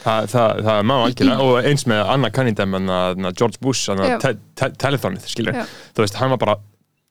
[0.03, 1.45] það, það, það má algjörlega.
[1.45, 3.93] Og eins með Anna Cunningham en að George Bush,
[4.25, 5.69] te te telethonið skilur, Já.
[5.95, 6.57] þú veist, hann var bara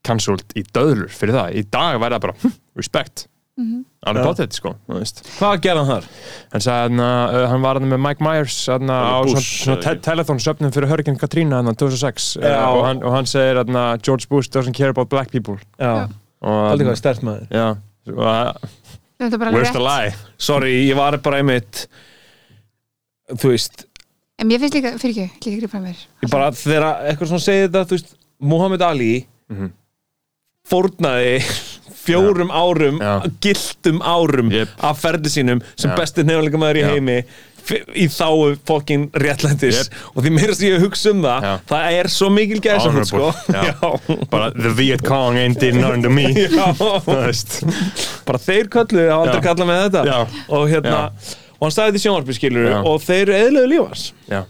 [0.03, 1.55] cancelled í döðlur fyrir það.
[1.55, 3.79] Í dag væri það bara, hm, respect Mhm.
[4.07, 4.27] alveg Já.
[4.29, 6.05] bóttið, sko, hvað gerði hann þar?
[6.53, 9.89] hann sagði hann að hann var með Mike Myers hann á Bush, svona, svona te
[9.89, 10.03] eða ekki?
[10.07, 12.53] telethon söfnum fyrir Hurricane Katrina hann 2006 Já.
[12.55, 15.57] uh, og, hann, og hann segir hann að George Bush doesn't care about black people
[15.77, 16.07] já,
[16.41, 17.67] og aldrei hvað stert maður já,
[19.19, 21.87] Þetta alveg where's the lie sorry, ég var bara einmitt
[23.35, 23.83] þú veist
[24.39, 27.67] En mér finnst líka, fyrir ekki, líka grípa mér ég bara þegar eitthvað svona segir
[27.75, 27.99] þetta
[28.39, 29.73] Muhammad Ali Mhm.
[30.69, 31.41] fórnaði
[32.09, 33.13] fjórum árum Já.
[33.45, 34.73] giltum árum Jep.
[34.89, 35.95] af ferði sínum sem Já.
[35.99, 36.91] besti nefnilega maður í Já.
[36.95, 37.17] heimi
[37.69, 39.97] í þáu fokkin réttlændis Jep.
[40.15, 41.51] og því meira sem ég hugsa um það Já.
[41.69, 43.27] það er svo mikil gæsa sko.
[43.29, 43.67] Honorable.
[43.69, 44.25] Já.
[44.31, 46.27] bara the Viet Cong ain't did nothing to me
[46.59, 46.71] Já.
[48.27, 49.45] bara þeir kölluðu, hafa aldrei Já.
[49.49, 50.19] kallað með þetta Já.
[50.49, 51.03] og hérna
[51.59, 52.79] og hann sagði þetta í sjónvarpi skilur Já.
[52.87, 54.41] og þeir eðlöðu lífans já,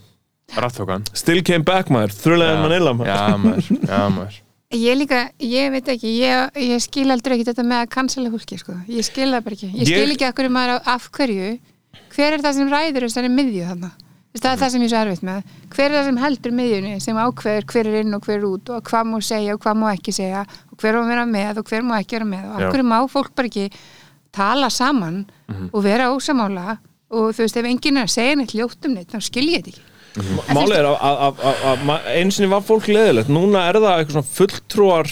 [1.18, 4.38] still came back maður, þrjulega en Manila maður já, maður, já, maður
[4.70, 8.58] Ég líka, ég veit ekki, ég, ég skil aldrei ekki þetta með að cancela fólki,
[8.62, 8.76] sko.
[8.86, 9.70] Ég skil það bara ekki.
[9.74, 11.48] Ég skil ekki af hverju maður á- af hverju.
[12.14, 13.90] Hver er það sem ræður þessari miðju þarna?
[14.38, 15.44] Það er það sem ég er svo erfitt með.
[15.74, 18.70] Hver er það sem heldur miðjunni sem ákveður hver er inn og hver er út
[18.70, 21.66] og hvað má segja og hvað má ekki segja og hver má vera með og
[21.66, 23.72] hver má ekki vera með og hverju má fólk bara ekki
[24.32, 25.26] tala saman
[25.74, 26.78] og vera ósamála
[27.10, 29.64] og þú veist, ef enginn er að segja neitt ljótt um neitt, þá skil ég
[29.66, 29.82] þetta ekki.
[30.50, 33.78] Málið er að, að, að, að, að ma- einu sinni var fólk leðilegt núna er
[33.80, 35.12] það eitthvað svona fulltrúar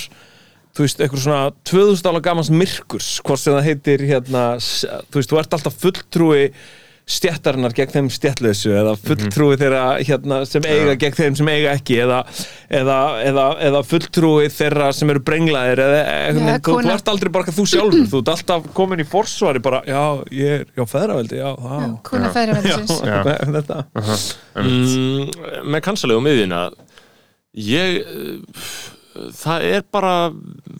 [0.78, 5.32] þú veist, eitthvað svona 2000 ála gamans myrkurs, hvort sem það heitir hérna, þú veist,
[5.32, 6.44] þú ert alltaf fulltrúi
[7.08, 12.02] stjættarinnar gegn þeim stjættlausu eða fulltrúi þeirra hérna, sem eiga gegn þeim sem eiga ekki
[12.04, 12.18] eða,
[12.80, 16.02] eða, eða, eða fulltrúi þeirra sem eru brenglaðir eða,
[16.34, 19.80] eða, Já, þú, ert aldrei bara þú sjálfur þú ert alltaf komin í forsvari bara,
[19.88, 20.02] já,
[20.36, 22.34] ég er, já, feðraveldi, já, Já, Kuna.
[22.68, 23.18] Já.
[23.56, 23.80] þetta.
[24.60, 26.66] Mm, með kansalegu miðjuna
[27.58, 28.60] ég uh,
[29.40, 30.14] það er bara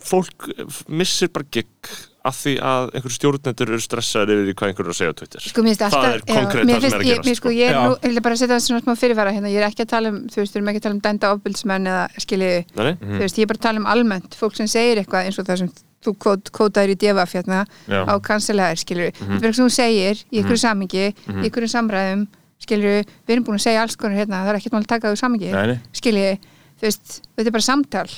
[0.04, 0.50] fólk
[0.92, 1.92] missir bara gig
[2.28, 5.18] af því að einhverju stjórnendur eru stressaður yfir því hvað einhverju er að segja á
[5.18, 5.46] Twitter.
[5.48, 7.68] Sko, finnst Það alltaf, er konkrétt það sem er að ég, gerast, mér, sko, ég,
[7.68, 7.82] er Já.
[7.84, 10.12] nú, ég vil bara setja það svona smá fyrirvara hérna, ég er ekki að tala
[10.12, 12.94] um, þú veist, við erum ekki að tala um dænda ofbildsmenn eða skiljiði, Nei, nei?
[13.02, 15.48] þú veist, ég er bara að tala um almennt, fólk sem segir eitthvað eins og
[15.48, 15.72] það sem
[16.04, 18.02] þú kvót, kvótaðir í devaf hérna Já.
[18.06, 19.38] á kanselaðir, skiljiði, mm -hmm.
[19.38, 22.26] þetta er sem þú segir í ykkur samingi, í ykkur samræðum,
[22.62, 25.10] skiljiði, við erum búin að segja alls konar hérna, það er ekkert mál að taka
[25.10, 25.50] þau samingi,
[25.92, 26.38] skiljiði,
[26.78, 28.08] þú veist, þetta er bara samtal,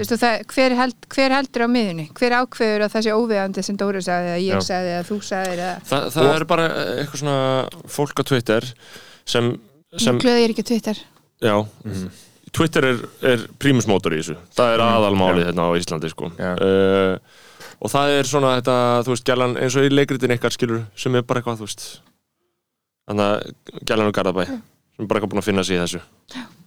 [0.00, 3.64] veist, og það, hver, held, hver heldur á miðunni, hver ákveður að það sé óviðandi
[3.66, 4.66] sem Dóri sagði, eða ég Já.
[4.68, 7.38] sagði, eða þú sagði, eða Þa, það er bara eitthvað svona
[7.96, 8.68] fólk á Twitter
[9.34, 9.48] sem,
[9.96, 11.02] sem glöði er ekki Twitter.
[11.42, 11.56] Já,
[12.52, 13.02] Twitter er,
[13.32, 14.38] er prímusmótor í þessu.
[14.54, 15.48] Það er aðalmálið já.
[15.50, 16.32] hérna á Íslandi sko.
[16.36, 16.52] Já.
[16.60, 17.52] uh,
[17.82, 21.16] og það er svona þetta, þú veist, gælan eins og í leikritin ykkar skilur, sem
[21.18, 21.86] er bara eitthvað, þú veist
[23.08, 26.02] þannig að gælan og Garðabæ sem er bara eitthvað búin að finna sig í þessu.
[26.36, 26.61] En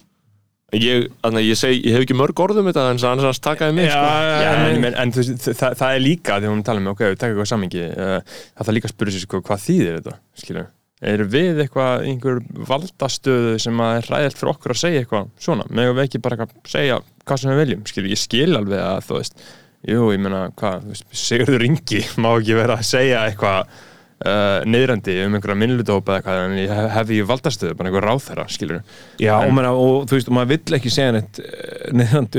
[0.73, 3.41] ég, þannig að ég segi, ég hef ekki mörg orð um þetta en annars annars
[3.43, 4.05] takaði mig, sko.
[4.45, 7.19] en, en, en þú veist, það, það er líka þegar hún tala um, ok, við
[7.21, 10.65] taka eitthvað samingi uh, það þarf líka að spyrja sér, sko, hvað þýðir þetta skilju,
[11.11, 15.67] eru við eitthvað einhver valdastöðu sem að er ræðilt fyrir okkur að segja eitthvað svona,
[15.69, 19.03] megum við ekki bara eitthvað segja hvað sem við viljum, skilju, ég skil alveg að
[19.05, 19.49] þú veist,
[19.85, 23.83] jú, ég meina, hvað Sigurður Ingi má ekki vera að segja eitthvað
[24.23, 28.07] uh, niðrandi um einhverja minnlutahópa eða eitthvað en ég hef, hef ég valdastöðu, bara einhver
[28.09, 28.79] ráðherra, skilju
[29.21, 31.39] Já, og, En- menna, og þú veist, og maður vill ekki segja neitt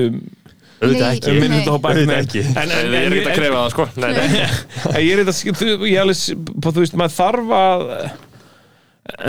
[0.01, 0.19] um,
[0.77, 1.43] auðvitað Nei, ekki, um Nei.
[1.47, 4.29] minnutahópa auðvitað ekki En, En ég er ekki að krefa það, sko Nei, nei.
[4.93, 7.85] En ég er þetta, þú, ég alveg, þú veist, maður þarf að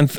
[0.02, 0.10] en,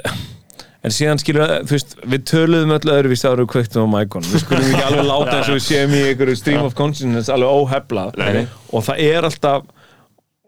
[0.86, 4.44] en síðan skilur, þú veist, við töluðum öll öðruvís ára og kveiktum á mækon við
[4.44, 8.20] skulum ekki alveg láta eins og við séum í einhverju stream of consciousness alveg óheflað
[8.22, 8.44] Nei, nei.
[8.72, 9.66] og það er alltaf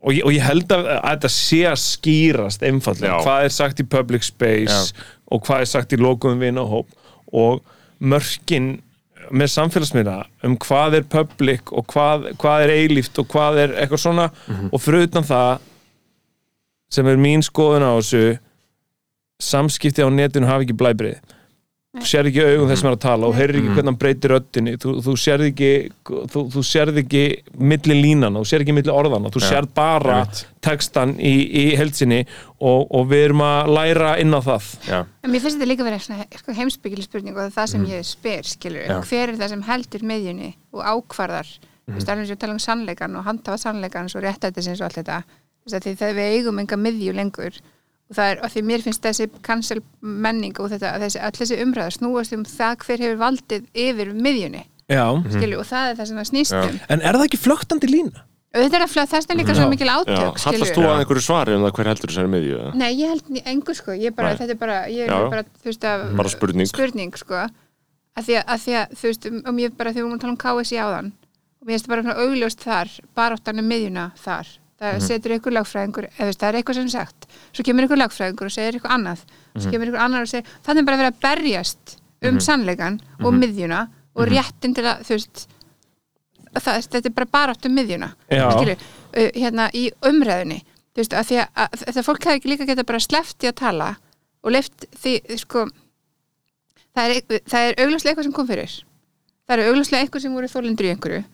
[0.00, 3.24] og ég, og ég held að, að þetta sé að skýrast einfallega, Já.
[3.26, 4.94] hvað er sagt í public space
[5.30, 6.88] og hvað er sagt í lokuðum vinahóp
[7.36, 7.60] og
[8.00, 8.78] mörkin
[9.30, 10.16] með samfélagsmiðla
[10.48, 14.30] um hvað er public og hvað, hvað er eilíft og hvað er eitthvað svona.
[14.72, 15.60] Og fyrir utan það
[16.90, 18.24] sem er mín skoðun á þessu
[19.40, 21.20] samskipti á netinu hafa ekki blæbrið
[21.90, 24.30] þú sérð ekki augum þess sem er að tala og heyrir ekki hvernig hann breytir
[24.30, 24.74] röddinni.
[24.78, 25.70] Þú, þú sérð ekki
[26.06, 27.22] þú, þú sérð ekki
[27.72, 30.42] milli línana, þú sérð ekki milli orðana þú sérð bara einmitt.
[30.62, 34.70] textan í, í heldsinni og, og við erum að læra inn á það.
[34.86, 37.72] Já, En mér finnst þetta líka vera svona sko, heimsbyggil spurning og það er það
[37.74, 41.50] sem ég spyr, skilur hver er það sem heldur miðjunni og ákvarðar?
[41.90, 41.90] Mm.
[41.90, 45.00] þú veist, alveg sem við tala um sannleikan og handhafa sannleikan og réttættisins og allt
[45.00, 45.22] þetta.
[45.70, 47.58] Að því þegar við eigum enga miðju lengur
[48.10, 51.60] og það er, og því mér finnst þessi cancel menning og þetta, þessi, all þessi
[51.64, 55.04] umræða snúast um það hver hefur valdið yfir miðjunni, Já.
[55.30, 56.64] skilur, og það er það sem það snýst Já.
[56.66, 58.24] um en er það ekki flöktandi lína?
[58.50, 61.22] þetta er að flöð, þess er líka svo mikil Já, átök, hallast þú að einhverju
[61.22, 62.72] svari um það hver heldur þessari miðju eða?
[62.80, 64.40] Nei, ég held ni- engu sko, ég bara, Nei.
[64.40, 66.66] þetta er bara, ég er Já, bara, þú veist að Bara spurning.
[66.66, 67.44] spurning sko,
[68.18, 70.18] að því að, að, því að þú veist, um, um ég bara, þegar við vorum
[70.18, 74.08] að tala um KSI áðan og mér finnst bara svona augljóst þar baráttan um miðjuna
[74.18, 74.50] þar
[74.80, 75.06] það Mhm.
[75.06, 78.52] setur ykkur lagfræðingur, eða það er eitthvað sem er sagt svo kemur ykkur lagfræðingur og
[78.54, 79.60] segir eitthvað annað Mhm.
[79.62, 83.32] svo kemur ykkur annar og segir, þannig er bara verið að berjast um sannleikan og
[83.34, 83.40] Mhm.
[83.44, 85.46] miðjuna og réttin til að, þú veist
[86.54, 88.50] það, þetta er bara barátt um miðjuna Já.
[88.52, 88.76] skilur,
[89.16, 90.62] uh, hérna í umræðunni
[90.94, 93.48] þú veist, að því að, að þetta fólk hefði ekki líka geta bara sleppt í
[93.48, 93.96] að tala
[94.42, 95.66] og leift því, sko
[96.96, 98.82] það er, það er augljóslega eitthvað sem kom fyrir
[99.48, 101.24] það eru augljóslega eitthvað sem voru þólendur í einhverju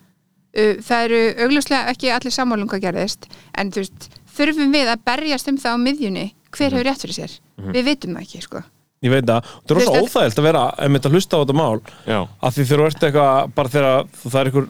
[0.87, 3.29] það eru augljóslega ekki allir sammálum hvað gerðist
[3.59, 6.25] en þú veist, þurfum við að berjast um það á miðjunni?
[6.57, 7.37] Hver hefur rétt fyrir sér?
[7.75, 8.63] Við vitum það ekki, sko.
[9.05, 11.81] Ég veit það, er Þú rosa veist, óþægilt að vera að hlusta á þetta mál.
[12.09, 14.69] Já, af því þú ert eitthvað bara þegar það er einhver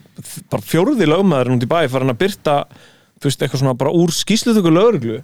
[0.51, 2.57] bara fjórði lögmaður út í bæ farin að byrta
[3.17, 5.21] þú veist eitthvað svona bara úr skýslutöku lögreglu.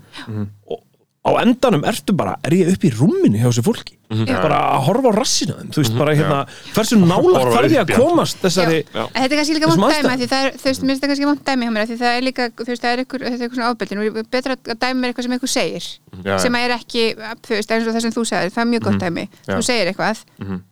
[0.70, 0.80] Og
[1.22, 3.98] á endanum ertu bara, er ég upp í rúminu hjá þessu fólki
[4.32, 6.39] bara að horfa á rassina þeim þú veist bara hérna,
[6.74, 10.47] hversu nála þarf ég að komast þessari þetta er kannski líka vont dæmi því það
[10.48, 12.26] er, þú veist, mér finnst þetta kannski vont dæmi hjá mér af því það er
[12.28, 15.28] líka, þú veist, það er er ykkur svona ábyrgðin og betra að dæmi er eitthvað
[15.28, 15.90] sem ykkur segir
[16.22, 17.05] Já, sem er ekki,
[17.40, 19.55] þú veist, eins og það sem þú sagðir það er mjög gott dæmi, Já.
[19.55, 20.24] þú segir eitthvað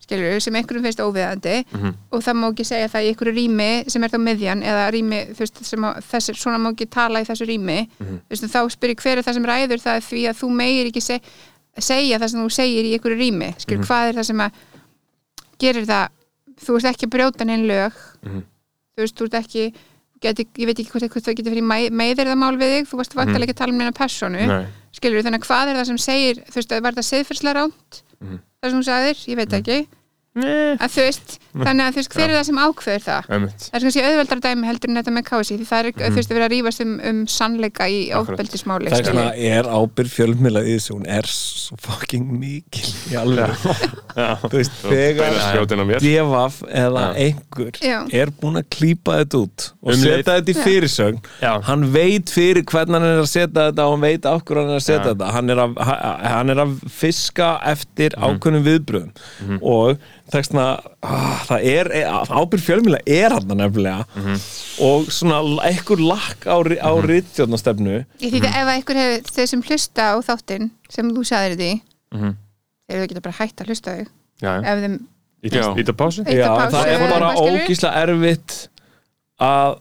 [0.04, 1.54] skilur sem einhverjum finnst óviðandi
[2.10, 5.20] og það má ekki segja það í ykkur rými sem er þá miðjan eða rými,
[5.30, 7.78] þú veist, sem að, þessi, svona má ekki tala í þessu rými.
[8.00, 11.04] Þú veist, þá spyrir hver er það sem ræður það því að þú meir ekki
[11.04, 11.20] se,
[11.86, 14.50] segja það sem þú segir í ykkur rými skilur, hvað er það sem að
[15.60, 16.08] gerir það,
[16.64, 17.92] þú veist ekki að brjóta neinn lög.
[18.96, 19.64] Þú veist, þú veist ekki
[20.20, 23.54] geti, ég veit ekki hvort það getur fyrir meiðyrðamál við þig, þú veist vantilega ekki
[23.56, 24.42] að tala um neina personu
[24.92, 28.02] skilur þannig að hvað er það sem segir þú veist, var það siðferðslega ránt
[28.60, 29.78] það sem þú sagðir, ég veit ekki
[30.40, 33.30] að þú veist, þannig að þú veist, hver er það sem ákveður það?
[33.34, 33.64] Einmitt.
[33.66, 36.30] Það er kannski auðveldar dæmi heldur en þetta með kási því það er, þú veist,
[36.30, 38.28] að vera að rífast um, um sannleika í Akkurat.
[38.38, 43.18] ofbeldismáli það er, svona, er ábyrð fjölmjöla í þessu hún er svo fucking mikil í
[43.18, 43.64] alveg
[44.44, 47.98] þú veist, þegar devaf eða einhver Já.
[48.22, 51.20] er búin að klípa þetta út og Um setja þetta í fyrirsögn.
[51.42, 51.52] Já.
[51.66, 54.78] hann veit fyrir hvernig hann er að setja þetta og hann veit hverju hann er
[54.78, 55.10] að setja Já.
[55.10, 55.30] þetta.
[55.34, 59.98] Hann er, að, ha- hann er að fiska eftir ákveðnum viðbröðum og
[60.32, 60.64] þessna
[61.02, 61.90] ah, það er,
[62.30, 64.04] ábyrð fjölmjöla er hann nefnilega.
[64.86, 69.50] Og svona einhver lakk á, á ritstjórnastefnu Ég því að ef að einhver hefur þeir
[69.52, 71.70] sem hlusta á þáttinn sem þú sagðir því
[72.10, 72.32] Mhm.
[72.90, 74.06] þeir eru geta bara hægt að hlusta þau
[74.64, 74.98] ef þeim
[75.40, 75.62] Já.
[75.80, 76.24] Íta pásu?
[76.26, 78.56] Eitt Já, að pásu, það er bara ógísla erfitt
[79.40, 79.76] að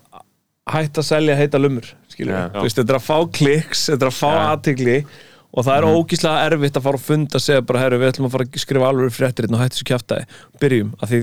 [0.69, 1.87] hætta að selja heita lumur
[2.19, 4.43] þetta er að fá kliks þetta er að fá Já.
[4.53, 4.97] aðtigli
[5.49, 5.95] og það er Mhm.
[5.97, 8.59] ógíslega erfitt að fara að funda að segja bara, herru, við ætlum að fara að
[8.61, 10.23] skrifa alveg fréttir hérna og hættu þessu kjaftaði,
[10.61, 11.19] byrjum að því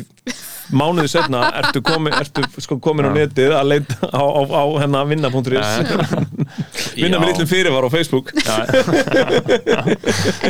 [0.74, 5.06] mánuði setna ertu komin, ertu sko komin á netið að leita á, á, á hennar
[5.06, 5.70] vinna.is
[6.98, 8.32] vinna með litlum fyrirvar á Facebook.
[8.34, 8.42] En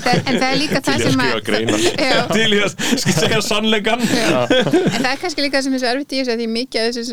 [0.01, 1.21] það, en það er líka það að sem.
[2.01, 2.71] Já, til í að
[3.13, 6.41] segja sannleikan en það er kannski líka það sem er svo erfitt í þessu að
[6.43, 7.05] því mikið af þessu,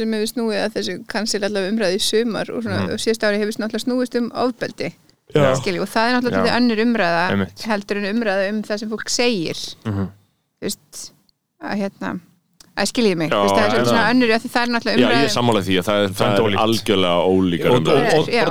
[0.00, 3.40] sem hefur snúið að þessu kannski allavega umræði í sumar og, svona, og síðast ári
[3.42, 4.88] hefur náttúrulega snúist um ofbeldi.
[5.60, 6.46] Skilji, og það er náttúrulega Já.
[6.46, 7.64] þetta önnur umræða Einmitt.
[7.66, 10.06] heldur en umræða um það sem fólk segir Mhm.
[10.56, 11.12] þú veist
[11.62, 12.20] að hérna
[12.76, 14.10] að skiljiði mig, Já, veist, það er já, svona já.
[14.12, 16.40] önnur það er náttúrulega Já, umræða ég er sammála því að það er, það er
[16.46, 16.62] ólíkt.
[16.66, 18.44] algjörlega ólíkar og, og, og, Já.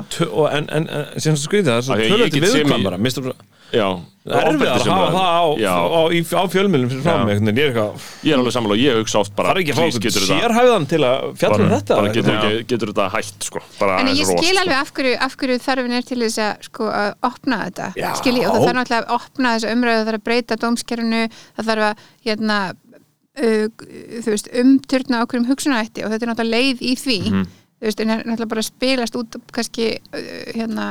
[0.58, 2.98] en, en, en sem þú skrítið það er Af svo því að ég tölvöldi viðkvæmara
[2.98, 3.36] það
[3.74, 3.88] Já,
[4.26, 7.50] erfið að hafa það á, á, í, á fjölmjölum fyrir veginn.
[7.50, 10.12] ég er eitthvað Ég er alveg sammála og ég hugsa oft bara Það er ekki
[10.16, 13.62] sérhæfðan til að fjalla um Bara- þetta bara getur, ekki, getur þetta hætt sko.
[13.80, 14.62] bara En ég og rost, skil sko.
[14.64, 18.10] alveg af hverju, af hverju þarfin er til þess að, sko, að opna þetta Já.
[18.22, 21.22] skil ég, og það þarf náttúrulega að opna þessa umræðu það þarf að breyta dómskerfinu
[21.58, 22.58] það þarf að hérna,
[23.42, 23.68] uh,
[24.30, 28.10] veist, umturna okkur um hugsunætti og þetta er náttúrulega leið í því þú veist, en
[28.16, 30.88] er náttúrulega bara að spilast út kannski uh, hérna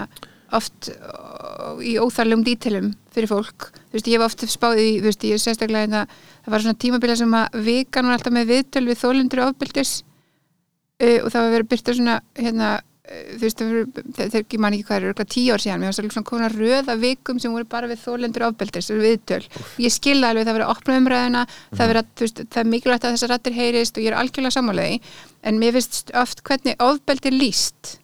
[0.57, 5.11] oft uh, í óþarlegum dítilum fyrir fólk, þú veist, ég hef oft spáð í, þú
[5.11, 6.07] veist, ég er sérstaklega hérna
[6.45, 11.21] það var svona tímabila sem að vikan var alltaf með viðtöl við þólendur ofbildis uh,
[11.23, 14.77] og það var verið byrta svona hérna, uh, þú veist, það var, þegar ég man
[14.77, 17.57] ekki hvað er, eitthvað tíu ár síðan, mér var svona svona konar röða vikum sem
[17.57, 19.43] voru bara við þólendur ofbeldis viðtöl,
[19.85, 22.73] ég skilða alveg það verið að opna umræðuna, það verið að, þú veist, það er
[22.75, 25.03] mikilvægt að þessar rættir heyrist og ég er algjörlega sammálaði,
[25.45, 27.99] en mér finnst oft hvernig ofbeldi lýst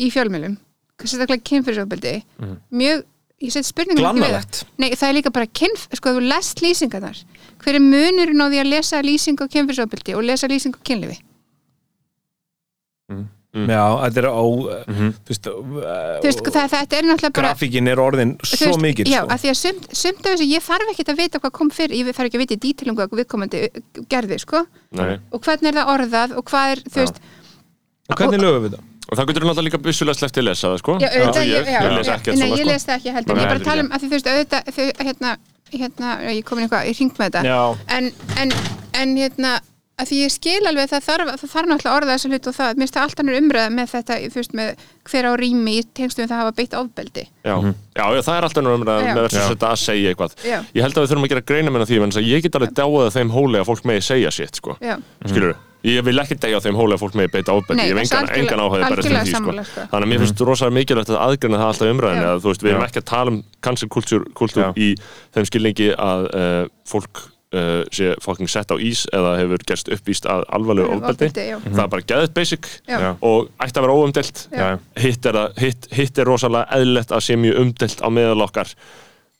[0.00, 0.58] í fjölmjölum,
[1.02, 2.14] sérstaklega kynfyrirsofbeldi,
[2.70, 3.04] mjög
[3.44, 7.02] ég set spurningum ekki við Nei, það er líka bara kynf, sko, þú lest lýsingar
[7.02, 7.18] þar
[7.64, 11.18] hver er munurinn á því að lesa lýsing á kynfyrirsofbeldi og lesa lýsing á kynlifi
[13.54, 14.42] Já, þetta er á
[14.90, 15.10] Mhm.
[15.22, 15.44] þú veist,
[16.24, 19.28] veist, það, þetta er náttúrulega bara grafíkin er orðin svo veist, mikil já, sko.
[19.30, 21.94] að því að sumt, sumt af þessu, ég þarf ekki að vita hvað kom fyrir,
[21.94, 23.60] ég þarf ekki að vita í dítilum hvað viðkomandi
[24.10, 24.66] gerði, sko.
[24.90, 25.18] Nei.
[25.30, 27.20] og hvernig er það orðað og hvað er, þú veist
[28.10, 28.82] og hvernig lögum við það?
[29.08, 30.94] Og það getur náttúrulega líka vissulega sleppt til að lesa það sko.
[31.02, 32.70] já, auðvitað, ég, ég, ég les já, ekkert nei, svona ég sko.
[32.72, 33.94] les það ekki heldur, Nei, ég bara tala um ekki.
[33.94, 35.36] að því þú veist, auðvitað, þau, hérna,
[35.74, 37.60] hérna, ég komin eitthvað, ég ringt með þetta Já.
[37.98, 38.10] en,
[38.44, 38.54] en,
[39.02, 39.52] en hérna
[39.94, 42.56] að því ég skil alveg að það þarf, það þarf náttúrulega orða þessu hlut og
[42.56, 45.74] það, mér finnst það allt annir umræða með þetta, þú veist, með hver á rými
[45.78, 47.54] í tengstum það hafa beitt ofbeldi Já.
[47.54, 49.12] já, já, það er alltaf umræða Já.
[49.12, 50.56] með versus þetta að segja eitthvað Já.
[50.74, 53.04] ég held að við þurfum að gera greina með því að ég get alveg dáið
[53.04, 54.76] að þeim hóli að fólk megi segja sitt sko.
[54.82, 54.96] Já,
[55.28, 55.54] skilur
[55.84, 58.86] ég vil ekki degja þeim hóli að fólk megi beita ofbeldi ég hef engan, áhuga
[58.86, 59.52] bara algjörlega því sko.
[59.68, 59.84] sko.
[59.90, 62.72] þannig að mér finnst rosalega mikilvægt að aðgreina það alltaf umræðinni að þú veist, við
[62.72, 64.72] erum ekki að tala um cancel culture, culture Já.
[64.80, 64.88] í
[65.36, 70.26] þeim skilningi að uh, fólk uh, sé fucking sett á ís eða hefur gerst uppvíst
[70.30, 71.30] að alvarlegu ofbeldi.
[71.64, 74.44] það er bara geðið basic já, og ætti að vera óumdelt
[75.04, 78.74] hitt er, að, hitt, hitt er rosalega eðlilegt að sé mjög umdelt á meðal okkar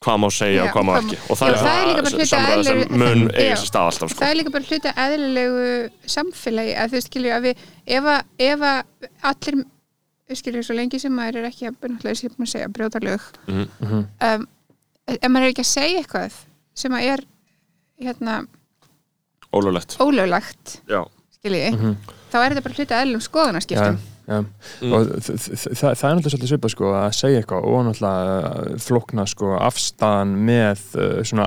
[0.05, 1.17] hvað má segja Já, og hvað má ekki.
[1.29, 3.87] og það Já, er það er líka bara hluti samræða sem mun eiga sér stað
[3.89, 4.19] alltaf sko.
[4.19, 5.69] það er líka bara hluti að eðlilegu
[6.15, 7.63] samfélagi að þú skilju að við
[7.97, 8.19] ef að,
[8.49, 9.61] ef að allir
[10.41, 13.25] skilju svo lengi sem maður er ekki að náttúrulega sem maður segja, brjóta lög.
[13.47, 14.03] Mhm.
[14.29, 14.45] um,
[15.15, 16.37] ef maður er ekki að segja eitthvað
[16.75, 17.25] sem að er
[18.01, 18.41] hérna
[19.55, 19.95] ólöglegt.
[20.01, 21.01] ólöglegt já,
[21.39, 21.71] skilji,
[22.33, 23.97] þá er þetta bara hluti að eðlum skoðanaskiptum.
[24.25, 27.83] Já, og þ- þ- þ- það er náttúrulega svolítið svipað sko að segja eitthvað og
[27.85, 31.45] náttúrulega flókna sko afstæðan með uh, svona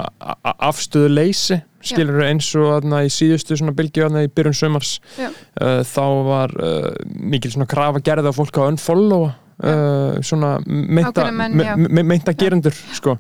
[0.69, 1.59] afstöðuleysi
[1.89, 5.29] skilur eins og þarna í síðustu svona bylgju þarna í byrjun sömars Já.
[5.59, 6.89] uh, þá var uh,
[7.19, 11.75] mikil svona krafa gerði á fólk að unfollow uh, svona meinta, já.
[12.03, 13.19] meinta gerendur sko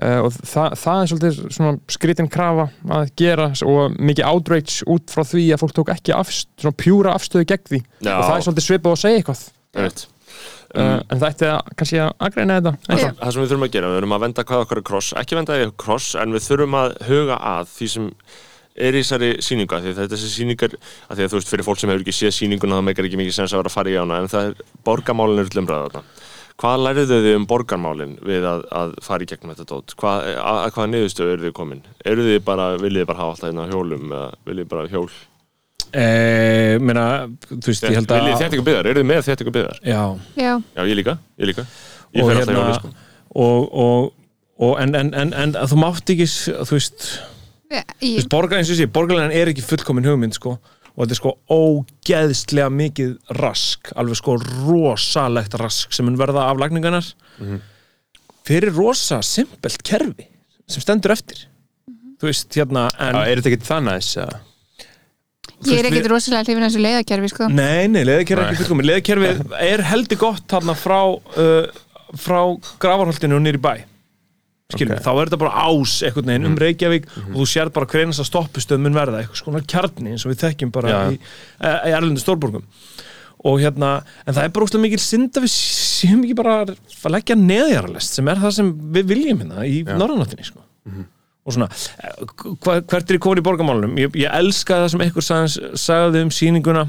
[0.00, 5.12] Uh, og það, það er svolítið svona skrítin krafa að gera og mikið outrage út
[5.12, 8.14] frá því að fólk tók ekki afst, svona pjúra afstöðu gegn því Já.
[8.14, 9.42] og það er svolítið svipað að segja eitthvað
[9.76, 13.10] einmitt uh, en það ætti að kannski að aðgreina þetta Það, Já.
[13.20, 15.38] það sem við þurfum að gera, við þurfum að venda hvað okkar er kross, ekki
[15.40, 18.08] venda því kross, en við þurfum að huga að því sem
[18.80, 21.66] er í þessari sýningu, af því að þessi sýningar, að því að þú veist, fyrir
[21.66, 23.92] fólk sem hefur ekki séð sýninguna, það meikar ekki mikið sens að vera að fara
[23.92, 26.00] í hana, en það er borgamálin er.
[26.60, 29.94] Hvað lærðu þið um borgarmálin við að, að fara í gegnum þetta dót?
[30.00, 31.82] Hvað, að, að hvaða niðurstöðu eru þið komin?
[32.12, 34.90] Eru þið bara, viljið þið bara hafa alltaf hérna á hjólum eða viljið þið bara
[34.92, 35.06] hjól?
[35.90, 37.04] Eh, meina,
[37.50, 39.80] þú veist, ég held að viljið þið þéttingu byggðar, eru þið með þéttingu byggðar?
[39.82, 40.02] Já,
[40.38, 41.64] Já, já, ég líka, ég líka.
[42.14, 42.92] Ég fer alltaf hérna hjólið sko.
[43.46, 44.12] og, og,
[44.68, 47.08] og en, en, en, en að þú mátt ekki þú veist,
[47.70, 50.58] í, þú veist borgar eins og sé, borgarlegin er ekki fullkomin hugmynd sko,
[50.94, 56.60] og þetta er sko ógeðslega mikið rask, alveg sko rosalegt rask sem mun verða af
[56.60, 57.06] lagningarnar
[58.46, 60.26] fyrir rosa simpelt kerfi
[60.70, 61.46] sem stendur eftir
[62.20, 64.10] þú veist, hérna en, Já, er þetta ekki það næs?
[64.20, 64.40] eða?
[65.68, 67.46] ég er ekkert rosalega hlifin að þessu leiðakerfi sko.
[67.52, 69.32] Nei, nei, leðakerfi er ekki fullkomin Leðakerfi
[69.72, 71.80] er heldur gott þarna frá uh,
[72.16, 72.40] frá
[72.80, 73.74] gravarholtinu og nýri bæ
[74.74, 75.04] skilur, Ok.
[75.04, 78.26] þá er þetta bara ás einhvern veginn um Reykjavík og þú sér bara hver einasta
[78.28, 80.98] stoppistöð mun verða, eitthvað svona kjarni eins og við þekkjum bara Já.
[81.12, 81.20] í,
[81.60, 82.64] e, í erlendu stórborgum
[83.40, 87.14] og hérna, en það er bara óslega mikil synd að við séum ekki bara að
[87.14, 89.94] leggja neðjarlest sem er það sem við viljum hérna í Já.
[89.96, 90.60] norðanáttinni sko.
[91.46, 91.70] og svona,
[92.04, 92.24] eh,
[92.60, 96.22] hva, hvert er ég komin í borgamálunum ég, ég elska það sem einhver sagði, sagði
[96.26, 96.84] um sýninguna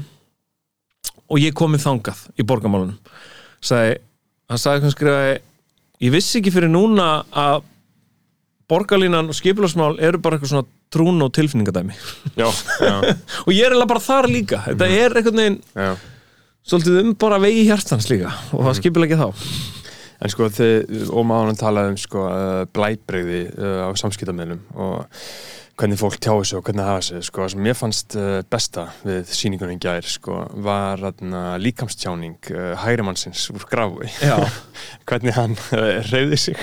[1.32, 2.98] og ég komið þangað í borgamálunum
[3.64, 3.96] sagði,
[4.52, 5.32] hann sagði hann skrifaði
[6.04, 7.62] ég vissi ekki fyrir núna að
[8.72, 11.94] borgarlínan og skipularsmál eru bara eitthvað svona trún og tilfinningadæmi
[12.36, 12.48] já,
[12.80, 12.96] Já,
[13.46, 14.64] og ég er eiginlega bara þar líka.
[14.70, 15.92] Þetta er einhvern veginn já.
[16.72, 19.46] svolítið um bara vegi hjartans líka og það skipula ekki þá.
[20.22, 25.24] En sko þið, og maður talaði um sko uh, blæbreyði uh, á samskiptamennum og
[25.78, 29.30] hvernig fólk tjáu sig og hvernig hafa sig sko, sem ég fannst uh, besta við
[29.32, 31.00] sýningunum í gær sko, var
[31.32, 33.64] uh, líkamstjáning uh, hægrimannsins úr
[34.20, 34.36] Já.
[35.08, 36.60] hvernig hann uh, reyði sig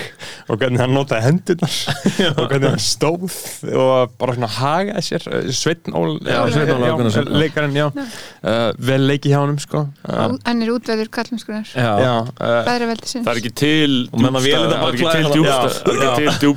[0.48, 1.76] og hvernig hann notaði hendurnar
[2.38, 3.36] og hvernig hann stóð
[3.74, 5.28] og bara svona hagaði sér.
[5.54, 7.30] Sveitn Ól Já, Sveinn Óli Gunnarsson.
[7.34, 7.88] leikarinn, já.
[7.90, 9.86] Uh, vel leiki hjá honum sko.
[10.06, 11.10] Uh, hann er útveður
[12.00, 15.28] já, uh, það er ekki til vélina það er ekki til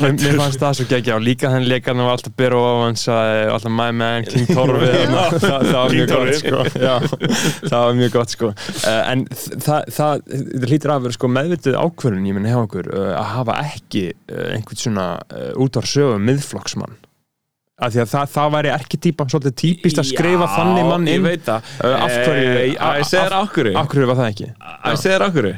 [0.01, 2.83] hann er mér- fannst það svo geggja og líka þannig leikarinn var alltaf byrja og
[2.87, 4.91] hann sagði alltaf my man, King Torfi.
[5.07, 6.63] Það, það var mjög gott sko.
[6.87, 6.95] Já,
[7.71, 8.53] það var mjög gott sko.
[8.83, 10.23] Uh, en það, það,
[10.61, 14.05] það hlýtur að vera sko meðvitið ákvörðun ég minna hjá okkur uh, að hafa ekki
[14.13, 16.97] uh, einhvern svona uh, út á sögum miðflokksmann.
[17.77, 21.19] Af því að það, það væri ekki típa svolítið típist að skrifa þannig mann ég
[21.19, 21.27] inn.
[21.27, 21.67] veit það.
[21.85, 24.47] Uh, af hverju- Eh, að ég segir af hverju af hverju var það ekki?
[24.65, 25.51] að ég segir af hverju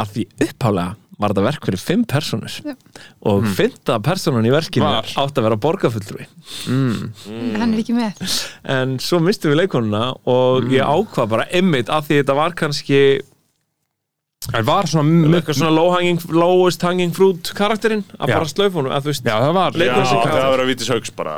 [0.00, 0.90] að því upphálega
[1.22, 2.72] var þetta verk fyrir fimm personur Já.
[3.28, 3.50] og mm.
[3.54, 5.10] fymta personun í verkinu Var.
[5.22, 6.24] átt að vera borgarfulltrúi
[6.66, 8.22] hann er ekki með
[8.74, 10.00] en svo mistum við leikonuna
[10.32, 13.02] og ég ákvað bara einmitt að því þetta var kannski
[14.48, 18.36] það var svona eitthvað svona low hanging, lowest hanging fruit karakterinn að Já.
[18.40, 21.36] bara slaufunum að þú veist, Já, það var að vítis haugs bara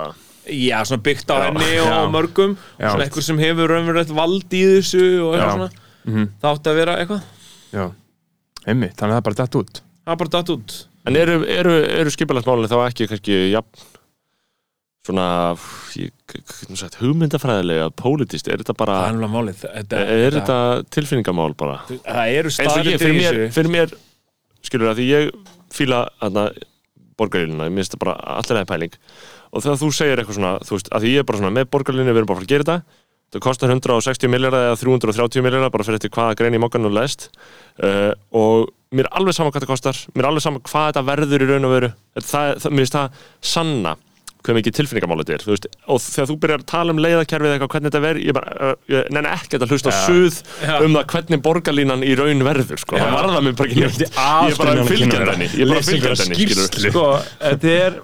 [0.49, 1.99] já, svona byggt á henni og Já.
[2.15, 2.89] mörgum Já.
[2.89, 5.53] svona eitthvað sem hefur raunverulegt vald í þessu og eitthvað Já.
[5.59, 5.71] svona
[6.05, 6.25] Mhm.
[6.41, 7.21] það átti að vera eitthvað,
[7.73, 7.85] Já,
[8.67, 9.83] einmitt, þannig að það er bara dætt út.
[10.05, 10.77] Það er bara datt út.
[11.05, 13.85] En eru, eru, eru skipularsmálinn þá ekki kannski jafn
[15.05, 15.27] svona
[16.81, 20.57] sagt, hugmyndafræðilega, pólitíst, er þetta bara það er þetta, er þetta
[20.97, 21.83] tilfinningamál bara?
[21.91, 23.93] Það eru staðrindir fyrir mér, fyrir mér
[24.65, 25.29] skilur að því ég
[25.75, 26.47] fíla þarna
[27.21, 28.97] borgarlínuna, ég minnst það bara allir eða pæling.
[29.55, 31.69] Og þegar þú segir eitthvað svona þú veist, að því ég er bara svona með
[31.77, 33.04] borgarlínu við erum bara að fara að gera þetta
[33.35, 36.95] það kostar 160 miljardar eða 330 miljardar bara fyrir eftir hvaða grein í mokkan og
[36.95, 37.29] lest.
[37.83, 41.07] Uh, og mér er alveg sama hvað það kostar mér er alveg sama hvað þetta
[41.11, 41.95] verður í raun og veru.
[42.21, 43.23] Það, það, mér finnst það
[43.55, 43.97] sanna
[44.45, 47.53] hvað mikið tilfinningamál þetta er þú veist, og þegar þú byrjar að tala um leiðakerfið
[47.55, 50.75] eitthvað hvernig þetta verður, ég, bara, uh, ég nenni ekki að hlusta á suð Já.
[50.85, 52.99] um það hvernig borgarlínan í raun verður sko.
[53.01, 54.05] það varða mér bara ekki neitt.
[54.05, 55.49] ég er bara henni.
[55.49, 56.93] Ég er bara skýrslu.
[56.93, 57.07] sko,
[57.41, 57.97] þetta er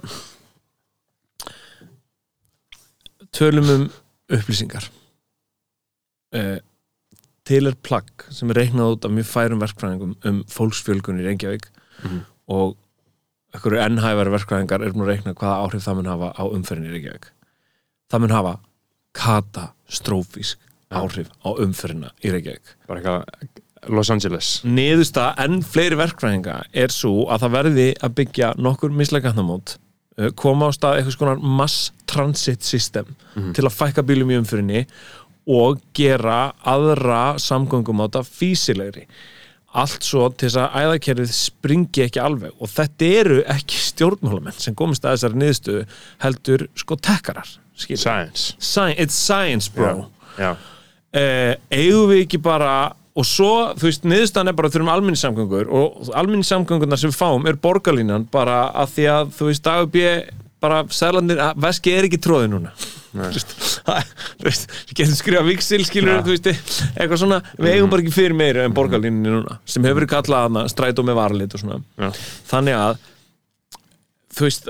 [3.36, 3.84] tölum um
[4.32, 4.88] upplýsingar
[6.36, 6.58] uh,
[7.48, 11.68] til er plagg sem er reiknað út af mjög færum verkfræðingum um fólksfjölgun í Reykjavík.
[12.50, 12.76] Og
[13.54, 16.94] einhverju ennhæfari verkfræðingar er búin að reikna hvaða áhrif það mun hafa á umferðin í
[16.94, 17.30] Reykjavík.
[18.10, 18.54] Það mun hafa
[19.18, 22.76] katastrófísk áhrif á umferðina í Reykjavík.
[22.86, 24.48] Bara eitthvað Los Angeles.
[24.68, 29.78] Niðursta enn fleiri verkfræðinga er svo að það verði að byggja nokkur misleikatnamót
[30.36, 33.08] koma á stað eitthvað skonar mass transit system
[33.56, 34.82] til að fækka bílum í umfyrinni
[35.50, 39.06] og gera aðra samgöngumáta físilegri
[39.70, 42.54] allt svo til þess að æðakerfið springi ekki alveg.
[42.58, 45.84] Og þetta eru ekki stjórnmálamenn sem komist að þessari niðurstöðu
[46.24, 47.52] heldur sko tekkarar.
[47.80, 48.56] Science.
[48.58, 50.08] Sci- it's science bro.
[50.36, 50.50] Já,
[51.16, 52.72] eh, eigum við ekki bara
[53.16, 57.58] og svo, þú veist, niðurstaðan er bara þurfum alminnissamgöngur og alminnissamgöngurnar sem við fáum er
[57.58, 60.04] borgarlínan bara að því að þú veist, Dagur B
[60.62, 62.72] bara sælandir, veski er ekki tróði núna.
[63.10, 64.64] Við
[64.94, 66.50] getum skrifað viksil skilur, veist,
[66.94, 67.40] eitthvað svona.
[67.58, 71.18] Við eigum bara ekki fyrir meira en borgarlínunni núna sem hefur verið kallað strætó með
[71.18, 71.80] varlit og svona.
[71.98, 72.12] Já.
[72.52, 73.00] þannig að
[74.30, 74.68] þú veist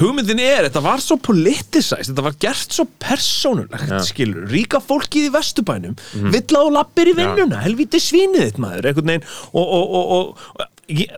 [0.00, 5.32] hugmyndin er, þetta var svo politicized þetta var gert svo persónulegt skilur, ríka fólkið í
[5.34, 5.98] vesturbænum
[6.32, 9.28] vill á lappir í vinnuna helviti svínið þitt maður, einhvern veginn.
[9.52, 10.70] Og, og, og, og,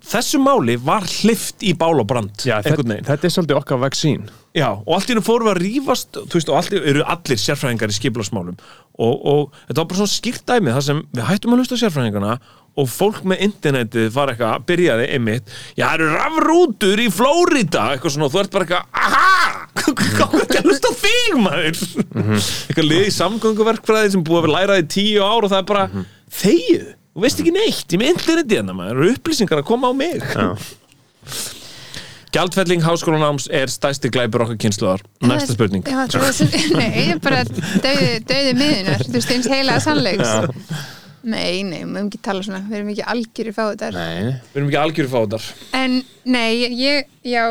[0.07, 4.29] þessu máli var hlift í bál og brand Já, þetta, þetta er svolítið okkar vaccín
[4.57, 7.03] Já, og allt í hennu fórum við að rífast þú veist, og allt í eru
[7.05, 11.27] allir sérfræðingar í skiplasmálum og, og þetta var bara svona skýrt dæmi þar sem við
[11.29, 12.39] hættum að hlusta sérfræðingarna
[12.77, 18.17] og fólk með internetið var eitthvað byrjaði einmitt, já, það eru rafrútur í Flórida, eitthvað
[18.17, 19.37] svona og þú ert bara eitthvað, aha
[20.17, 21.81] hvað ekki að hlusta á þig, maður?
[22.27, 25.69] Eitthvað lið í samgönguverkfræði sem búið að vera lærað í tíu ár og það er
[25.71, 25.87] bara
[26.41, 26.87] þegið,
[27.17, 29.93] þú veist ekki neitt ég með internetið hérna, maður, það eru upplýsingar að koma á
[29.97, 30.27] mig.
[32.37, 35.87] Gjaldfelling háskólanáms er stæsti glæpur okkar kynsluðar Næsta spurning.
[35.87, 39.79] Já, það er svo- Nei, ég er bara döði, döði miðunar Þú veist, eins heila
[39.81, 40.33] sannleiks.
[41.27, 42.61] Nei, nei, við höfum ekki tala svona.
[42.69, 45.47] Við erum ekki algjörir fáðar Nei, Við erum ekki algjöru fátar
[45.81, 45.97] En,
[46.29, 46.51] nei,
[46.83, 47.47] ég, já.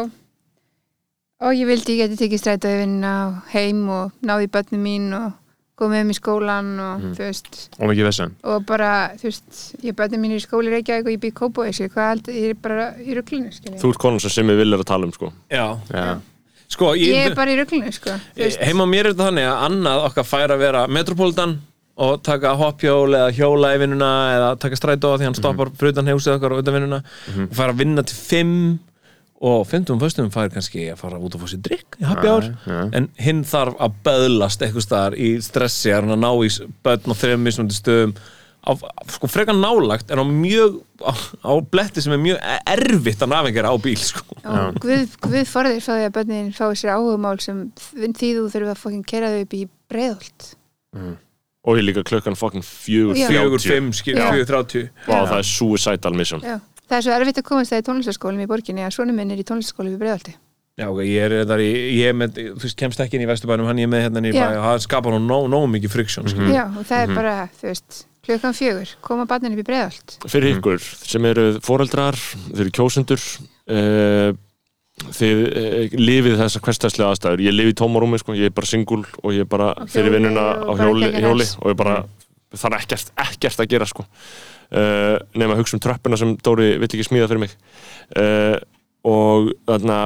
[1.41, 5.33] Og ég vildi ég geti tekið strætóði vinna og heim og náði börnum mín og
[5.79, 9.97] komið um í skólan og þú veist og mikið vessan og bara, þú veist, ég
[9.97, 12.61] börnum mín í skóli í Reykjavík og ég býð Kópói skil, hvað heldur, ég er
[12.63, 15.31] bara í skil Þú ert konan sem Simmi vil er að tala um sko.
[15.51, 16.05] Já, Já,
[16.71, 18.15] sko ég, Ég er bara í ruglunu, sko.
[18.63, 21.57] Heima mér er þetta þannig að annað okkar fær að vera Metropolitan
[21.95, 26.11] og taka hoppjól eða hjóla í vinnuna eða taka strætó því hann stoppar fyrir utan
[26.11, 26.99] húsið okkar og utan vinnuna.
[27.45, 28.57] Og fær að vinna til fimm
[29.45, 32.47] og fimmtum föstum fær kannski að fara út og fá sér drikk í happy hour
[32.65, 32.79] já.
[32.97, 37.13] en hinn þarf að böðlast eitthvað staðar í stressi að hann að ná í börn
[37.13, 38.15] og þreim mismunandi stöðum
[38.65, 38.71] á,
[39.13, 41.13] sko frekar nálagt en á mjög á,
[41.45, 42.41] á bletti sem er mjög
[42.73, 44.25] erfitt að navengera á bíl sko.
[44.41, 48.73] og Guð, Guð forðir frá því að börnin fái sér áhugumál sem því þú þurfum
[48.73, 50.51] að fokkin kera þau upp í breiðholt
[51.65, 53.25] Og ég líka klukkan fucking fjögur Já.
[53.25, 54.27] fjögur, fimm, Já.
[54.29, 56.59] fjögur, þrjátíu Vá, það er suicidal mission Já.
[56.89, 59.41] Það er svo erfitt að komast það í tónlistaskólum í borginni að svona minn er
[59.41, 60.35] í tónlistaskólum í breiðholti
[60.75, 61.69] Já, ég er þar í,
[62.01, 64.23] ég er með, þú veist, kemst ekki inn í Vesturbænum, hann ég er með hérna
[64.27, 64.41] í Já.
[64.43, 66.49] bæ og það skapar nú nóg, nóg mikið friksjón, skil.
[66.51, 70.57] Já, og það er bara, þú veist, klukkan fjögur koma barnin upp í breiðholt Fyrir
[70.57, 74.33] ykkur sem eru foreldrar Þeir eru kjósendur uh,
[75.15, 79.03] Þið uh, lifið þessar hverstæðslega aðstæður Ég lifi í tómarúmi sko, ég er bara singul
[79.21, 81.47] Og ég er bara fyrir vinnuna á hjóli, hjóli.
[81.61, 81.97] Og ég bara
[82.55, 84.05] þarf ekkert, ekkert að gera sko
[84.71, 87.57] uh, Nefn að hugsa um tröppuna sem Dóri vill ekki smíða fyrir mig.
[88.17, 88.57] Uh,
[89.05, 89.97] Og þarna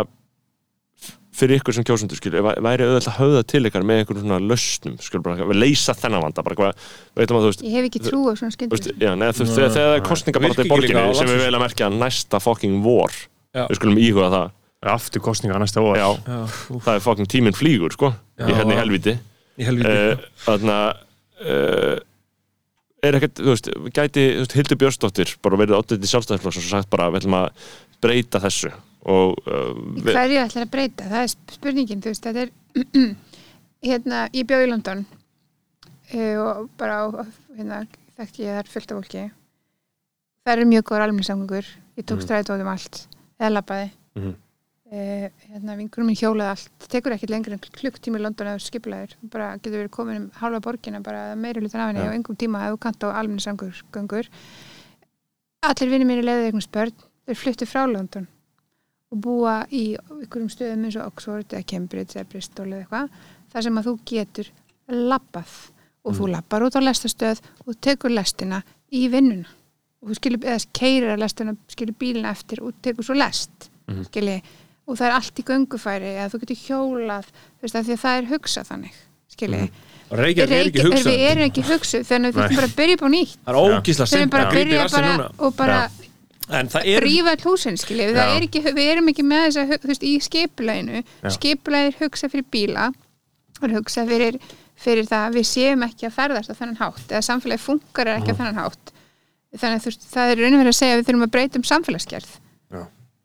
[1.39, 4.39] fyrir ykkur sem kjósendur skilur, væ- væri auðvitað að höfða til ykkar með einhverjum svona
[4.43, 6.81] lausnum skilur, bara, að leysa þennan vanda bara hvað,
[7.15, 9.47] veitum að þú veist Ég hef ekki trú á svona veist, skyndur já, neð, þú,
[9.53, 11.45] þegar, þegar það er kostninga bara Virkar í borginni sem við landsvísu.
[11.45, 13.15] vel að merkja næsta fucking vor.
[13.55, 13.63] Já.
[13.71, 14.51] við skulum íhuga það.
[14.97, 15.95] Aftur kostninga næsta vor.
[15.95, 16.43] Já, Já,
[16.75, 18.11] það er fucking tíminn flýgur sko,
[18.43, 19.15] í hérna í helviti
[19.59, 19.95] í helviti.
[19.95, 20.91] uh, þannig að
[21.47, 21.95] uh,
[23.05, 26.67] er ekkert, þú veist, gæti þú veist, Hildur Björnsdóttir bara verið áttið til sjálfstæðisflokks og
[26.69, 27.65] sagt bara, við ætlum að
[28.03, 28.71] breyta þessu.
[29.09, 31.07] Og uh, við, hverju ætlar að breyta?
[31.11, 33.15] Það er sp- spurningin, þú veist, þetta er
[33.89, 37.05] hérna, ég bjó í London uh, og bara á,
[37.55, 37.83] hérna,
[38.19, 39.23] þekkti ég þar fullt af fólki.
[40.43, 41.71] Það eru mjög góður almenningssamgöngur.
[41.99, 43.03] Ég tók strætó um allt.
[43.39, 43.89] Eða labbaði.
[44.19, 44.37] Mhm.
[44.91, 46.87] Uh, hérna, vingurum minn hjólaði allt.
[46.91, 50.61] Tekur ekkert lengur en klukktími í London eða skipulegur, bara getur verið komin um halva
[50.65, 52.11] borgina bara meiri hlutan af henni Já.
[52.11, 54.29] á engum tíma þú kant á almenningssamgöngur.
[55.69, 57.07] Allir vinnir minni leiðið einhvers börn.
[57.27, 58.29] Þeir fluttu frá London
[59.09, 63.09] og búa í einhverjum stöðum eins og Oxford eða Cambridge eða Bristol eða eitthvað
[63.53, 64.51] þar sem að þú getur
[64.89, 65.55] labbað
[66.05, 68.61] og þú labbar út á lestastöð og tekur lestina
[68.93, 69.49] í vinnuna.
[69.99, 74.05] Og þú skilur, eða keirir að lestina skilur bílina eftir og tekur svo lest mm
[74.89, 77.29] og það er allt í göngufæri eða þú getur hjólað
[77.61, 78.99] veist, því að það er hugsað þannig
[79.29, 79.69] skilji,
[80.09, 81.07] Og Reykjavík er ekki hugsað.
[81.11, 83.33] við erum ekki hugsað þannig að við þurfum bara að byrja á nýtt.
[83.45, 85.75] Það er ógísla við þurfum bara að byrja bara og bara
[86.49, 88.33] er, rífa all húsin skilji, það Já.
[88.39, 91.29] er ekki, við erum ekki með þess að þú veist, í skipuleginu, Já.
[91.35, 92.87] skipulegir hugsa fyrir bíla
[93.61, 94.39] og hugsa fyrir,
[94.79, 98.33] fyrir það að við séum ekki að ferðast á þennan hátt eða samfélagi funkar ekki
[98.33, 98.93] á þennan hátt.
[99.53, 101.69] Þannig að þú veist, það er raunverið að segja að við þurfum að breyta um
[101.69, 102.31] samfélagsgerð.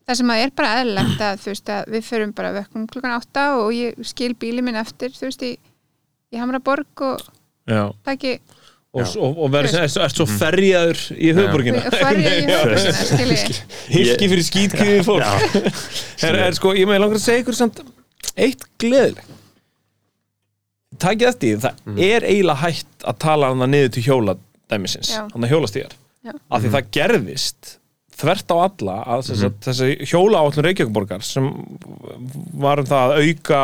[0.05, 3.17] Það sem að er bara eðlilegt að þú veist að við förum bara vekkum klukkan
[3.17, 5.55] átta og ég skil bíli minn eftir þú veist í,
[6.35, 7.25] í Hamraborg og
[7.71, 7.89] já.
[8.07, 8.39] taki
[8.95, 11.33] Og, og, og verður er, er svo ferjaður í
[13.09, 13.57] skilji
[13.91, 15.25] Hilki fyrir skítkjöðu fólk.
[16.29, 17.81] er, er sko, ég með langar að segja ykkur samt
[18.39, 19.33] eitt gleðilegt.
[21.03, 24.37] Takið eftir, því, það er eiginlega hægt að tala hann það niður til hjóla
[24.71, 25.25] dæmisins, Já.
[25.33, 25.99] hann að hjólastíðar.
[26.25, 26.33] Já.
[26.39, 27.75] Af því það gerðist
[28.21, 29.59] þvert á alla að mm -hmm.
[29.67, 31.51] þessi hjóla áallun Reykjavíkborgar sem
[32.55, 33.61] var um það að auka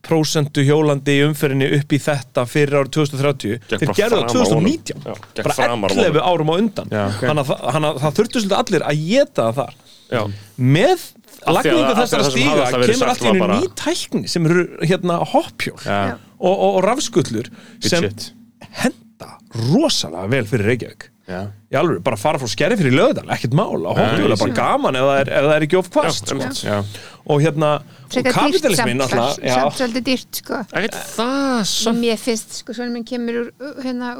[0.00, 4.40] prósentu hjólandi í umferðinni upp í þetta fyrir árið 2030 Gekk þeir gerðu það fram
[4.40, 4.68] á honum.
[4.70, 6.28] 2019 Já, bara framar á 11 honum.
[6.30, 6.88] árum á undan
[7.20, 9.74] þannig þannig að það þurftu svolítið allir að geta það þar
[10.10, 10.22] Já.
[10.56, 11.04] með
[11.50, 16.82] lagningu þessara stíga kemur var bara- ný tækni sem eru hérna hoppjól og, og, og
[16.84, 18.32] rafskullur Good sem shit.
[18.80, 19.36] henda
[19.70, 21.09] rosalega vel fyrir Reykjavík.
[21.70, 25.06] Í alveg, bara fara frá skerri fyrir löðal ekkert mál, að hoppjóla, bara gaman ef
[25.06, 26.80] það er, ef það er ekki of kvast sko.
[27.30, 27.70] og hérna
[28.10, 30.60] og kapitalismin samt, svolítið dýrt sko.
[30.74, 32.00] Ekkert það samt.
[32.02, 34.14] Mér finnst sko svona minn kemur úr hérna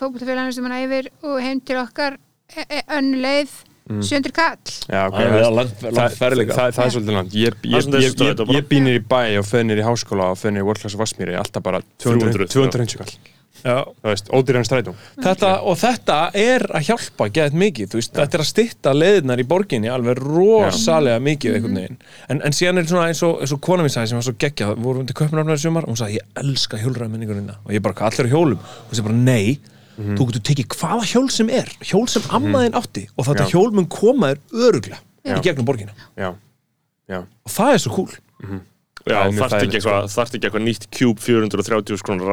[0.00, 2.16] fókbútafélaginu sem hann æfir og heim til okkar
[2.56, 4.00] e e önnu leið Mm.
[4.02, 4.56] 700 kall.
[4.90, 7.32] Já, ok, Það það- langt- langt það- það- það er svolítið langt.
[7.38, 10.80] Ég, ég, ég, ég, býnir í bæ og föðnir í háskóla og föðnir í World
[10.82, 13.14] Class Vassmýri alltaf bara 200 300, 200 kall
[13.62, 13.76] já.
[13.84, 14.94] þú veist, ódýran strætó.
[15.22, 19.42] Þetta, og þetta er að hjálpa geðt mikið, þú veist, þetta er að stytta leiðnar
[19.42, 23.54] í borginni alveg rosalega mikið einhvern veginn, en, en síðan er svona eins og, eins
[23.56, 25.94] og kona mín sagði sem var svo geggjað við vorum til Köpnarnar í sumar og
[25.94, 28.62] hún sagði ég elska hjólræðminningunina og ég bara, hvað allir hjólum?
[28.84, 29.58] Og þessi bara, nei,
[29.96, 33.86] þú getur tekið hvaða hjól sem er, hjól sem ammaðin átti og þetta hjól mun
[33.88, 35.38] koma þér öruglega Já.
[35.38, 35.94] í gegnum borgina.
[36.14, 36.34] Já,
[37.08, 38.18] já, og það er svo cool.
[39.06, 42.32] Er mjög þarft ekki eitthvað þarft ekki eitthvað nýtt Cube 430 skrónur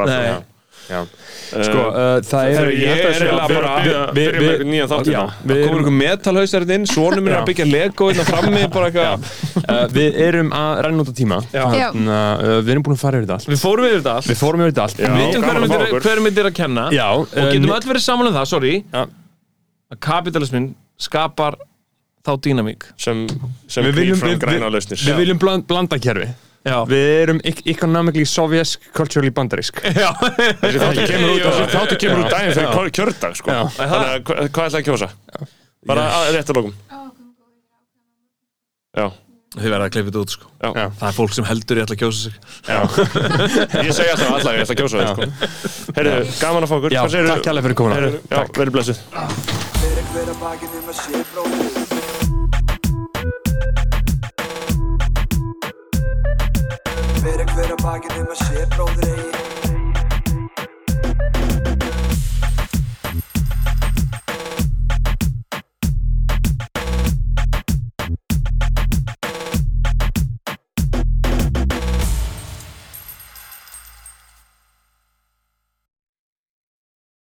[0.84, 4.52] sko, uh, það er ég að er að eiginlega bara- byrja- við- byrja með við-
[4.54, 5.34] eitthvað nýjan þátt já, hérna.
[5.44, 8.90] við það komur einhver metalhausar inn, svonum er að byggja Lego inn á frammi, bara
[8.92, 9.28] eitthvað.
[9.64, 11.38] Uh, við erum að renna út á tíma.
[11.54, 13.50] Að uh, við erum búin að fara yfir þetta allt.
[13.54, 14.28] Við fórum við þetta allt.
[14.34, 14.98] Við fórum yfir þetta allt.
[15.04, 16.02] Við vitum gaman að fá hver okkur.
[16.08, 16.86] hver myndir að kenna.
[17.14, 18.74] Og getum öll verið saman um það, sorry.
[18.94, 21.56] Að kapitalismin skapar
[22.26, 22.84] þá dýnamík.
[22.98, 23.28] Sem,
[23.68, 26.28] sem Við viljum- blanda kerfi
[26.64, 29.82] Já, við erum economically sovjesk culturally bandarísk.
[29.84, 33.48] Þáttu kemur út, þáttu kemur út daginn fyrir kjördag sko.
[33.76, 35.10] Þannig að hva- hvað ætlaði að kjósa?
[35.90, 36.76] Bara að rétt að lókum
[38.94, 39.08] Já,
[39.54, 40.46] Þið verða að klippa þetta út sko.
[40.64, 40.70] Já.
[40.98, 42.34] Það er fólk sem heldur ég ætla að kjósa sig.
[42.66, 42.80] Já.
[43.86, 45.22] Ég segi alltaf alltaf ég ætla að kjósa þig sko.
[46.00, 47.30] Heyrðu, gaman að fá okkur já, Hvað segirðu?
[47.36, 47.96] takk hérlega fyrir komuna.
[48.00, 48.18] Heyrðu,
[51.14, 51.73] Já,
[57.24, 59.53] Fyrir hver að bakið um að sé bróðir eigi